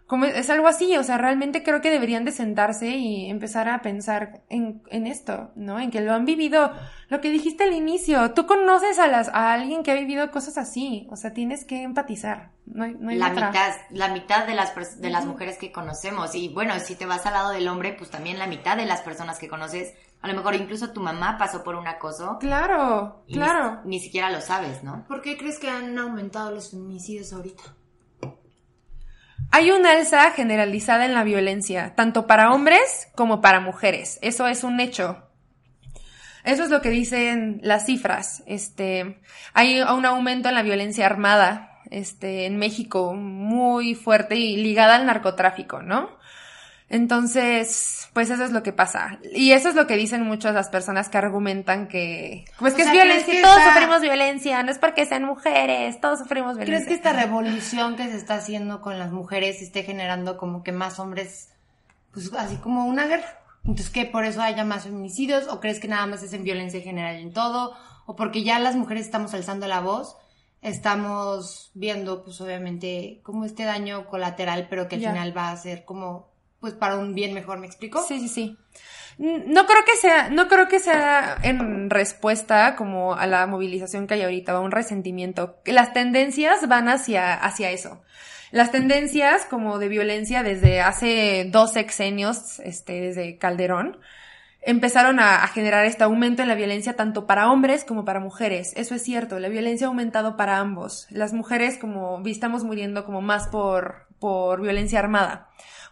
como 0.08 0.24
es 0.24 0.48
algo 0.48 0.68
así, 0.68 0.96
o 0.96 1.04
sea, 1.04 1.18
realmente 1.18 1.62
creo 1.62 1.82
que 1.82 1.90
deberían 1.90 2.24
de 2.24 2.32
sentarse 2.32 2.88
y 2.96 3.28
empezar 3.28 3.68
a 3.68 3.82
pensar 3.82 4.40
en, 4.48 4.82
en, 4.88 5.06
esto, 5.06 5.50
¿no? 5.54 5.78
En 5.78 5.90
que 5.90 6.00
lo 6.00 6.14
han 6.14 6.24
vivido, 6.24 6.72
lo 7.10 7.20
que 7.20 7.28
dijiste 7.28 7.64
al 7.64 7.74
inicio, 7.74 8.32
tú 8.32 8.46
conoces 8.46 8.98
a 8.98 9.06
las, 9.06 9.28
a 9.28 9.52
alguien 9.52 9.82
que 9.82 9.90
ha 9.90 9.94
vivido 9.94 10.30
cosas 10.30 10.56
así, 10.56 11.06
o 11.10 11.16
sea, 11.16 11.34
tienes 11.34 11.66
que 11.66 11.82
empatizar, 11.82 12.52
no 12.64 12.84
hay, 12.84 12.94
no 12.94 13.10
hay 13.10 13.18
la 13.18 13.32
otra. 13.32 13.48
mitad, 13.48 13.74
la 13.90 14.08
mitad 14.08 14.46
de 14.46 14.54
las, 14.54 14.98
de 14.98 15.10
las 15.10 15.26
mujeres 15.26 15.58
que 15.58 15.72
conocemos, 15.72 16.34
y 16.34 16.48
bueno, 16.48 16.72
si 16.80 16.94
te 16.94 17.04
vas 17.04 17.26
al 17.26 17.34
lado 17.34 17.50
del 17.50 17.68
hombre, 17.68 17.92
pues 17.92 18.08
también 18.08 18.38
la 18.38 18.46
mitad 18.46 18.78
de 18.78 18.86
las 18.86 19.02
personas 19.02 19.38
que 19.38 19.48
conoces, 19.48 19.92
a 20.22 20.28
lo 20.28 20.32
mejor 20.32 20.54
incluso 20.54 20.90
tu 20.90 21.02
mamá 21.02 21.36
pasó 21.36 21.62
por 21.62 21.74
un 21.74 21.86
acoso. 21.86 22.38
Claro, 22.40 23.24
claro. 23.30 23.82
Ni, 23.84 23.98
ni 23.98 24.00
siquiera 24.00 24.30
lo 24.30 24.40
sabes, 24.40 24.82
¿no? 24.82 25.04
¿Por 25.06 25.20
qué 25.20 25.36
crees 25.36 25.58
que 25.58 25.68
han 25.68 25.98
aumentado 25.98 26.50
los 26.50 26.70
feminicidios 26.70 27.34
ahorita? 27.34 27.62
Hay 29.50 29.70
un 29.70 29.86
alza 29.86 30.30
generalizada 30.32 31.06
en 31.06 31.14
la 31.14 31.24
violencia, 31.24 31.94
tanto 31.94 32.26
para 32.26 32.52
hombres 32.52 33.08
como 33.14 33.40
para 33.40 33.60
mujeres. 33.60 34.18
Eso 34.20 34.46
es 34.46 34.62
un 34.62 34.78
hecho. 34.78 35.24
Eso 36.44 36.64
es 36.64 36.70
lo 36.70 36.82
que 36.82 36.90
dicen 36.90 37.60
las 37.62 37.86
cifras. 37.86 38.42
Este, 38.46 39.20
hay 39.54 39.80
un 39.80 40.04
aumento 40.04 40.48
en 40.48 40.54
la 40.54 40.62
violencia 40.62 41.06
armada, 41.06 41.80
este, 41.90 42.46
en 42.46 42.58
México 42.58 43.14
muy 43.14 43.94
fuerte 43.94 44.36
y 44.36 44.56
ligada 44.56 44.96
al 44.96 45.06
narcotráfico, 45.06 45.82
¿no? 45.82 46.18
Entonces, 46.90 48.08
pues 48.14 48.30
eso 48.30 48.44
es 48.44 48.50
lo 48.50 48.62
que 48.62 48.72
pasa. 48.72 49.18
Y 49.34 49.52
eso 49.52 49.68
es 49.68 49.74
lo 49.74 49.86
que 49.86 49.96
dicen 49.96 50.22
muchas 50.22 50.54
las 50.54 50.68
personas 50.68 51.08
que 51.08 51.18
argumentan 51.18 51.88
que, 51.88 52.44
pues 52.58 52.74
O 52.74 52.76
que 52.76 52.84
sea, 52.84 52.92
es 52.92 52.98
violencia, 52.98 53.24
¿crees 53.26 53.36
que 53.40 53.42
todos 53.42 53.58
esta- 53.58 53.72
sufrimos 53.72 54.00
violencia, 54.02 54.62
no 54.62 54.70
es 54.70 54.78
porque 54.78 55.06
sean 55.06 55.24
mujeres, 55.24 56.00
todos 56.00 56.18
sufrimos 56.20 56.56
violencia. 56.56 56.86
¿Crees 56.86 56.88
que 56.88 56.94
esta 56.94 57.12
revolución 57.18 57.96
que 57.96 58.04
se 58.08 58.16
está 58.16 58.34
haciendo 58.36 58.80
con 58.80 58.98
las 58.98 59.10
mujeres 59.12 59.60
esté 59.62 59.82
generando 59.82 60.36
como 60.38 60.62
que 60.62 60.72
más 60.72 60.98
hombres, 60.98 61.50
pues 62.12 62.32
así 62.34 62.56
como 62.56 62.86
una 62.86 63.06
guerra? 63.06 63.38
Entonces, 63.64 63.90
¿qué? 63.90 64.06
¿Por 64.06 64.24
eso 64.24 64.40
haya 64.40 64.64
más 64.64 64.84
feminicidios? 64.84 65.46
¿O 65.48 65.60
crees 65.60 65.80
que 65.80 65.88
nada 65.88 66.06
más 66.06 66.22
es 66.22 66.32
en 66.32 66.42
violencia 66.44 66.80
general 66.80 67.16
en 67.16 67.32
todo? 67.32 67.74
¿O 68.06 68.16
porque 68.16 68.42
ya 68.42 68.58
las 68.58 68.76
mujeres 68.76 69.04
estamos 69.04 69.34
alzando 69.34 69.66
la 69.66 69.80
voz? 69.80 70.16
Estamos 70.62 71.70
viendo, 71.74 72.24
pues 72.24 72.40
obviamente, 72.40 73.20
como 73.22 73.44
este 73.44 73.64
daño 73.64 74.06
colateral, 74.06 74.66
pero 74.70 74.88
que 74.88 74.96
al 74.96 75.02
final 75.02 75.36
va 75.36 75.50
a 75.50 75.56
ser 75.56 75.84
como, 75.84 76.27
pues 76.60 76.74
para 76.74 76.96
un 76.96 77.14
bien 77.14 77.34
mejor, 77.34 77.58
¿me 77.58 77.66
explico? 77.66 78.02
Sí, 78.06 78.20
sí, 78.20 78.28
sí. 78.28 78.58
No 79.18 79.66
creo 79.66 79.84
que 79.84 79.96
sea, 80.00 80.30
no 80.30 80.46
creo 80.46 80.68
que 80.68 80.78
sea 80.78 81.38
en 81.42 81.90
respuesta 81.90 82.76
como 82.76 83.14
a 83.14 83.26
la 83.26 83.46
movilización 83.46 84.06
que 84.06 84.14
hay 84.14 84.22
ahorita, 84.22 84.54
o 84.54 84.58
a 84.58 84.60
un 84.60 84.70
resentimiento. 84.70 85.58
Las 85.64 85.92
tendencias 85.92 86.68
van 86.68 86.88
hacia, 86.88 87.34
hacia 87.34 87.70
eso. 87.70 88.00
Las 88.50 88.70
tendencias 88.70 89.44
como 89.44 89.78
de 89.78 89.88
violencia 89.88 90.42
desde 90.42 90.80
hace 90.80 91.48
dos 91.50 91.72
sexenios, 91.72 92.60
este, 92.60 93.00
desde 93.00 93.38
Calderón, 93.38 93.98
empezaron 94.62 95.20
a, 95.20 95.46
generar 95.48 95.84
este 95.84 96.04
aumento 96.04 96.42
en 96.42 96.48
la 96.48 96.54
violencia 96.54 96.94
tanto 96.94 97.26
para 97.26 97.50
hombres 97.50 97.84
como 97.84 98.04
para 98.04 98.20
mujeres. 98.20 98.72
Eso 98.76 98.94
es 98.94 99.02
cierto, 99.02 99.38
la 99.38 99.48
violencia 99.48 99.86
ha 99.86 99.90
aumentado 99.90 100.36
para 100.36 100.58
ambos. 100.58 101.06
Las 101.10 101.32
mujeres 101.32 101.78
como 101.78 102.22
estamos 102.24 102.64
muriendo 102.64 103.04
como 103.04 103.20
más 103.20 103.48
por, 103.48 104.06
por 104.18 104.60
violencia 104.60 104.98
armada. 104.98 105.48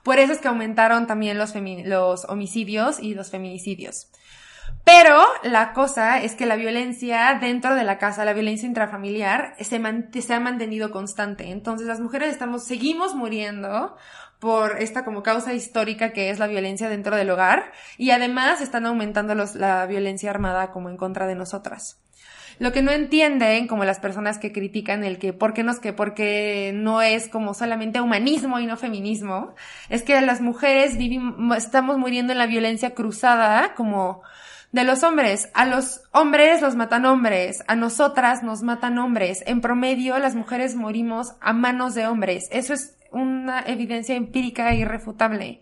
Por 0.07 0.21
eso 0.21 0.33
es 0.33 0.39
que 0.39 0.47
aumentaron 0.47 1.09
también 1.09 1.37
los, 1.37 2.25
homicidios 2.29 3.01
y 3.01 3.15
los 3.17 3.33
feminicidios. 3.33 4.07
Pero 4.85 5.21
la 5.43 5.73
cosa 5.73 6.23
es 6.23 6.37
que 6.37 6.47
la 6.47 6.55
violencia 6.55 7.37
dentro 7.41 7.75
de 7.75 7.83
la 7.83 7.99
casa, 7.99 8.25
la 8.25 8.33
violencia 8.33 8.69
intrafamiliar, 8.69 9.57
se, 9.59 9.75
ha 10.33 10.39
mantenido 10.41 10.93
constante. 10.93 11.51
Entonces 11.51 11.89
las 11.89 11.99
mujeres 11.99 12.29
estamos, 12.31 12.63
seguimos 12.63 13.17
muriendo 13.17 13.97
por 14.39 14.81
esta 14.81 15.05
como 15.05 15.25
causa 15.25 15.55
histórica 15.55 16.13
que 16.13 16.31
es 16.31 16.39
la 16.39 16.47
violencia 16.47 16.89
dentro 16.89 17.17
del 17.17 17.31
hogar 17.31 17.73
y 17.99 18.13
además 18.13 18.61
están 18.61 18.87
aumentando 18.87 19.35
la 19.35 19.87
violencia 19.87 20.31
armada 20.31 20.71
como 20.71 20.89
en 20.89 20.99
contra 20.99 21.27
de 21.27 21.35
nosotras. 21.35 21.99
Lo 22.59 22.73
que 22.73 22.83
no 22.83 22.91
entienden, 22.91 23.67
como 23.67 23.85
las 23.85 24.01
personas 24.01 24.39
que 24.39 24.53
critican 24.53 25.05
el 25.05 25.19
que 25.19 25.33
por 25.35 25.53
qué 25.53 25.63
nos 25.63 25.79
que 25.79 25.93
porque 25.93 26.73
no 26.75 27.03
es 27.03 27.29
como 27.29 27.53
solamente 27.53 28.01
humanismo 28.01 28.59
y 28.59 28.67
no 28.67 28.77
feminismo, 28.77 29.55
es 29.91 30.03
que 30.03 30.19
las 30.23 30.41
mujeres 30.41 30.97
vivimos, 30.97 31.57
estamos 31.59 31.99
muriendo 31.99 32.33
en 32.33 32.39
la 32.39 32.47
violencia 32.47 32.95
cruzada 32.95 33.75
como 33.75 34.23
de 34.73 34.85
los 34.85 35.03
hombres. 35.03 35.51
A 35.55 35.67
los 35.67 36.03
hombres 36.13 36.63
los 36.63 36.77
matan 36.77 37.05
hombres, 37.05 37.63
a 37.67 37.77
nosotras 37.77 38.43
nos 38.43 38.63
matan 38.63 38.99
hombres. 38.99 39.43
En 39.47 39.61
promedio 39.61 40.19
las 40.19 40.35
mujeres 40.35 40.77
morimos 40.77 41.35
a 41.41 41.53
manos 41.53 41.95
de 41.95 42.07
hombres. 42.07 42.45
Eso 42.51 42.73
es 42.73 42.97
una 43.11 43.65
evidencia 43.67 44.15
empírica 44.15 44.75
irrefutable. 44.75 45.61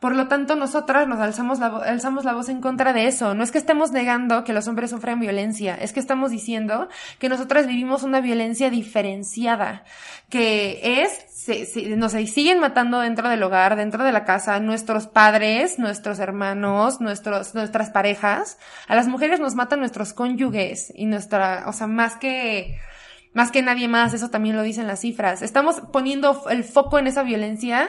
Por 0.00 0.14
lo 0.14 0.28
tanto, 0.28 0.56
nosotras 0.56 1.08
nos 1.08 1.18
alzamos 1.20 1.58
la, 1.58 1.68
alzamos 1.68 2.24
la 2.26 2.34
voz 2.34 2.50
en 2.50 2.60
contra 2.60 2.92
de 2.92 3.06
eso. 3.06 3.34
No 3.34 3.42
es 3.42 3.50
que 3.50 3.56
estemos 3.58 3.92
negando 3.92 4.44
que 4.44 4.52
los 4.52 4.68
hombres 4.68 4.90
sufren 4.90 5.20
violencia, 5.20 5.74
es 5.74 5.92
que 5.94 6.00
estamos 6.00 6.30
diciendo 6.30 6.88
que 7.18 7.30
nosotras 7.30 7.66
vivimos 7.66 8.02
una 8.02 8.20
violencia 8.20 8.68
diferenciada, 8.68 9.84
que 10.28 11.02
es, 11.02 11.24
se, 11.30 11.64
se- 11.64 11.96
nos 11.96 12.12
siguen 12.12 12.60
matando 12.60 13.00
dentro 13.00 13.28
del 13.30 13.42
hogar, 13.42 13.76
dentro 13.76 14.04
de 14.04 14.12
la 14.12 14.24
casa, 14.24 14.60
nuestros 14.60 15.06
padres, 15.06 15.78
nuestros 15.78 16.18
hermanos, 16.18 17.00
nuestros, 17.00 17.54
nuestras 17.54 17.88
parejas. 17.90 18.58
A 18.88 18.94
las 18.96 19.08
mujeres 19.08 19.40
nos 19.40 19.54
matan 19.54 19.80
nuestros 19.80 20.12
cónyuges 20.12 20.92
y 20.94 21.06
nuestra, 21.06 21.64
o 21.68 21.72
sea, 21.72 21.86
más 21.86 22.16
que, 22.16 22.76
más 23.32 23.50
que 23.50 23.62
nadie 23.62 23.88
más, 23.88 24.12
eso 24.12 24.28
también 24.28 24.56
lo 24.56 24.62
dicen 24.62 24.86
las 24.86 25.00
cifras. 25.00 25.40
Estamos 25.40 25.80
poniendo 25.92 26.48
el 26.50 26.64
foco 26.64 26.98
en 26.98 27.06
esa 27.06 27.22
violencia 27.22 27.88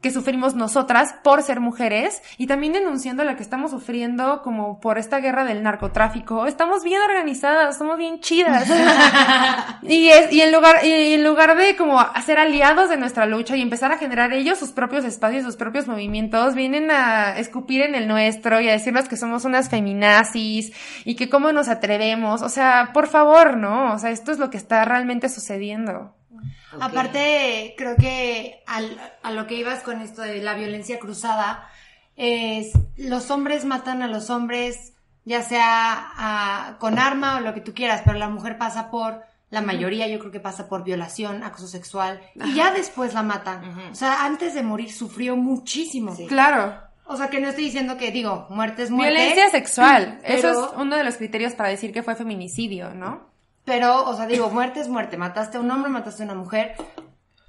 que 0.00 0.12
sufrimos 0.12 0.54
nosotras 0.54 1.14
por 1.24 1.42
ser 1.42 1.58
mujeres 1.58 2.22
y 2.36 2.46
también 2.46 2.72
denunciando 2.72 3.24
la 3.24 3.36
que 3.36 3.42
estamos 3.42 3.72
sufriendo 3.72 4.42
como 4.42 4.78
por 4.80 4.96
esta 4.96 5.18
guerra 5.18 5.44
del 5.44 5.64
narcotráfico. 5.64 6.46
Estamos 6.46 6.84
bien 6.84 7.00
organizadas, 7.02 7.76
somos 7.76 7.98
bien 7.98 8.20
chidas. 8.20 8.68
y 9.82 10.08
es, 10.08 10.32
y 10.32 10.40
en 10.40 10.52
lugar, 10.52 10.84
y 10.84 11.14
en 11.14 11.24
lugar 11.24 11.56
de 11.56 11.76
como 11.76 11.98
hacer 11.98 12.38
aliados 12.38 12.88
de 12.88 12.96
nuestra 12.96 13.26
lucha 13.26 13.56
y 13.56 13.62
empezar 13.62 13.90
a 13.90 13.98
generar 13.98 14.32
ellos 14.32 14.58
sus 14.58 14.70
propios 14.70 15.04
espacios, 15.04 15.42
sus 15.42 15.56
propios 15.56 15.88
movimientos, 15.88 16.54
vienen 16.54 16.92
a 16.92 17.36
escupir 17.36 17.82
en 17.82 17.96
el 17.96 18.06
nuestro 18.06 18.60
y 18.60 18.68
a 18.68 18.72
decirnos 18.72 19.08
que 19.08 19.16
somos 19.16 19.44
unas 19.44 19.68
feminazis 19.68 20.72
y 21.04 21.16
que 21.16 21.28
cómo 21.28 21.52
nos 21.52 21.68
atrevemos. 21.68 22.42
O 22.42 22.48
sea, 22.48 22.90
por 22.94 23.08
favor, 23.08 23.56
¿no? 23.56 23.94
O 23.94 23.98
sea, 23.98 24.10
esto 24.10 24.30
es 24.30 24.38
lo 24.38 24.48
que 24.50 24.58
está 24.58 24.84
realmente 24.84 25.28
sucediendo. 25.28 26.17
Aparte, 26.80 27.74
creo 27.76 27.96
que 27.96 28.62
al- 28.66 28.98
a 29.22 29.30
lo 29.32 29.46
que 29.46 29.54
ibas 29.54 29.82
con 29.82 30.00
esto 30.02 30.22
de 30.22 30.40
la 30.42 30.54
violencia 30.54 30.98
cruzada, 30.98 31.68
es 32.16 32.72
los 32.96 33.30
hombres 33.30 33.64
matan 33.64 34.02
a 34.02 34.08
los 34.08 34.28
hombres, 34.30 34.94
ya 35.24 35.42
sea 35.42 36.76
con 36.80 36.98
arma 36.98 37.36
o 37.36 37.40
lo 37.40 37.54
que 37.54 37.60
tú 37.60 37.74
quieras, 37.74 38.02
pero 38.04 38.18
la 38.18 38.28
mujer 38.28 38.58
pasa 38.58 38.90
por, 38.90 39.22
la 39.50 39.62
mayoría 39.62 40.06
yo 40.08 40.18
creo 40.18 40.30
que 40.32 40.40
pasa 40.40 40.68
por 40.68 40.84
violación, 40.84 41.42
acoso 41.42 41.68
sexual, 41.68 42.20
y 42.34 42.54
ya 42.54 42.72
después 42.72 43.14
la 43.14 43.22
matan. 43.22 43.90
O 43.92 43.94
sea, 43.94 44.24
antes 44.24 44.54
de 44.54 44.62
morir 44.62 44.92
sufrió 44.92 45.36
muchísimo. 45.36 46.14
Sí. 46.14 46.26
Claro. 46.26 46.82
O 47.06 47.16
sea, 47.16 47.30
que 47.30 47.40
no 47.40 47.48
estoy 47.48 47.64
diciendo 47.64 47.96
que, 47.96 48.10
digo, 48.10 48.46
muerte 48.50 48.82
es 48.82 48.90
muerte. 48.90 49.14
Violencia 49.14 49.48
sexual. 49.48 50.18
pero- 50.20 50.34
Eso 50.38 50.66
es 50.66 50.70
uno 50.76 50.94
de 50.96 51.04
los 51.04 51.16
criterios 51.16 51.54
para 51.54 51.70
decir 51.70 51.90
que 51.92 52.02
fue 52.02 52.14
feminicidio, 52.14 52.92
¿no? 52.92 53.27
Pero, 53.68 54.04
o 54.08 54.16
sea, 54.16 54.26
digo, 54.26 54.48
muerte 54.50 54.80
es 54.80 54.88
muerte. 54.88 55.16
Mataste 55.16 55.58
a 55.58 55.60
un 55.60 55.70
hombre, 55.70 55.90
mataste 55.90 56.22
a 56.22 56.26
una 56.26 56.34
mujer. 56.34 56.74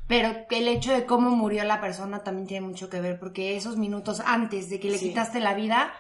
Pero 0.08 0.36
el 0.52 0.68
hecho 0.68 0.92
de 0.92 1.06
cómo 1.06 1.30
murió 1.32 1.64
la 1.64 1.80
persona 1.80 2.24
también 2.24 2.48
tiene 2.48 2.68
mucho 2.68 2.90
que 2.90 3.00
ver, 3.00 3.20
porque 3.20 3.56
esos 3.56 3.78
minutos 3.78 4.22
antes 4.26 4.70
de 4.70 4.80
que 4.80 4.90
le 4.90 4.98
Sí. 4.98 5.10
quitaste 5.10 5.40
la 5.40 5.54
vida, 5.54 5.94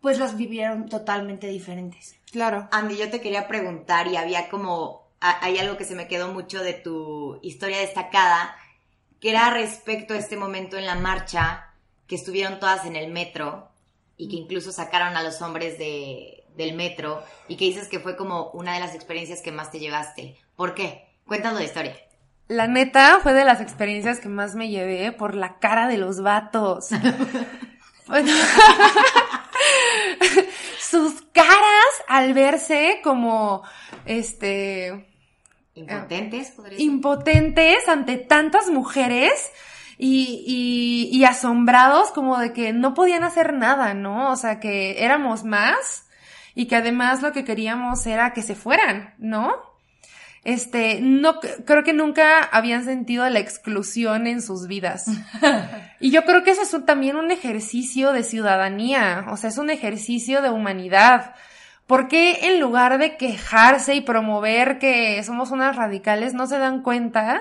pues 0.00 0.18
las 0.18 0.36
vivieron 0.36 0.88
totalmente 0.88 1.48
diferentes. 1.48 2.16
Claro. 2.32 2.68
Andy, 2.72 2.96
yo 2.96 3.10
te 3.10 3.20
quería 3.20 3.48
preguntar 3.48 4.06
y 4.06 4.16
había 4.16 4.48
como, 4.48 5.08
a- 5.20 5.44
hay 5.44 5.58
algo 5.58 5.76
que 5.76 5.84
se 5.84 5.94
me 5.96 6.08
quedó 6.08 6.32
mucho 6.32 6.62
de 6.62 6.72
tu 6.74 7.38
historia 7.42 7.78
destacada, 7.80 8.54
que 9.20 9.30
era 9.30 9.50
respecto 9.50 10.14
a 10.14 10.18
este 10.18 10.36
momento 10.36 10.78
en 10.78 10.86
la 10.86 10.94
marcha, 10.94 11.66
que 12.06 12.14
estuvieron 12.14 12.60
todas 12.60 12.86
en 12.86 12.96
el 12.96 13.10
metro 13.12 13.68
y 14.16 14.28
que 14.28 14.36
incluso 14.36 14.72
sacaron 14.72 15.16
a 15.16 15.22
los 15.22 15.42
hombres 15.42 15.76
de, 15.76 16.39
del 16.56 16.74
metro 16.74 17.22
y 17.48 17.56
que 17.56 17.66
dices 17.66 17.88
que 17.88 18.00
fue 18.00 18.16
como 18.16 18.50
una 18.50 18.74
de 18.74 18.80
las 18.80 18.94
experiencias 18.94 19.40
que 19.42 19.52
más 19.52 19.70
te 19.70 19.78
llevaste. 19.78 20.36
¿Por 20.56 20.74
qué? 20.74 21.06
Cuéntanos 21.26 21.58
la 21.58 21.64
historia. 21.64 21.96
La 22.48 22.66
neta 22.66 23.20
fue 23.22 23.32
de 23.32 23.44
las 23.44 23.60
experiencias 23.60 24.18
que 24.18 24.28
más 24.28 24.56
me 24.56 24.68
llevé 24.68 25.12
por 25.12 25.36
la 25.36 25.58
cara 25.58 25.86
de 25.86 25.98
los 25.98 26.22
vatos. 26.22 26.88
Bueno, 28.06 28.32
Sus 30.80 31.22
caras 31.32 31.54
al 32.08 32.34
verse 32.34 33.00
como, 33.04 33.62
este, 34.04 35.06
¿Impotentes? 35.74 36.50
podría 36.50 36.76
ser? 36.78 36.86
impotentes 36.86 37.88
ante 37.88 38.16
tantas 38.16 38.68
mujeres 38.68 39.52
y, 39.96 41.08
y, 41.12 41.16
y 41.16 41.24
asombrados 41.24 42.10
como 42.10 42.36
de 42.38 42.52
que 42.52 42.72
no 42.72 42.94
podían 42.94 43.22
hacer 43.22 43.52
nada, 43.54 43.94
¿no? 43.94 44.32
O 44.32 44.36
sea, 44.36 44.58
que 44.58 45.04
éramos 45.04 45.44
más 45.44 46.08
y 46.60 46.66
que 46.66 46.76
además 46.76 47.22
lo 47.22 47.32
que 47.32 47.42
queríamos 47.42 48.06
era 48.06 48.34
que 48.34 48.42
se 48.42 48.54
fueran, 48.54 49.14
¿no? 49.16 49.50
Este, 50.44 51.00
no, 51.00 51.40
creo 51.40 51.84
que 51.84 51.94
nunca 51.94 52.42
habían 52.42 52.84
sentido 52.84 53.26
la 53.30 53.38
exclusión 53.38 54.26
en 54.26 54.42
sus 54.42 54.66
vidas. 54.66 55.06
y 56.00 56.10
yo 56.10 56.26
creo 56.26 56.44
que 56.44 56.50
eso 56.50 56.60
es 56.60 56.84
también 56.84 57.16
un 57.16 57.30
ejercicio 57.30 58.12
de 58.12 58.24
ciudadanía, 58.24 59.24
o 59.30 59.38
sea, 59.38 59.48
es 59.48 59.56
un 59.56 59.70
ejercicio 59.70 60.42
de 60.42 60.50
humanidad. 60.50 61.34
¿Por 61.86 62.08
qué 62.08 62.40
en 62.42 62.60
lugar 62.60 62.98
de 62.98 63.16
quejarse 63.16 63.94
y 63.94 64.02
promover 64.02 64.78
que 64.78 65.22
somos 65.24 65.52
unas 65.52 65.76
radicales 65.76 66.34
no 66.34 66.46
se 66.46 66.58
dan 66.58 66.82
cuenta 66.82 67.40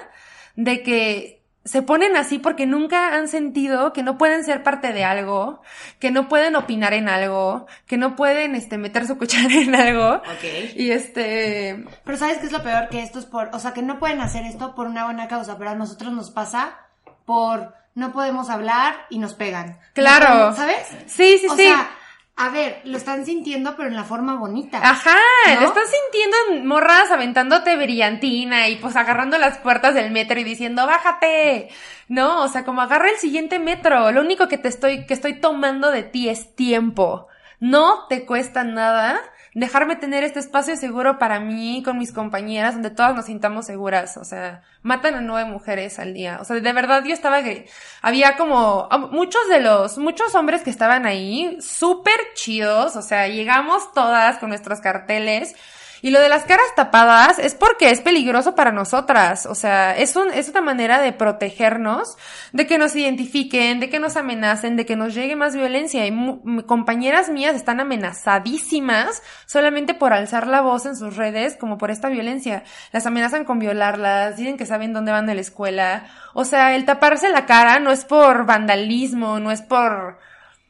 de 0.56 0.82
que 0.82 1.39
se 1.70 1.84
ponen 1.84 2.16
así 2.18 2.40
porque 2.40 2.66
nunca 2.66 3.14
han 3.14 3.28
sentido 3.28 3.94
que 3.94 4.02
no 4.02 4.18
pueden 4.18 4.44
ser 4.44 4.64
parte 4.64 4.92
de 4.92 5.04
algo, 5.06 5.62
que 6.00 6.10
no 6.10 6.28
pueden 6.28 6.56
opinar 6.56 6.94
en 6.96 7.08
algo, 7.10 7.68
que 7.86 7.96
no 7.98 8.16
pueden 8.16 8.56
este 8.56 8.80
meter 8.80 9.06
su 9.06 9.18
cuchara 9.20 9.54
en 9.54 9.76
algo. 9.76 10.16
Ok. 10.16 10.76
Y 10.76 10.90
este 10.92 11.86
Pero 12.04 12.18
¿sabes 12.18 12.40
qué 12.40 12.48
es 12.48 12.52
lo 12.52 12.64
peor? 12.64 12.90
Que 12.90 13.04
esto 13.04 13.20
es 13.20 13.26
por, 13.26 13.50
o 13.54 13.60
sea, 13.60 13.74
que 13.74 13.84
no 13.84 14.00
pueden 14.00 14.20
hacer 14.22 14.46
esto 14.46 14.74
por 14.74 14.88
una 14.88 15.06
buena 15.06 15.28
causa, 15.28 15.58
pero 15.60 15.70
a 15.70 15.76
nosotros 15.76 16.12
nos 16.12 16.32
pasa 16.32 16.78
por 17.26 17.74
no 17.94 18.12
podemos 18.14 18.50
hablar 18.50 18.96
y 19.12 19.20
nos 19.20 19.34
pegan. 19.36 19.80
Claro. 19.94 20.26
No 20.30 20.36
podemos- 20.56 20.56
¿Sabes? 20.58 20.88
Sí, 21.06 21.38
sí, 21.38 21.48
o 21.50 21.56
sí. 21.56 21.64
sea, 21.68 21.90
a 22.42 22.48
ver, 22.52 22.80
lo 22.86 22.96
están 22.96 23.26
sintiendo, 23.26 23.76
pero 23.76 23.90
en 23.90 23.96
la 23.98 24.06
forma 24.06 24.36
bonita. 24.38 24.80
Ajá, 24.82 25.18
¿No? 25.56 25.60
lo 25.60 25.68
estás 25.68 25.90
sintiendo 25.92 26.66
morras 26.66 27.12
aventándote 27.12 27.76
brillantina 27.76 28.70
y 28.70 28.78
pues 28.78 28.96
agarrando 28.96 29.38
las 29.38 29.58
puertas 29.58 29.94
del 29.94 30.12
metro 30.12 30.40
y 30.40 30.46
diciendo, 30.46 30.88
bájate. 30.88 31.68
No, 32.08 32.42
o 32.42 32.48
sea, 32.48 32.64
como 32.64 32.80
agarra 32.82 33.10
el 33.10 33.18
siguiente 33.18 33.60
metro. 33.60 34.14
Lo 34.14 34.22
único 34.22 34.48
que 34.48 34.58
te 34.58 34.70
estoy, 34.70 35.06
que 35.06 35.14
estoy 35.14 35.42
tomando 35.42 35.92
de 35.92 36.04
ti 36.04 36.30
es 36.30 36.56
tiempo. 36.56 37.28
No 37.60 38.08
te 38.08 38.26
cuesta 38.26 38.64
nada 38.64 39.20
dejarme 39.54 39.96
tener 39.96 40.24
este 40.24 40.40
espacio 40.40 40.76
seguro 40.76 41.18
para 41.18 41.40
mí 41.40 41.82
con 41.84 41.98
mis 41.98 42.12
compañeras 42.12 42.74
donde 42.74 42.92
todas 42.92 43.16
nos 43.16 43.26
sintamos 43.26 43.66
seguras. 43.66 44.18
O 44.18 44.24
sea, 44.24 44.64
matan 44.82 45.16
a 45.16 45.22
nueve 45.22 45.50
mujeres 45.50 46.00
al 46.00 46.14
día. 46.14 46.38
O 46.42 46.46
sea, 46.46 46.60
de 46.60 46.74
verdad 46.74 47.04
yo 47.04 47.14
estaba 47.14 47.44
que 47.44 47.68
había 48.02 48.38
como 48.38 48.88
muchos 49.12 49.48
de 49.50 49.62
los, 49.62 49.98
muchos 49.98 50.36
hombres 50.36 50.64
que 50.64 50.70
estaban 50.70 51.06
ahí, 51.06 51.58
súper 51.62 52.20
chidos. 52.36 52.96
O 52.96 53.02
sea, 53.02 53.28
llegamos 53.28 53.94
todas 53.94 54.38
con 54.38 54.50
nuestros 54.50 54.82
carteles. 54.82 55.56
Y 56.02 56.12
lo 56.12 56.20
de 56.20 56.30
las 56.30 56.44
caras 56.44 56.66
tapadas 56.76 57.40
es 57.40 57.56
porque 57.56 57.92
es 57.92 58.02
peligroso 58.02 58.56
para 58.56 58.72
nosotras. 58.72 59.46
O 59.46 59.56
sea, 59.56 59.96
es 59.98 60.16
un, 60.16 60.32
es 60.32 60.50
una 60.50 60.62
manera 60.62 61.02
de 61.02 61.14
protegernos, 61.14 62.18
de 62.54 62.68
que 62.68 62.78
nos 62.78 62.96
identifiquen, 62.96 63.80
de 63.80 63.90
que 63.90 64.00
nos 64.00 64.16
amenacen, 64.16 64.78
de 64.78 64.86
que 64.86 64.96
nos 64.96 65.14
llegue 65.14 65.36
más 65.36 65.56
violencia. 65.56 66.06
Y 66.06 66.14
compañeras 66.66 67.30
mías 67.30 67.56
están 67.56 67.80
amenazadísimas 67.80 69.22
solamente 69.46 69.94
por 69.94 70.14
alzar 70.14 70.48
la 70.48 70.62
voz 70.62 70.86
en 70.86 70.96
sus 70.96 71.16
redes 71.16 71.56
como 71.56 71.78
por 71.78 71.92
esta 71.92 72.10
violencia. 72.10 72.64
Las 72.92 73.06
amenazan 73.06 73.46
con 73.46 73.60
violarlas, 73.60 74.38
dicen 74.38 74.58
que 74.58 74.66
saben 74.66 74.94
dónde 74.94 75.12
van 75.12 75.26
de 75.26 75.36
la 75.36 75.42
escuela. 75.42 76.08
O 76.34 76.46
sea, 76.46 76.76
el 76.76 76.86
taparse 76.86 77.30
la 77.30 77.46
cara 77.46 77.80
no 77.80 77.92
es 77.92 78.06
por 78.06 78.46
vandalismo, 78.46 79.40
no 79.40 79.52
es 79.52 79.62
por, 79.62 80.20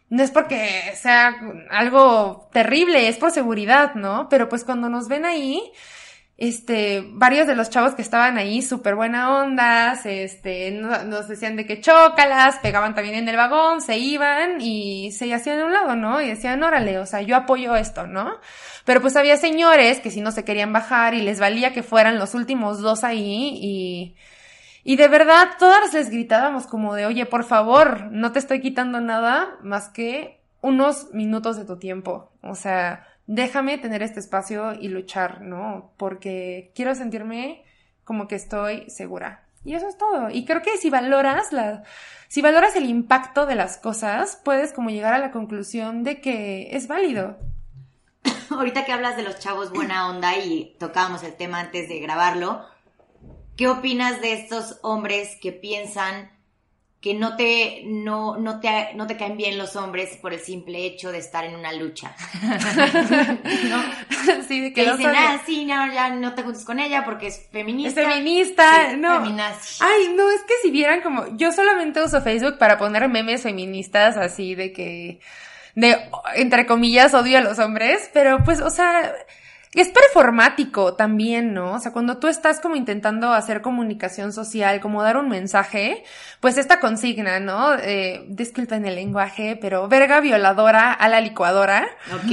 no 0.09 0.23
es 0.23 0.31
porque 0.31 0.93
sea 0.95 1.35
algo 1.69 2.49
terrible, 2.51 3.07
es 3.07 3.17
por 3.17 3.31
seguridad, 3.31 3.95
¿no? 3.95 4.27
Pero 4.29 4.49
pues 4.49 4.63
cuando 4.63 4.89
nos 4.89 5.07
ven 5.07 5.25
ahí, 5.25 5.61
este, 6.37 7.03
varios 7.11 7.47
de 7.47 7.55
los 7.55 7.69
chavos 7.69 7.95
que 7.95 8.01
estaban 8.01 8.37
ahí, 8.37 8.61
súper 8.61 8.95
buena 8.95 9.41
ondas, 9.41 10.05
este, 10.05 10.71
no- 10.71 11.03
nos 11.03 11.27
decían 11.27 11.57
de 11.57 11.65
que 11.65 11.81
chócalas, 11.81 12.57
pegaban 12.59 12.95
también 12.95 13.15
en 13.15 13.27
el 13.27 13.35
vagón, 13.35 13.81
se 13.81 13.97
iban 13.97 14.61
y 14.61 15.11
se 15.11 15.33
hacían 15.33 15.59
a 15.59 15.65
un 15.65 15.73
lado, 15.73 15.95
¿no? 15.97 16.21
Y 16.21 16.29
decían, 16.29 16.63
órale, 16.63 16.97
o 16.97 17.05
sea, 17.05 17.21
yo 17.21 17.35
apoyo 17.35 17.75
esto, 17.75 18.07
¿no? 18.07 18.37
Pero 18.85 19.01
pues 19.01 19.17
había 19.17 19.35
señores 19.37 19.99
que 19.99 20.11
si 20.11 20.21
no 20.21 20.31
se 20.31 20.45
querían 20.45 20.71
bajar 20.71 21.13
y 21.13 21.21
les 21.21 21.39
valía 21.41 21.73
que 21.73 21.83
fueran 21.83 22.17
los 22.17 22.33
últimos 22.33 22.79
dos 22.79 23.03
ahí 23.03 23.59
y, 23.61 24.15
y 24.89 24.95
de 24.95 25.07
verdad, 25.07 25.49
todas 25.59 25.93
les 25.93 26.09
gritábamos 26.09 26.65
como 26.65 26.95
de, 26.95 27.05
oye, 27.05 27.27
por 27.27 27.43
favor, 27.43 28.11
no 28.11 28.31
te 28.31 28.39
estoy 28.39 28.59
quitando 28.59 28.99
nada 28.99 29.55
más 29.61 29.87
que 29.87 30.41
unos 30.61 31.13
minutos 31.13 31.57
de 31.57 31.65
tu 31.65 31.77
tiempo. 31.77 32.31
O 32.41 32.55
sea, 32.55 33.05
déjame 33.27 33.77
tener 33.77 34.01
este 34.01 34.19
espacio 34.19 34.73
y 34.73 34.87
luchar, 34.87 35.41
¿no? 35.41 35.91
Porque 35.97 36.71
quiero 36.73 36.95
sentirme 36.95 37.63
como 38.03 38.27
que 38.27 38.33
estoy 38.33 38.89
segura. 38.89 39.43
Y 39.63 39.75
eso 39.75 39.87
es 39.87 39.95
todo. 39.95 40.31
Y 40.31 40.43
creo 40.43 40.63
que 40.63 40.75
si 40.77 40.89
valoras 40.89 41.53
la, 41.53 41.83
si 42.27 42.41
valoras 42.41 42.75
el 42.75 42.85
impacto 42.85 43.45
de 43.45 43.53
las 43.53 43.77
cosas, 43.77 44.41
puedes 44.43 44.73
como 44.73 44.89
llegar 44.89 45.13
a 45.13 45.19
la 45.19 45.29
conclusión 45.29 46.03
de 46.03 46.19
que 46.19 46.75
es 46.75 46.87
válido. 46.87 47.37
Ahorita 48.49 48.85
que 48.85 48.91
hablas 48.91 49.17
de 49.17 49.21
los 49.21 49.37
chavos 49.37 49.69
buena 49.69 50.09
onda 50.09 50.35
y 50.37 50.75
tocábamos 50.79 51.21
el 51.21 51.35
tema 51.35 51.59
antes 51.59 51.87
de 51.87 51.99
grabarlo, 51.99 52.65
¿qué 53.59 53.67
opinas 53.67 54.21
de 54.21 54.31
estos 54.31 54.79
hombres 54.83 55.35
que 55.41 55.51
piensan 55.51 56.31
que 57.01 57.13
no 57.13 57.35
te, 57.35 57.81
no, 57.85 58.37
no 58.37 58.61
te, 58.61 58.93
no 58.95 59.05
te 59.05 59.17
caen 59.17 59.35
bien 59.35 59.57
los 59.57 59.75
hombres 59.75 60.15
por 60.21 60.33
el 60.33 60.39
simple 60.39 60.85
hecho 60.85 61.11
de 61.11 61.17
estar 61.17 61.43
en 61.43 61.55
una 61.55 61.73
lucha? 61.73 62.15
sí, 64.47 64.61
de 64.61 64.73
Que 64.73 64.85
los 64.85 64.97
dicen, 64.97 65.13
ah, 65.13 65.41
sí, 65.45 65.65
no, 65.65 65.91
ya 65.91 66.09
no 66.09 66.33
te 66.35 66.43
juntes 66.43 66.63
con 66.63 66.79
ella 66.79 67.03
porque 67.03 67.27
es 67.27 67.39
es 67.39 67.49
feminista. 67.51 68.09
feminista, 68.09 68.91
Sí, 68.91 68.97
no. 68.97 69.21
feminazi. 69.21 69.83
Ay, 69.83 70.13
no, 70.15 70.31
es 70.31 70.41
que 70.43 70.53
si 70.61 70.71
vieran 70.71 71.01
como, 71.01 71.35
yo 71.35 71.51
solamente 71.51 72.01
uso 72.01 72.21
Facebook 72.21 72.57
para 72.57 72.77
poner 72.77 73.09
memes 73.09 73.43
feministas 73.43 74.15
así 74.15 74.55
de 74.55 74.71
que, 74.71 75.19
de, 75.75 75.97
entre 76.35 76.65
comillas, 76.65 77.13
odio 77.13 77.39
a 77.39 77.41
los 77.41 77.59
hombres, 77.59 78.09
pero 78.13 78.41
pues, 78.45 78.61
o 78.61 78.69
sea, 78.69 79.13
es 79.73 79.89
performático 79.89 80.95
también, 80.95 81.53
¿no? 81.53 81.73
O 81.73 81.79
sea, 81.79 81.93
cuando 81.93 82.17
tú 82.17 82.27
estás 82.27 82.59
como 82.59 82.75
intentando 82.75 83.33
hacer 83.33 83.61
comunicación 83.61 84.33
social, 84.33 84.79
como 84.79 85.03
dar 85.03 85.15
un 85.17 85.29
mensaje, 85.29 86.03
pues 86.39 86.57
esta 86.57 86.79
consigna, 86.79 87.39
¿no? 87.39 87.75
Eh, 87.75 88.25
disculpen 88.29 88.85
el 88.85 88.95
lenguaje, 88.95 89.59
pero 89.61 89.87
verga 89.87 90.21
violadora 90.21 90.91
a 90.91 91.07
la 91.07 91.21
licuadora. 91.21 91.87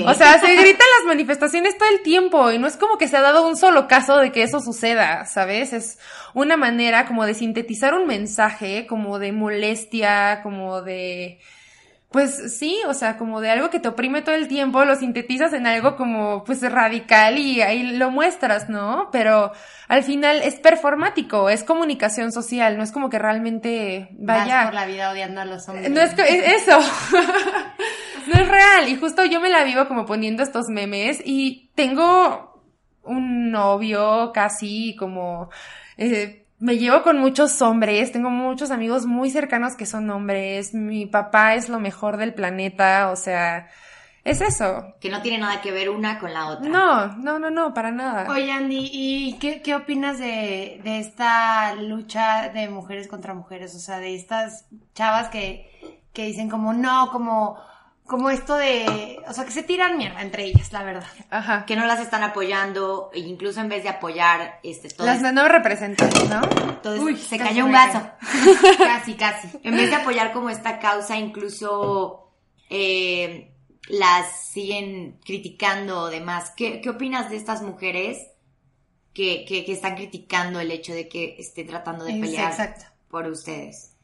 O 0.07 0.15
sea, 0.15 0.41
se 0.41 0.57
gritan 0.57 0.87
las 0.99 1.07
manifestaciones 1.07 1.77
todo 1.77 1.91
el 1.91 2.01
tiempo 2.03 2.51
y 2.53 2.59
no 2.59 2.67
es 2.67 2.79
como 2.79 2.97
que 2.97 3.07
se 3.07 3.19
ha 3.19 3.23
dado 3.23 3.47
un 3.47 3.57
solo 3.57 3.87
caso 3.87 4.17
de 4.17 4.33
que 4.33 4.43
eso 4.43 4.61
suceda, 4.61 5.27
¿sabes? 5.27 5.75
Es 5.75 5.99
una 6.33 6.57
manera 6.57 7.05
como 7.05 7.27
de 7.27 7.35
sintetizar 7.35 7.93
un 7.93 8.07
mensaje, 8.07 8.87
como 8.87 9.19
de 9.19 9.33
molestia, 9.33 10.41
como 10.43 10.81
de... 10.81 11.39
Pues 12.11 12.57
sí, 12.59 12.79
o 12.87 12.95
sea, 12.95 13.19
como 13.19 13.41
de 13.41 13.51
algo 13.51 13.69
que 13.69 13.81
te 13.81 13.89
oprime 13.89 14.23
todo 14.23 14.35
el 14.37 14.47
tiempo, 14.49 14.85
lo 14.85 14.95
sintetizas 14.95 15.53
en 15.53 15.67
algo 15.67 15.97
como 15.97 16.45
pues 16.45 16.63
radical 16.63 17.37
y 17.37 17.61
ahí 17.63 17.83
lo 17.97 18.11
muestras, 18.11 18.69
¿no? 18.71 19.09
Pero 19.11 19.53
al 19.89 20.03
final 20.05 20.41
es 20.43 20.55
performático, 20.55 21.51
es 21.51 21.65
comunicación 21.65 22.31
social, 22.33 22.77
no 22.79 22.85
es 22.85 22.93
como 22.93 23.11
que 23.11 23.19
realmente 23.19 24.09
vaya... 24.13 24.57
Vas 24.57 24.65
por 24.67 24.75
la 24.75 24.87
vida 24.87 25.11
odiando 25.11 25.41
a 25.41 25.45
los 25.45 25.69
hombres. 25.69 25.91
No 25.91 26.01
es, 26.01 26.15
que- 26.15 26.23
es 26.23 26.63
eso. 26.63 26.79
no 28.29 28.41
es 28.41 28.49
real. 28.49 28.89
Y 28.89 28.97
justo 28.97 29.25
yo 29.25 29.41
me 29.41 29.51
la 29.51 29.65
vivo 29.65 29.87
como 29.89 30.07
poniendo 30.07 30.43
estos 30.43 30.69
memes 30.69 31.21
y 31.25 31.71
tengo 31.75 32.63
un 33.03 33.51
novio 33.51 34.31
casi 34.33 34.95
como... 34.97 35.51
eh, 35.97 36.46
me 36.67 36.79
llevo 36.79 37.05
con 37.05 37.21
muchos 37.21 37.63
hombres, 37.63 38.11
tengo 38.11 38.29
muchos 38.29 38.73
amigos 38.73 39.07
muy 39.07 39.31
cercanos 39.31 39.77
que 39.77 39.87
son 39.87 40.11
hombres, 40.11 40.75
mi 40.75 41.07
papá 41.07 41.55
es 41.55 41.69
lo 41.69 41.79
mejor 41.79 42.17
del 42.17 42.35
planeta, 42.35 43.13
o 43.13 43.15
sea, 43.15 43.69
es 44.25 44.41
eso. 44.41 44.97
Que 45.01 45.09
no 45.09 45.23
tiene 45.23 45.39
nada 45.39 45.61
que 45.61 45.71
ver 45.71 45.91
una 45.91 46.19
con 46.19 46.33
la 46.33 46.49
otra. 46.49 46.69
No, 46.69 47.17
no, 47.19 47.39
no, 47.39 47.51
no, 47.51 47.73
para 47.73 47.93
nada. 47.93 48.29
Oye, 48.29 48.51
Andy, 48.51 48.91
¿y 48.93 49.39
qué, 49.39 49.63
qué 49.63 49.77
opinas 49.77 50.19
de, 50.19 50.81
de 50.83 50.99
esta 50.99 51.73
lucha 51.77 52.49
de 52.49 52.69
mujeres 52.69 53.07
contra 53.07 53.33
mujeres? 53.33 53.73
O 53.77 53.79
sea, 53.79 54.01
de 54.01 54.17
estas 54.17 54.67
chavas 54.93 55.29
que, 55.29 55.71
que 56.13 56.25
dicen 56.25 56.51
como 56.51 56.73
no, 56.73 57.13
como, 57.13 57.61
como 58.07 58.31
esto 58.31 58.57
de, 58.57 59.21
o 59.27 59.33
sea, 59.33 59.45
que 59.45 59.51
se 59.51 59.65
tiran 59.65 59.99
mierda 59.99 60.23
entre 60.23 60.45
ellas, 60.45 60.73
la 60.73 60.85
verdad. 60.85 61.09
Ajá. 61.29 61.67
Que 61.67 61.75
no 61.75 61.87
las 61.87 62.01
están 62.01 62.23
apoyando, 62.23 63.11
e 63.13 63.19
incluso 63.21 63.61
en 63.61 63.69
vez 63.69 63.83
de 63.83 63.89
apoyar, 63.89 64.61
este, 64.63 64.89
todo 64.91 65.07
Las 65.07 65.21
no 65.21 65.49
representan, 65.49 66.11
¿no? 66.29 66.43
Entonces 66.69 67.03
Uy, 67.03 67.17
se 67.17 67.37
cayó 67.37 67.65
un 67.67 67.73
vaso. 67.73 68.01
casi, 68.79 69.15
casi. 69.15 69.49
En 69.65 69.77
vez 69.77 69.91
de 69.91 69.97
apoyar 69.97 70.33
como 70.33 70.51
esta 70.51 70.79
causa, 70.79 71.17
incluso 71.19 72.33
eh, 72.71 73.53
las 73.89 74.47
siguen 74.51 75.19
criticando 75.25 76.03
o 76.03 76.11
demás. 76.11 76.53
¿Qué, 76.57 76.81
qué 76.81 76.91
opinas 76.91 77.29
de 77.29 77.37
estas 77.37 77.63
mujeres 77.63 78.19
que, 79.13 79.45
que, 79.45 79.65
que 79.65 79.73
están 79.73 79.97
criticando 79.97 80.61
el 80.61 80.71
hecho 80.71 80.95
de 80.95 81.09
que 81.09 81.37
esté 81.39 81.65
tratando 81.65 82.05
de 82.05 82.13
pelear 82.13 82.53
exacto. 82.53 82.85
por 83.09 83.27
ustedes? 83.27 83.95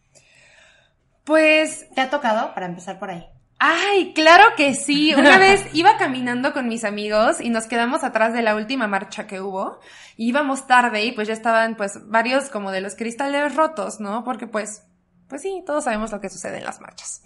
Pues 1.23 1.89
¿Te 1.95 2.01
ha 2.01 2.11
tocado? 2.11 2.53
Para 2.53 2.67
empezar 2.67 2.99
por 2.99 3.11
ahí. 3.11 3.32
Ay, 3.65 4.13
claro 4.13 4.43
que 4.57 4.75
sí. 4.75 5.15
Una 5.15 5.39
vez 5.39 5.65
iba 5.73 5.97
caminando 5.97 6.53
con 6.53 6.67
mis 6.67 6.83
amigos 6.83 7.41
y 7.41 7.49
nos 7.49 7.67
quedamos 7.67 8.03
atrás 8.03 8.33
de 8.33 8.43
la 8.43 8.57
última 8.57 8.89
marcha 8.89 9.29
que 9.29 9.41
hubo. 9.41 9.79
Y 10.17 10.31
íbamos 10.31 10.67
tarde 10.67 11.05
y 11.05 11.13
pues 11.13 11.29
ya 11.29 11.35
estaban 11.35 11.77
pues 11.77 12.09
varios 12.09 12.49
como 12.49 12.73
de 12.73 12.81
los 12.81 12.97
cristales 12.97 13.55
rotos, 13.55 14.01
¿no? 14.01 14.25
Porque 14.25 14.47
pues 14.49 14.83
pues 15.29 15.43
sí, 15.43 15.63
todos 15.65 15.85
sabemos 15.85 16.11
lo 16.13 16.21
que 16.21 16.29
sucede 16.29 16.59
en 16.59 16.65
las 16.65 16.81
marchas. 16.81 17.23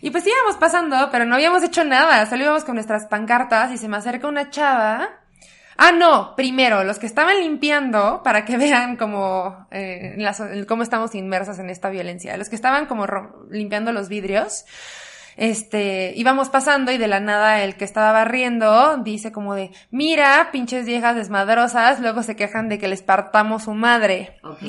Y 0.00 0.10
pues 0.10 0.24
íbamos 0.26 0.56
pasando, 0.56 1.08
pero 1.10 1.24
no 1.26 1.34
habíamos 1.34 1.62
hecho 1.64 1.84
nada, 1.84 2.24
solo 2.26 2.44
íbamos 2.44 2.64
con 2.64 2.76
nuestras 2.76 3.06
pancartas 3.06 3.72
y 3.72 3.76
se 3.76 3.88
me 3.88 3.96
acerca 3.98 4.28
una 4.28 4.48
chava. 4.50 5.08
Ah, 5.76 5.90
no, 5.92 6.34
primero, 6.36 6.84
los 6.84 6.98
que 6.98 7.06
estaban 7.06 7.40
limpiando, 7.40 8.22
para 8.22 8.44
que 8.46 8.56
vean 8.56 8.96
cómo, 8.96 9.66
eh, 9.70 10.14
las- 10.16 10.42
cómo 10.68 10.82
estamos 10.82 11.14
inmersas 11.14 11.58
en 11.58 11.68
esta 11.70 11.90
violencia, 11.90 12.36
los 12.38 12.48
que 12.48 12.56
estaban 12.56 12.86
como 12.86 13.04
limpiando 13.50 13.92
los 13.92 14.08
vidrios, 14.08 14.64
este, 15.36 16.12
íbamos 16.16 16.48
pasando 16.48 16.92
y 16.92 16.98
de 16.98 17.08
la 17.08 17.20
nada 17.20 17.62
el 17.62 17.76
que 17.76 17.84
estaba 17.84 18.12
barriendo 18.12 18.98
dice 18.98 19.32
como 19.32 19.54
de, 19.54 19.70
mira, 19.90 20.50
pinches 20.52 20.86
viejas 20.86 21.16
desmadrosas, 21.16 22.00
luego 22.00 22.22
se 22.22 22.36
quejan 22.36 22.68
de 22.68 22.78
que 22.78 22.88
les 22.88 23.02
partamos 23.02 23.64
su 23.64 23.72
madre. 23.72 24.36
Ok. 24.42 24.62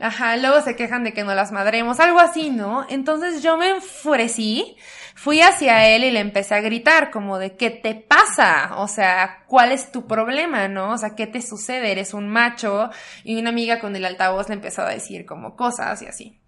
Ajá, 0.00 0.36
luego 0.36 0.60
se 0.60 0.76
quejan 0.76 1.04
de 1.04 1.12
que 1.12 1.24
no 1.24 1.34
las 1.34 1.52
madremos, 1.52 2.00
algo 2.00 2.18
así, 2.18 2.50
¿no? 2.50 2.86
Entonces 2.88 3.42
yo 3.42 3.56
me 3.56 3.70
enfurecí, 3.70 4.76
fui 5.14 5.40
hacia 5.40 5.86
él 5.88 6.04
y 6.04 6.10
le 6.10 6.20
empecé 6.20 6.54
a 6.54 6.60
gritar 6.60 7.10
como 7.10 7.38
de, 7.38 7.56
¿qué 7.56 7.70
te 7.70 7.94
pasa? 7.94 8.72
O 8.76 8.88
sea, 8.88 9.44
¿cuál 9.46 9.72
es 9.72 9.92
tu 9.92 10.06
problema, 10.06 10.68
no? 10.68 10.92
O 10.92 10.98
sea, 10.98 11.14
¿qué 11.14 11.26
te 11.26 11.40
sucede? 11.40 11.92
Eres 11.92 12.14
un 12.14 12.28
macho. 12.28 12.90
Y 13.22 13.38
una 13.38 13.50
amiga 13.50 13.78
con 13.78 13.94
el 13.94 14.04
altavoz 14.04 14.48
le 14.48 14.54
empezó 14.54 14.82
a 14.82 14.90
decir 14.90 15.24
como 15.26 15.56
cosas 15.56 16.02
y 16.02 16.06
así. 16.06 16.40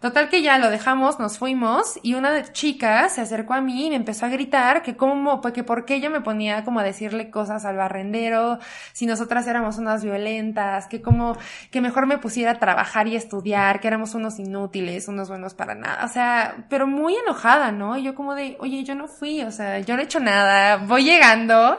Total 0.00 0.30
que 0.30 0.40
ya 0.40 0.56
lo 0.56 0.70
dejamos, 0.70 1.18
nos 1.18 1.36
fuimos 1.36 1.98
y 2.02 2.14
una 2.14 2.52
chica 2.52 3.10
se 3.10 3.20
acercó 3.20 3.52
a 3.52 3.60
mí 3.60 3.86
y 3.86 3.90
me 3.90 3.96
empezó 3.96 4.24
a 4.24 4.30
gritar 4.30 4.82
que 4.82 4.96
cómo, 4.96 5.42
pues 5.42 5.52
que 5.52 5.62
por 5.62 5.84
qué 5.84 6.00
yo 6.00 6.08
me 6.08 6.22
ponía 6.22 6.64
como 6.64 6.80
a 6.80 6.82
decirle 6.82 7.30
cosas 7.30 7.66
al 7.66 7.76
barrendero, 7.76 8.58
si 8.94 9.04
nosotras 9.04 9.46
éramos 9.46 9.76
unas 9.76 10.02
violentas, 10.02 10.86
que 10.86 11.02
como, 11.02 11.36
que 11.70 11.82
mejor 11.82 12.06
me 12.06 12.16
pusiera 12.16 12.52
a 12.52 12.58
trabajar 12.58 13.08
y 13.08 13.16
estudiar, 13.16 13.80
que 13.80 13.88
éramos 13.88 14.14
unos 14.14 14.38
inútiles, 14.38 15.06
unos 15.06 15.28
buenos 15.28 15.52
para 15.52 15.74
nada. 15.74 16.06
O 16.06 16.08
sea, 16.08 16.64
pero 16.70 16.86
muy 16.86 17.14
enojada, 17.16 17.70
¿no? 17.70 17.98
Y 17.98 18.02
yo 18.02 18.14
como 18.14 18.34
de, 18.34 18.56
oye, 18.60 18.82
yo 18.84 18.94
no 18.94 19.06
fui, 19.06 19.42
o 19.42 19.50
sea, 19.50 19.80
yo 19.80 19.96
no 19.96 20.00
he 20.00 20.04
hecho 20.04 20.20
nada, 20.20 20.78
voy 20.78 21.04
llegando 21.04 21.78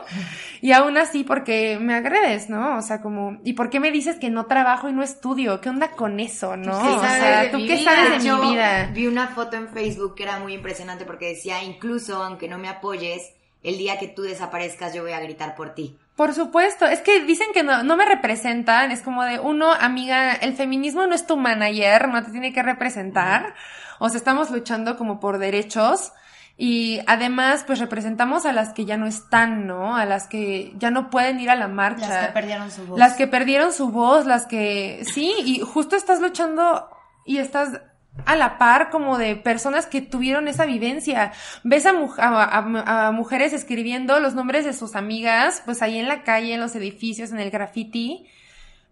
y 0.60 0.70
aún 0.70 0.96
así 0.96 1.24
porque 1.24 1.76
me 1.80 1.94
agredes, 1.94 2.48
¿no? 2.48 2.76
O 2.76 2.82
sea, 2.82 3.00
como, 3.00 3.38
¿y 3.42 3.54
por 3.54 3.68
qué 3.68 3.80
me 3.80 3.90
dices 3.90 4.20
que 4.20 4.30
no 4.30 4.46
trabajo 4.46 4.88
y 4.88 4.92
no 4.92 5.02
estudio? 5.02 5.60
¿Qué 5.60 5.68
onda 5.68 5.90
con 5.90 6.20
eso, 6.20 6.56
no? 6.56 6.80
¿Qué 6.80 6.88
o 6.88 7.00
sea, 7.00 7.50
¿tú 7.50 7.58
qué 7.66 7.82
sabes 7.82 8.11
de 8.12 8.24
hecho, 8.24 8.38
mi 8.38 8.52
vida? 8.52 8.90
Vi 8.92 9.06
una 9.06 9.28
foto 9.28 9.56
en 9.56 9.68
Facebook 9.68 10.14
que 10.14 10.22
era 10.22 10.38
muy 10.38 10.54
impresionante 10.54 11.04
porque 11.04 11.28
decía, 11.28 11.62
incluso 11.62 12.22
aunque 12.22 12.48
no 12.48 12.58
me 12.58 12.68
apoyes, 12.68 13.32
el 13.62 13.78
día 13.78 13.98
que 13.98 14.08
tú 14.08 14.22
desaparezcas 14.22 14.94
yo 14.94 15.02
voy 15.02 15.12
a 15.12 15.20
gritar 15.20 15.54
por 15.54 15.74
ti. 15.74 15.98
Por 16.16 16.34
supuesto, 16.34 16.86
es 16.86 17.00
que 17.00 17.24
dicen 17.24 17.48
que 17.54 17.62
no, 17.62 17.82
no 17.82 17.96
me 17.96 18.04
representan, 18.04 18.90
es 18.90 19.00
como 19.00 19.24
de 19.24 19.38
uno, 19.38 19.72
amiga, 19.72 20.32
el 20.34 20.54
feminismo 20.54 21.06
no 21.06 21.14
es 21.14 21.26
tu 21.26 21.36
manager, 21.36 22.08
no 22.08 22.22
te 22.22 22.30
tiene 22.30 22.52
que 22.52 22.62
representar, 22.62 23.54
o 23.98 24.08
sea, 24.08 24.18
estamos 24.18 24.50
luchando 24.50 24.96
como 24.96 25.20
por 25.20 25.38
derechos 25.38 26.12
y 26.58 27.00
además 27.06 27.64
pues 27.66 27.78
representamos 27.78 28.44
a 28.44 28.52
las 28.52 28.74
que 28.74 28.84
ya 28.84 28.98
no 28.98 29.06
están, 29.06 29.66
¿no? 29.66 29.96
A 29.96 30.04
las 30.04 30.28
que 30.28 30.74
ya 30.76 30.90
no 30.90 31.08
pueden 31.08 31.40
ir 31.40 31.48
a 31.50 31.56
la 31.56 31.68
marcha. 31.68 32.08
Las 32.08 32.26
que 32.26 32.32
perdieron 32.32 32.70
su 32.70 32.86
voz. 32.86 32.98
Las 32.98 33.14
que 33.14 33.26
perdieron 33.26 33.72
su 33.72 33.88
voz, 33.90 34.26
las 34.26 34.46
que 34.46 35.02
sí, 35.12 35.34
y 35.44 35.60
justo 35.60 35.96
estás 35.96 36.20
luchando 36.20 36.90
y 37.24 37.38
estás 37.38 37.80
a 38.26 38.36
la 38.36 38.58
par 38.58 38.90
como 38.90 39.16
de 39.18 39.36
personas 39.36 39.86
que 39.86 40.02
tuvieron 40.02 40.46
esa 40.48 40.66
vivencia. 40.66 41.32
Ves 41.64 41.86
a, 41.86 41.92
mu- 41.92 42.12
a- 42.18 42.44
a- 42.44 43.06
a 43.08 43.10
mujeres 43.12 43.52
escribiendo 43.52 44.20
los 44.20 44.34
nombres 44.34 44.64
de 44.64 44.72
sus 44.74 44.94
amigas, 44.96 45.62
pues 45.64 45.82
ahí 45.82 45.98
en 45.98 46.08
la 46.08 46.22
calle, 46.22 46.54
en 46.54 46.60
los 46.60 46.76
edificios, 46.76 47.32
en 47.32 47.40
el 47.40 47.50
graffiti, 47.50 48.26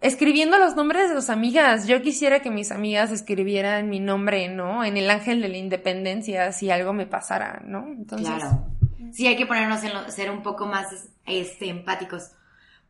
escribiendo 0.00 0.58
los 0.58 0.74
nombres 0.76 1.10
de 1.10 1.16
sus 1.16 1.28
amigas. 1.30 1.86
Yo 1.86 2.00
quisiera 2.02 2.40
que 2.40 2.50
mis 2.50 2.72
amigas 2.72 3.10
escribieran 3.10 3.88
mi 3.90 4.00
nombre, 4.00 4.48
¿no? 4.48 4.84
En 4.84 4.96
el 4.96 5.10
ángel 5.10 5.42
de 5.42 5.48
la 5.48 5.58
independencia, 5.58 6.52
si 6.52 6.70
algo 6.70 6.92
me 6.92 7.06
pasara, 7.06 7.60
¿no? 7.64 7.86
Entonces, 7.88 8.28
Claro. 8.28 8.66
Sí, 9.12 9.26
hay 9.26 9.36
que 9.36 9.44
ponernos 9.46 9.82
en 9.84 9.92
lo- 9.92 10.10
ser 10.10 10.30
un 10.30 10.42
poco 10.42 10.66
más 10.66 10.86
este, 11.26 11.68
empáticos. 11.68 12.30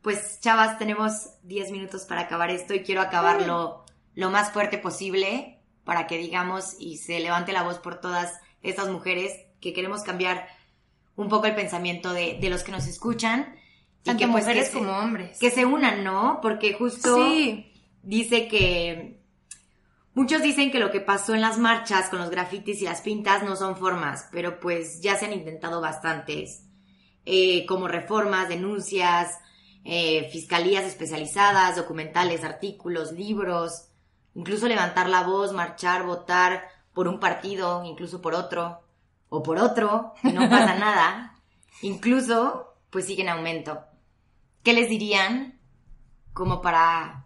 Pues, 0.01 0.39
chavas, 0.39 0.77
tenemos 0.77 1.31
10 1.43 1.71
minutos 1.71 2.05
para 2.05 2.21
acabar 2.21 2.49
esto 2.51 2.73
y 2.73 2.81
quiero 2.83 3.01
acabarlo 3.01 3.85
lo 4.15 4.29
más 4.29 4.51
fuerte 4.51 4.77
posible 4.77 5.57
para 5.83 6.07
que 6.07 6.17
digamos 6.17 6.75
y 6.79 6.97
se 6.97 7.19
levante 7.19 7.53
la 7.53 7.63
voz 7.63 7.79
por 7.79 7.99
todas 7.99 8.33
estas 8.63 8.89
mujeres 8.89 9.33
que 9.59 9.73
queremos 9.73 10.03
cambiar 10.03 10.47
un 11.15 11.27
poco 11.29 11.47
el 11.47 11.55
pensamiento 11.55 12.13
de, 12.13 12.37
de 12.39 12.49
los 12.49 12.63
que 12.63 12.71
nos 12.71 12.87
escuchan. 12.87 13.55
Tanto 14.03 14.19
que, 14.25 14.31
pues, 14.31 14.43
mujeres 14.45 14.65
que 14.69 14.71
se- 14.73 14.77
como 14.77 14.97
hombres. 14.97 15.39
Que 15.39 15.51
se 15.51 15.65
unan, 15.65 16.03
¿no? 16.03 16.39
Porque 16.41 16.73
justo 16.73 17.15
sí. 17.15 17.71
dice 18.01 18.47
que 18.47 19.19
muchos 20.13 20.41
dicen 20.41 20.71
que 20.71 20.79
lo 20.79 20.91
que 20.91 21.01
pasó 21.01 21.35
en 21.35 21.41
las 21.41 21.57
marchas 21.57 22.09
con 22.09 22.19
los 22.19 22.29
grafitis 22.31 22.81
y 22.81 22.85
las 22.85 23.01
pintas 23.01 23.43
no 23.43 23.55
son 23.55 23.77
formas, 23.77 24.27
pero 24.31 24.59
pues 24.59 25.01
ya 25.01 25.15
se 25.15 25.25
han 25.25 25.33
intentado 25.33 25.81
bastantes, 25.81 26.63
eh, 27.25 27.65
como 27.67 27.87
reformas, 27.87 28.49
denuncias, 28.49 29.37
eh, 29.83 30.29
fiscalías 30.31 30.83
especializadas, 30.85 31.75
documentales, 31.75 32.43
artículos, 32.43 33.11
libros, 33.11 33.87
incluso 34.35 34.67
levantar 34.67 35.09
la 35.09 35.23
voz, 35.23 35.53
marchar, 35.53 36.03
votar 36.03 36.67
por 36.93 37.07
un 37.07 37.19
partido, 37.19 37.83
incluso 37.83 38.21
por 38.21 38.33
otro, 38.33 38.81
o 39.29 39.41
por 39.43 39.57
otro, 39.57 40.13
y 40.23 40.31
no 40.31 40.49
pasa 40.49 40.75
nada. 40.79 41.35
Incluso, 41.81 42.75
pues 42.89 43.05
sigue 43.05 43.23
en 43.23 43.29
aumento. 43.29 43.83
¿Qué 44.63 44.73
les 44.73 44.89
dirían 44.89 45.59
como 46.33 46.61
para 46.61 47.21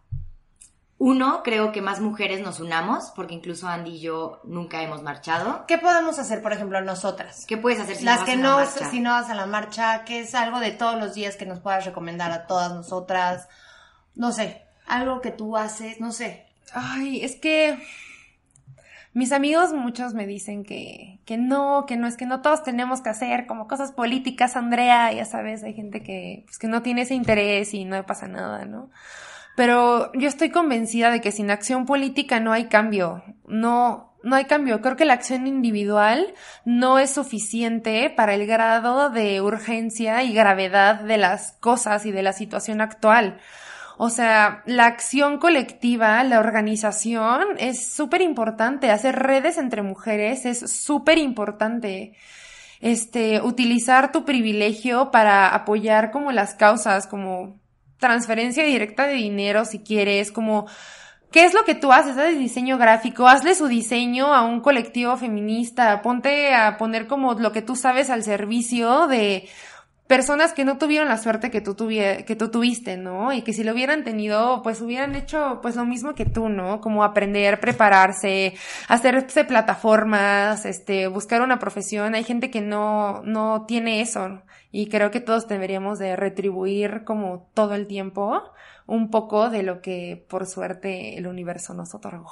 uno, 0.97 1.43
creo 1.43 1.73
que 1.73 1.81
más 1.81 1.99
mujeres 1.99 2.39
nos 2.39 2.61
unamos, 2.61 3.11
porque 3.15 3.33
incluso 3.33 3.67
Andy 3.67 3.95
y 3.95 3.99
yo 3.99 4.39
nunca 4.45 4.81
hemos 4.81 5.03
marchado. 5.03 5.65
¿Qué 5.67 5.77
podemos 5.77 6.17
hacer, 6.19 6.41
por 6.41 6.53
ejemplo, 6.53 6.79
nosotras? 6.81 7.45
¿Qué 7.47 7.57
puedes 7.57 7.81
hacer 7.81 7.97
si 7.97 8.05
Las 8.05 8.19
no 8.19 8.21
vas 8.21 8.25
que 8.25 8.31
a 8.31 8.35
no, 8.37 8.57
marcha? 8.57 8.89
si 8.89 8.99
no 9.01 9.09
vas 9.11 9.29
a 9.29 9.35
la 9.35 9.45
marcha, 9.45 10.05
que 10.05 10.21
es 10.21 10.33
algo 10.33 10.59
de 10.59 10.71
todos 10.71 10.97
los 10.97 11.13
días 11.13 11.35
que 11.35 11.45
nos 11.45 11.59
puedas 11.59 11.85
recomendar 11.85 12.31
a 12.31 12.47
todas 12.47 12.73
nosotras. 12.73 13.49
No 14.15 14.31
sé, 14.31 14.65
algo 14.87 15.19
que 15.19 15.31
tú 15.31 15.57
haces, 15.57 15.99
no 15.99 16.13
sé. 16.13 16.44
Ay, 16.73 17.23
es 17.23 17.35
que 17.35 17.77
mis 19.13 19.31
amigos 19.31 19.71
muchos 19.73 20.13
me 20.13 20.27
dicen 20.27 20.65
que, 20.65 21.19
que 21.25 21.37
no, 21.37 21.85
que 21.87 21.95
no, 21.95 22.05
es 22.05 22.17
que 22.17 22.25
no 22.25 22.41
todos 22.41 22.63
tenemos 22.63 23.01
que 23.01 23.09
hacer 23.09 23.45
como 23.45 23.67
cosas 23.67 23.93
políticas, 23.93 24.57
Andrea, 24.57 25.11
ya 25.13 25.23
sabes, 25.23 25.63
hay 25.63 25.73
gente 25.73 26.03
que, 26.03 26.43
pues, 26.45 26.57
que 26.57 26.67
no 26.67 26.81
tiene 26.81 27.03
ese 27.03 27.15
interés 27.15 27.73
y 27.73 27.85
no 27.85 28.05
pasa 28.05 28.27
nada, 28.27 28.65
¿no? 28.65 28.89
Pero 29.55 30.11
yo 30.13 30.27
estoy 30.27 30.49
convencida 30.49 31.11
de 31.11 31.21
que 31.21 31.31
sin 31.31 31.49
acción 31.49 31.85
política 31.85 32.41
no 32.41 32.51
hay 32.51 32.65
cambio, 32.65 33.23
no, 33.47 34.17
no 34.21 34.35
hay 34.35 34.45
cambio. 34.45 34.81
Creo 34.81 34.97
que 34.97 35.05
la 35.05 35.13
acción 35.13 35.47
individual 35.47 36.33
no 36.65 36.99
es 36.99 37.11
suficiente 37.11 38.09
para 38.09 38.33
el 38.33 38.45
grado 38.45 39.11
de 39.11 39.39
urgencia 39.39 40.23
y 40.23 40.33
gravedad 40.33 40.99
de 40.99 41.17
las 41.17 41.53
cosas 41.61 42.05
y 42.05 42.11
de 42.11 42.23
la 42.23 42.33
situación 42.33 42.81
actual. 42.81 43.39
O 43.97 44.09
sea, 44.09 44.63
la 44.65 44.85
acción 44.85 45.37
colectiva, 45.39 46.23
la 46.23 46.39
organización 46.39 47.41
es 47.57 47.87
súper 47.93 48.21
importante. 48.21 48.91
Hacer 48.91 49.15
redes 49.15 49.57
entre 49.57 49.81
mujeres 49.81 50.45
es 50.45 50.71
súper 50.71 51.17
importante. 51.17 52.13
Este, 52.81 53.41
utilizar 53.41 54.11
tu 54.11 54.25
privilegio 54.25 55.11
para 55.11 55.47
apoyar 55.47 56.11
como 56.11 56.31
las 56.31 56.55
causas, 56.55 57.07
como 57.07 57.59
transferencia 57.97 58.63
directa 58.65 59.07
de 59.07 59.13
dinero 59.13 59.65
si 59.65 59.79
quieres, 59.79 60.31
como 60.31 60.67
¿Qué 61.35 61.43
es 61.43 61.53
lo 61.53 61.65
que 61.65 61.75
tú 61.75 61.91
haces? 61.91 62.17
¿Haces 62.17 62.39
diseño 62.39 62.77
gráfico? 62.77 63.27
Hazle 63.27 63.55
su 63.55 63.67
diseño 63.67 64.33
a 64.33 64.43
un 64.43 64.61
colectivo 64.61 65.17
feminista. 65.17 66.01
Ponte 66.01 66.55
a 66.55 66.77
poner 66.77 67.07
como 67.07 67.33
lo 67.33 67.51
que 67.51 67.61
tú 67.61 67.75
sabes 67.75 68.09
al 68.09 68.23
servicio 68.23 69.07
de 69.07 69.49
personas 70.07 70.53
que 70.53 70.65
no 70.65 70.77
tuvieron 70.77 71.07
la 71.07 71.17
suerte 71.17 71.49
que 71.49 71.61
tú, 71.61 71.75
tuvie- 71.75 72.25
que 72.25 72.35
tú 72.35 72.49
tuviste, 72.51 72.95
¿no? 72.97 73.33
Y 73.33 73.41
que 73.41 73.53
si 73.53 73.63
lo 73.63 73.73
hubieran 73.73 74.03
tenido, 74.03 74.61
pues 74.61 74.81
hubieran 74.81 75.15
hecho 75.15 75.59
pues 75.61 75.75
lo 75.75 75.85
mismo 75.85 76.13
que 76.13 76.25
tú, 76.25 76.47
¿no? 76.49 76.79
Como 76.81 77.03
aprender, 77.03 77.59
prepararse, 77.59 78.53
hacerse 78.87 79.45
plataformas, 79.45 80.65
este, 80.65 81.07
buscar 81.07 81.41
una 81.41 81.57
profesión. 81.59 82.13
Hay 82.15 82.23
gente 82.23 82.51
que 82.51 82.61
no, 82.61 83.23
no 83.23 83.65
tiene 83.67 84.01
eso. 84.01 84.41
Y 84.71 84.89
creo 84.89 85.09
que 85.09 85.21
todos 85.21 85.47
deberíamos 85.47 85.99
de 85.99 86.15
retribuir 86.15 87.03
como 87.03 87.49
todo 87.53 87.73
el 87.75 87.87
tiempo 87.87 88.43
un 88.87 89.09
poco 89.09 89.49
de 89.49 89.63
lo 89.63 89.81
que 89.81 90.25
por 90.29 90.45
suerte 90.45 91.17
el 91.17 91.25
universo 91.27 91.73
nos 91.73 91.95
otorgó. 91.95 92.31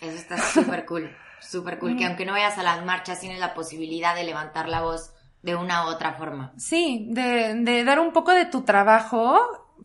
Eso 0.00 0.16
está 0.16 0.38
súper 0.38 0.84
cool, 0.86 1.10
súper 1.40 1.78
cool, 1.78 1.96
que 1.96 2.06
aunque 2.06 2.24
no 2.24 2.32
vayas 2.32 2.58
a 2.58 2.62
las 2.62 2.84
marchas 2.84 3.20
tienes 3.20 3.38
la 3.38 3.54
posibilidad 3.54 4.14
de 4.16 4.24
levantar 4.24 4.68
la 4.68 4.80
voz 4.80 5.12
de 5.42 5.56
una 5.56 5.86
u 5.86 5.88
otra 5.88 6.14
forma. 6.14 6.52
Sí, 6.56 7.08
de, 7.10 7.54
de 7.54 7.84
dar 7.84 8.00
un 8.00 8.12
poco 8.12 8.32
de 8.32 8.46
tu 8.46 8.62
trabajo 8.62 9.38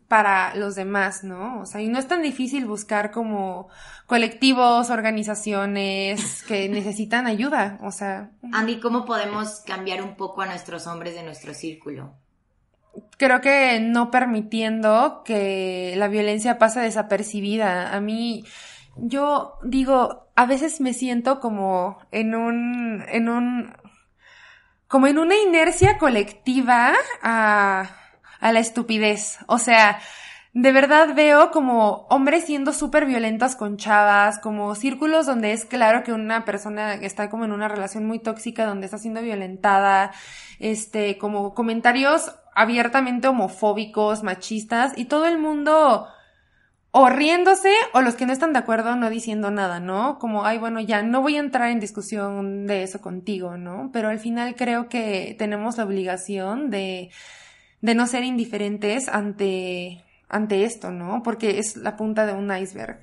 para 0.08 0.54
los 0.54 0.74
demás, 0.74 1.24
¿no? 1.24 1.60
O 1.60 1.66
sea, 1.66 1.80
y 1.80 1.88
no 1.88 1.98
es 1.98 2.06
tan 2.06 2.22
difícil 2.22 2.66
buscar 2.66 3.10
como 3.10 3.68
colectivos, 4.06 4.90
organizaciones 4.90 6.42
que 6.48 6.68
necesitan 6.68 7.26
ayuda, 7.26 7.78
o 7.82 7.90
sea, 7.90 8.30
Andy, 8.52 8.80
¿cómo 8.80 9.04
podemos 9.04 9.60
cambiar 9.66 10.02
un 10.02 10.16
poco 10.16 10.42
a 10.42 10.46
nuestros 10.46 10.86
hombres 10.86 11.14
de 11.14 11.22
nuestro 11.22 11.54
círculo? 11.54 12.14
creo 13.16 13.40
que 13.40 13.80
no 13.80 14.10
permitiendo 14.10 15.22
que 15.24 15.94
la 15.96 16.08
violencia 16.08 16.58
pase 16.58 16.80
desapercibida. 16.80 17.94
A 17.94 18.00
mí, 18.00 18.44
yo 18.96 19.54
digo, 19.64 20.28
a 20.34 20.46
veces 20.46 20.80
me 20.80 20.92
siento 20.92 21.40
como 21.40 21.98
en 22.10 22.34
un, 22.34 23.04
en 23.08 23.28
un, 23.28 23.72
como 24.94 25.08
en 25.08 25.18
una 25.18 25.34
inercia 25.34 25.98
colectiva 25.98 26.92
a, 27.20 27.96
a 28.38 28.52
la 28.52 28.60
estupidez. 28.60 29.38
O 29.48 29.58
sea, 29.58 29.98
de 30.52 30.70
verdad 30.70 31.16
veo 31.16 31.50
como 31.50 32.06
hombres 32.10 32.44
siendo 32.44 32.72
súper 32.72 33.04
violentos 33.04 33.56
con 33.56 33.76
chavas, 33.76 34.38
como 34.38 34.72
círculos 34.76 35.26
donde 35.26 35.50
es 35.50 35.64
claro 35.64 36.04
que 36.04 36.12
una 36.12 36.44
persona 36.44 36.94
está 36.94 37.28
como 37.28 37.44
en 37.44 37.50
una 37.50 37.66
relación 37.66 38.06
muy 38.06 38.20
tóxica 38.20 38.66
donde 38.66 38.84
está 38.84 38.98
siendo 38.98 39.20
violentada, 39.20 40.12
este, 40.60 41.18
como 41.18 41.54
comentarios 41.54 42.32
abiertamente 42.54 43.26
homofóbicos, 43.26 44.22
machistas, 44.22 44.92
y 44.96 45.06
todo 45.06 45.26
el 45.26 45.38
mundo 45.38 46.06
o 46.96 47.08
riéndose 47.08 47.74
o 47.92 48.02
los 48.02 48.14
que 48.14 48.24
no 48.24 48.32
están 48.32 48.52
de 48.52 48.60
acuerdo 48.60 48.94
no 48.94 49.10
diciendo 49.10 49.50
nada, 49.50 49.80
¿no? 49.80 50.20
Como, 50.20 50.44
ay, 50.44 50.58
bueno, 50.58 50.78
ya 50.78 51.02
no 51.02 51.22
voy 51.22 51.34
a 51.34 51.40
entrar 51.40 51.70
en 51.70 51.80
discusión 51.80 52.68
de 52.68 52.84
eso 52.84 53.00
contigo, 53.00 53.56
¿no? 53.56 53.90
Pero 53.92 54.10
al 54.10 54.20
final 54.20 54.54
creo 54.54 54.88
que 54.88 55.34
tenemos 55.36 55.76
la 55.76 55.86
obligación 55.86 56.70
de, 56.70 57.10
de 57.80 57.94
no 57.96 58.06
ser 58.06 58.22
indiferentes 58.22 59.08
ante, 59.08 60.04
ante 60.28 60.62
esto, 60.62 60.92
¿no? 60.92 61.24
Porque 61.24 61.58
es 61.58 61.76
la 61.76 61.96
punta 61.96 62.26
de 62.26 62.32
un 62.32 62.56
iceberg. 62.56 63.00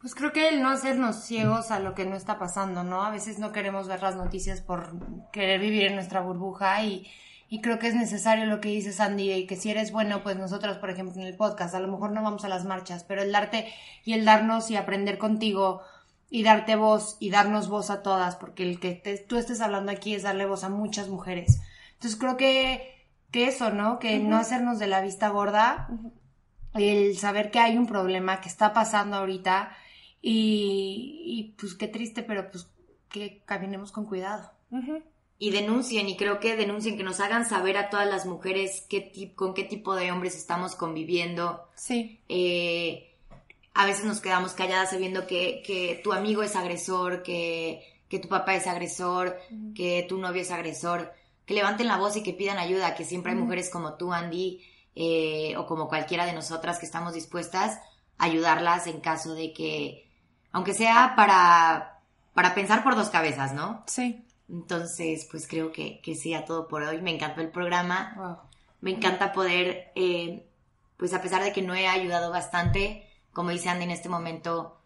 Pues 0.00 0.16
creo 0.16 0.32
que 0.32 0.48
el 0.48 0.62
no 0.62 0.70
hacernos 0.70 1.24
ciegos 1.24 1.70
a 1.70 1.78
lo 1.78 1.94
que 1.94 2.06
no 2.06 2.16
está 2.16 2.40
pasando, 2.40 2.82
¿no? 2.82 3.04
A 3.04 3.10
veces 3.12 3.38
no 3.38 3.52
queremos 3.52 3.86
ver 3.86 4.02
las 4.02 4.16
noticias 4.16 4.62
por 4.62 5.30
querer 5.30 5.60
vivir 5.60 5.84
en 5.84 5.94
nuestra 5.94 6.22
burbuja 6.22 6.82
y, 6.82 7.06
y 7.48 7.60
creo 7.60 7.78
que 7.78 7.88
es 7.88 7.94
necesario 7.94 8.46
lo 8.46 8.60
que 8.60 8.70
dice 8.70 8.92
Sandy, 8.92 9.32
y 9.32 9.46
que 9.46 9.56
si 9.56 9.70
eres 9.70 9.92
bueno, 9.92 10.22
pues 10.22 10.36
nosotros, 10.36 10.78
por 10.78 10.90
ejemplo, 10.90 11.20
en 11.20 11.26
el 11.26 11.36
podcast, 11.36 11.74
a 11.74 11.80
lo 11.80 11.88
mejor 11.88 12.12
no 12.12 12.22
vamos 12.22 12.44
a 12.44 12.48
las 12.48 12.64
marchas, 12.64 13.04
pero 13.04 13.22
el 13.22 13.32
darte 13.32 13.72
y 14.04 14.14
el 14.14 14.24
darnos 14.24 14.70
y 14.70 14.76
aprender 14.76 15.18
contigo 15.18 15.82
y 16.30 16.42
darte 16.42 16.74
voz 16.76 17.16
y 17.20 17.30
darnos 17.30 17.68
voz 17.68 17.90
a 17.90 18.02
todas, 18.02 18.36
porque 18.36 18.62
el 18.64 18.80
que 18.80 19.24
tú 19.28 19.36
estés 19.36 19.60
hablando 19.60 19.92
aquí 19.92 20.14
es 20.14 20.22
darle 20.22 20.46
voz 20.46 20.64
a 20.64 20.68
muchas 20.68 21.08
mujeres. 21.08 21.60
Entonces 21.94 22.18
creo 22.18 22.36
que, 22.36 23.06
que 23.30 23.46
eso, 23.46 23.70
¿no? 23.70 23.98
Que 23.98 24.18
no 24.18 24.36
hacernos 24.36 24.78
de 24.78 24.88
la 24.88 25.00
vista 25.00 25.28
gorda, 25.28 25.88
el 26.74 27.16
saber 27.16 27.50
que 27.50 27.60
hay 27.60 27.76
un 27.78 27.86
problema 27.86 28.40
que 28.40 28.48
está 28.48 28.72
pasando 28.72 29.16
ahorita 29.16 29.76
y, 30.20 31.22
y 31.24 31.54
pues 31.58 31.74
qué 31.74 31.86
triste, 31.86 32.22
pero 32.22 32.50
pues 32.50 32.68
que 33.08 33.42
caminemos 33.44 33.92
con 33.92 34.06
cuidado 34.06 34.50
y 35.38 35.50
denuncien 35.50 36.08
y 36.08 36.16
creo 36.16 36.40
que 36.40 36.56
denuncien, 36.56 36.96
que 36.96 37.02
nos 37.02 37.20
hagan 37.20 37.46
saber 37.46 37.76
a 37.76 37.90
todas 37.90 38.08
las 38.08 38.26
mujeres 38.26 38.86
qué 38.88 39.32
con 39.34 39.54
qué 39.54 39.64
tipo 39.64 39.94
de 39.94 40.12
hombres 40.12 40.36
estamos 40.36 40.76
conviviendo. 40.76 41.68
Sí. 41.74 42.20
Eh, 42.28 43.14
a 43.74 43.86
veces 43.86 44.04
nos 44.04 44.20
quedamos 44.20 44.52
calladas 44.52 44.90
sabiendo 44.90 45.26
que, 45.26 45.62
que 45.66 46.00
tu 46.02 46.12
amigo 46.12 46.42
es 46.42 46.54
agresor, 46.54 47.22
que, 47.24 47.82
que, 48.08 48.20
tu 48.20 48.28
papá 48.28 48.54
es 48.54 48.68
agresor, 48.68 49.36
que 49.74 50.06
tu 50.08 50.18
novio 50.18 50.42
es 50.42 50.52
agresor. 50.52 51.12
Que 51.44 51.54
levanten 51.54 51.88
la 51.88 51.98
voz 51.98 52.16
y 52.16 52.22
que 52.22 52.32
pidan 52.32 52.58
ayuda, 52.58 52.94
que 52.94 53.04
siempre 53.04 53.32
hay 53.32 53.38
mujeres 53.38 53.68
como 53.68 53.94
tú, 53.94 54.12
Andy, 54.12 54.62
eh, 54.94 55.56
o 55.58 55.66
como 55.66 55.88
cualquiera 55.88 56.24
de 56.24 56.32
nosotras 56.32 56.78
que 56.78 56.86
estamos 56.86 57.12
dispuestas 57.12 57.80
a 58.16 58.24
ayudarlas 58.24 58.86
en 58.86 59.00
caso 59.00 59.34
de 59.34 59.52
que, 59.52 60.08
aunque 60.52 60.72
sea 60.72 61.14
para, 61.16 62.00
para 62.32 62.54
pensar 62.54 62.84
por 62.84 62.94
dos 62.94 63.10
cabezas, 63.10 63.52
¿no? 63.52 63.82
Sí. 63.88 64.24
Entonces, 64.48 65.26
pues 65.30 65.46
creo 65.48 65.72
que, 65.72 66.00
que 66.02 66.14
sea 66.14 66.44
todo 66.44 66.68
por 66.68 66.82
hoy. 66.82 67.00
Me 67.00 67.14
encantó 67.14 67.40
el 67.40 67.50
programa. 67.50 68.48
Me 68.80 68.90
encanta 68.90 69.32
poder, 69.32 69.92
eh, 69.94 70.46
pues 70.96 71.14
a 71.14 71.22
pesar 71.22 71.42
de 71.42 71.52
que 71.52 71.62
no 71.62 71.74
he 71.74 71.86
ayudado 71.86 72.30
bastante, 72.30 73.08
como 73.32 73.50
dice 73.50 73.70
Andy 73.70 73.84
en 73.84 73.90
este 73.90 74.08
momento, 74.08 74.78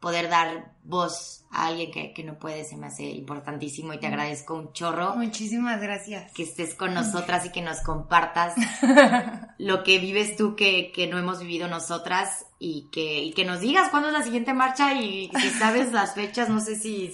poder 0.00 0.28
dar 0.28 0.72
voz 0.84 1.44
a 1.50 1.66
alguien 1.66 1.90
que, 1.90 2.12
que, 2.12 2.22
no 2.22 2.38
puede 2.38 2.64
se 2.64 2.76
me 2.76 2.86
hace 2.86 3.04
importantísimo 3.04 3.92
y 3.92 3.98
te 3.98 4.06
agradezco 4.06 4.54
un 4.54 4.72
chorro. 4.72 5.16
Muchísimas 5.16 5.80
gracias. 5.80 6.32
Que 6.32 6.44
estés 6.44 6.74
con 6.74 6.94
nosotras 6.94 7.46
y 7.46 7.50
que 7.50 7.62
nos 7.62 7.80
compartas 7.80 8.54
lo 9.58 9.82
que 9.82 9.98
vives 9.98 10.36
tú 10.36 10.54
que, 10.54 10.92
que 10.92 11.08
no 11.08 11.18
hemos 11.18 11.40
vivido 11.40 11.68
nosotras 11.68 12.46
y 12.58 12.88
que, 12.92 13.22
y 13.22 13.32
que 13.32 13.44
nos 13.44 13.60
digas 13.60 13.88
cuándo 13.90 14.08
es 14.08 14.14
la 14.14 14.22
siguiente 14.22 14.54
marcha 14.54 14.94
y 14.94 15.30
si 15.40 15.50
sabes 15.50 15.92
las 15.92 16.14
fechas, 16.14 16.48
no 16.48 16.60
sé 16.60 16.76
si 16.76 17.12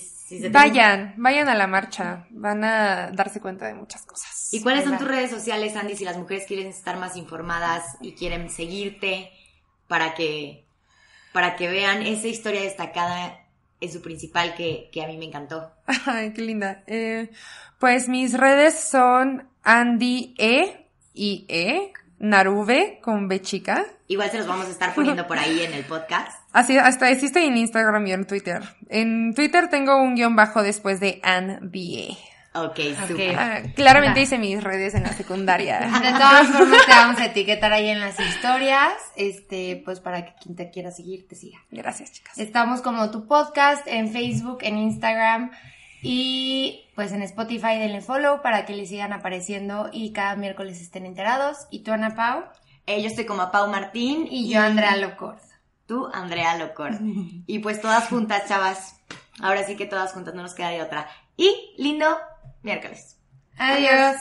vayan, 0.50 1.14
vayan 1.16 1.48
a 1.48 1.54
la 1.54 1.66
marcha, 1.66 2.26
van 2.30 2.64
a 2.64 3.10
darse 3.10 3.40
cuenta 3.40 3.66
de 3.66 3.74
muchas 3.74 4.04
cosas. 4.06 4.52
¿Y 4.52 4.62
cuáles 4.62 4.84
son 4.84 4.98
tus 4.98 5.08
redes 5.08 5.30
sociales, 5.30 5.76
Andy, 5.76 5.96
si 5.96 6.04
las 6.04 6.16
mujeres 6.16 6.44
quieren 6.46 6.68
estar 6.68 6.98
más 6.98 7.16
informadas 7.16 7.96
y 8.00 8.12
quieren 8.12 8.48
seguirte 8.50 9.30
para 9.88 10.14
que, 10.14 10.64
para 11.32 11.56
que 11.56 11.68
vean 11.68 12.02
esa 12.02 12.28
historia 12.28 12.62
destacada 12.62 13.40
en 13.80 13.92
su 13.92 14.00
principal 14.00 14.54
que, 14.54 14.88
que 14.92 15.02
a 15.02 15.06
mí 15.06 15.16
me 15.16 15.26
encantó? 15.26 15.70
Ay, 16.06 16.32
qué 16.32 16.42
linda. 16.42 16.82
Eh, 16.86 17.30
pues 17.78 18.08
mis 18.08 18.32
redes 18.38 18.78
son 18.78 19.48
Andy 19.62 20.34
E 20.38 20.88
y 21.12 21.44
E, 21.48 21.92
Narube 22.18 23.00
con 23.02 23.28
B 23.28 23.40
chica. 23.42 23.84
Igual 24.08 24.30
se 24.30 24.38
los 24.38 24.46
vamos 24.46 24.66
a 24.66 24.70
estar 24.70 24.94
poniendo 24.94 25.26
por 25.26 25.38
ahí 25.38 25.62
en 25.62 25.74
el 25.74 25.84
podcast. 25.84 26.43
Así, 26.54 26.78
hasta 26.78 27.10
existe 27.10 27.44
en 27.44 27.56
Instagram 27.56 28.06
y 28.06 28.12
en 28.12 28.26
Twitter. 28.28 28.62
En 28.88 29.34
Twitter 29.34 29.68
tengo 29.68 29.96
un 29.96 30.14
guion 30.14 30.36
bajo 30.36 30.62
después 30.62 31.00
de 31.00 31.20
B.A. 31.60 32.16
Ok, 32.62 32.78
super. 33.08 33.36
Ah, 33.36 33.62
claramente 33.74 34.20
hice 34.20 34.38
mis 34.38 34.62
redes 34.62 34.94
en 34.94 35.02
la 35.02 35.12
secundaria. 35.12 35.80
De 36.02 36.12
todas 36.12 36.46
formas 36.46 36.86
te 36.86 36.92
vamos 36.92 37.18
a 37.18 37.24
etiquetar 37.26 37.72
ahí 37.72 37.88
en 37.88 37.98
las 37.98 38.20
historias, 38.20 38.92
este, 39.16 39.82
pues 39.84 39.98
para 39.98 40.24
que 40.24 40.34
quien 40.40 40.54
te 40.54 40.70
quiera 40.70 40.92
seguir 40.92 41.26
te 41.26 41.34
siga. 41.34 41.58
Gracias, 41.72 42.12
chicas. 42.12 42.38
Estamos 42.38 42.82
como 42.82 43.10
tu 43.10 43.26
podcast 43.26 43.84
en 43.88 44.12
Facebook, 44.12 44.58
en 44.60 44.78
Instagram 44.78 45.50
y 46.02 46.84
pues 46.94 47.10
en 47.10 47.22
Spotify 47.22 47.78
denle 47.80 48.00
follow 48.00 48.42
para 48.42 48.64
que 48.64 48.74
les 48.74 48.90
sigan 48.90 49.12
apareciendo 49.12 49.90
y 49.92 50.12
cada 50.12 50.36
miércoles 50.36 50.80
estén 50.80 51.04
enterados. 51.04 51.66
¿Y 51.72 51.82
tú, 51.82 51.90
Ana 51.90 52.14
Pau? 52.14 52.44
Eh, 52.86 53.02
yo 53.02 53.08
estoy 53.08 53.26
como 53.26 53.50
Pau 53.50 53.68
Martín 53.68 54.28
y, 54.30 54.48
yo, 54.48 54.60
Andrea 54.60 54.94
Locord. 54.94 55.38
Tú, 55.86 56.08
Andrea 56.12 56.56
Locord. 56.56 56.96
y 57.46 57.58
pues 57.58 57.80
todas 57.80 58.08
juntas, 58.08 58.48
chavas. 58.48 59.00
Ahora 59.40 59.64
sí 59.64 59.76
que 59.76 59.86
todas 59.86 60.12
juntas, 60.12 60.34
no 60.34 60.42
nos 60.42 60.54
queda 60.54 60.70
de 60.70 60.82
otra. 60.82 61.08
Y 61.36 61.74
lindo 61.76 62.16
miércoles. 62.62 63.18
Adiós. 63.56 64.16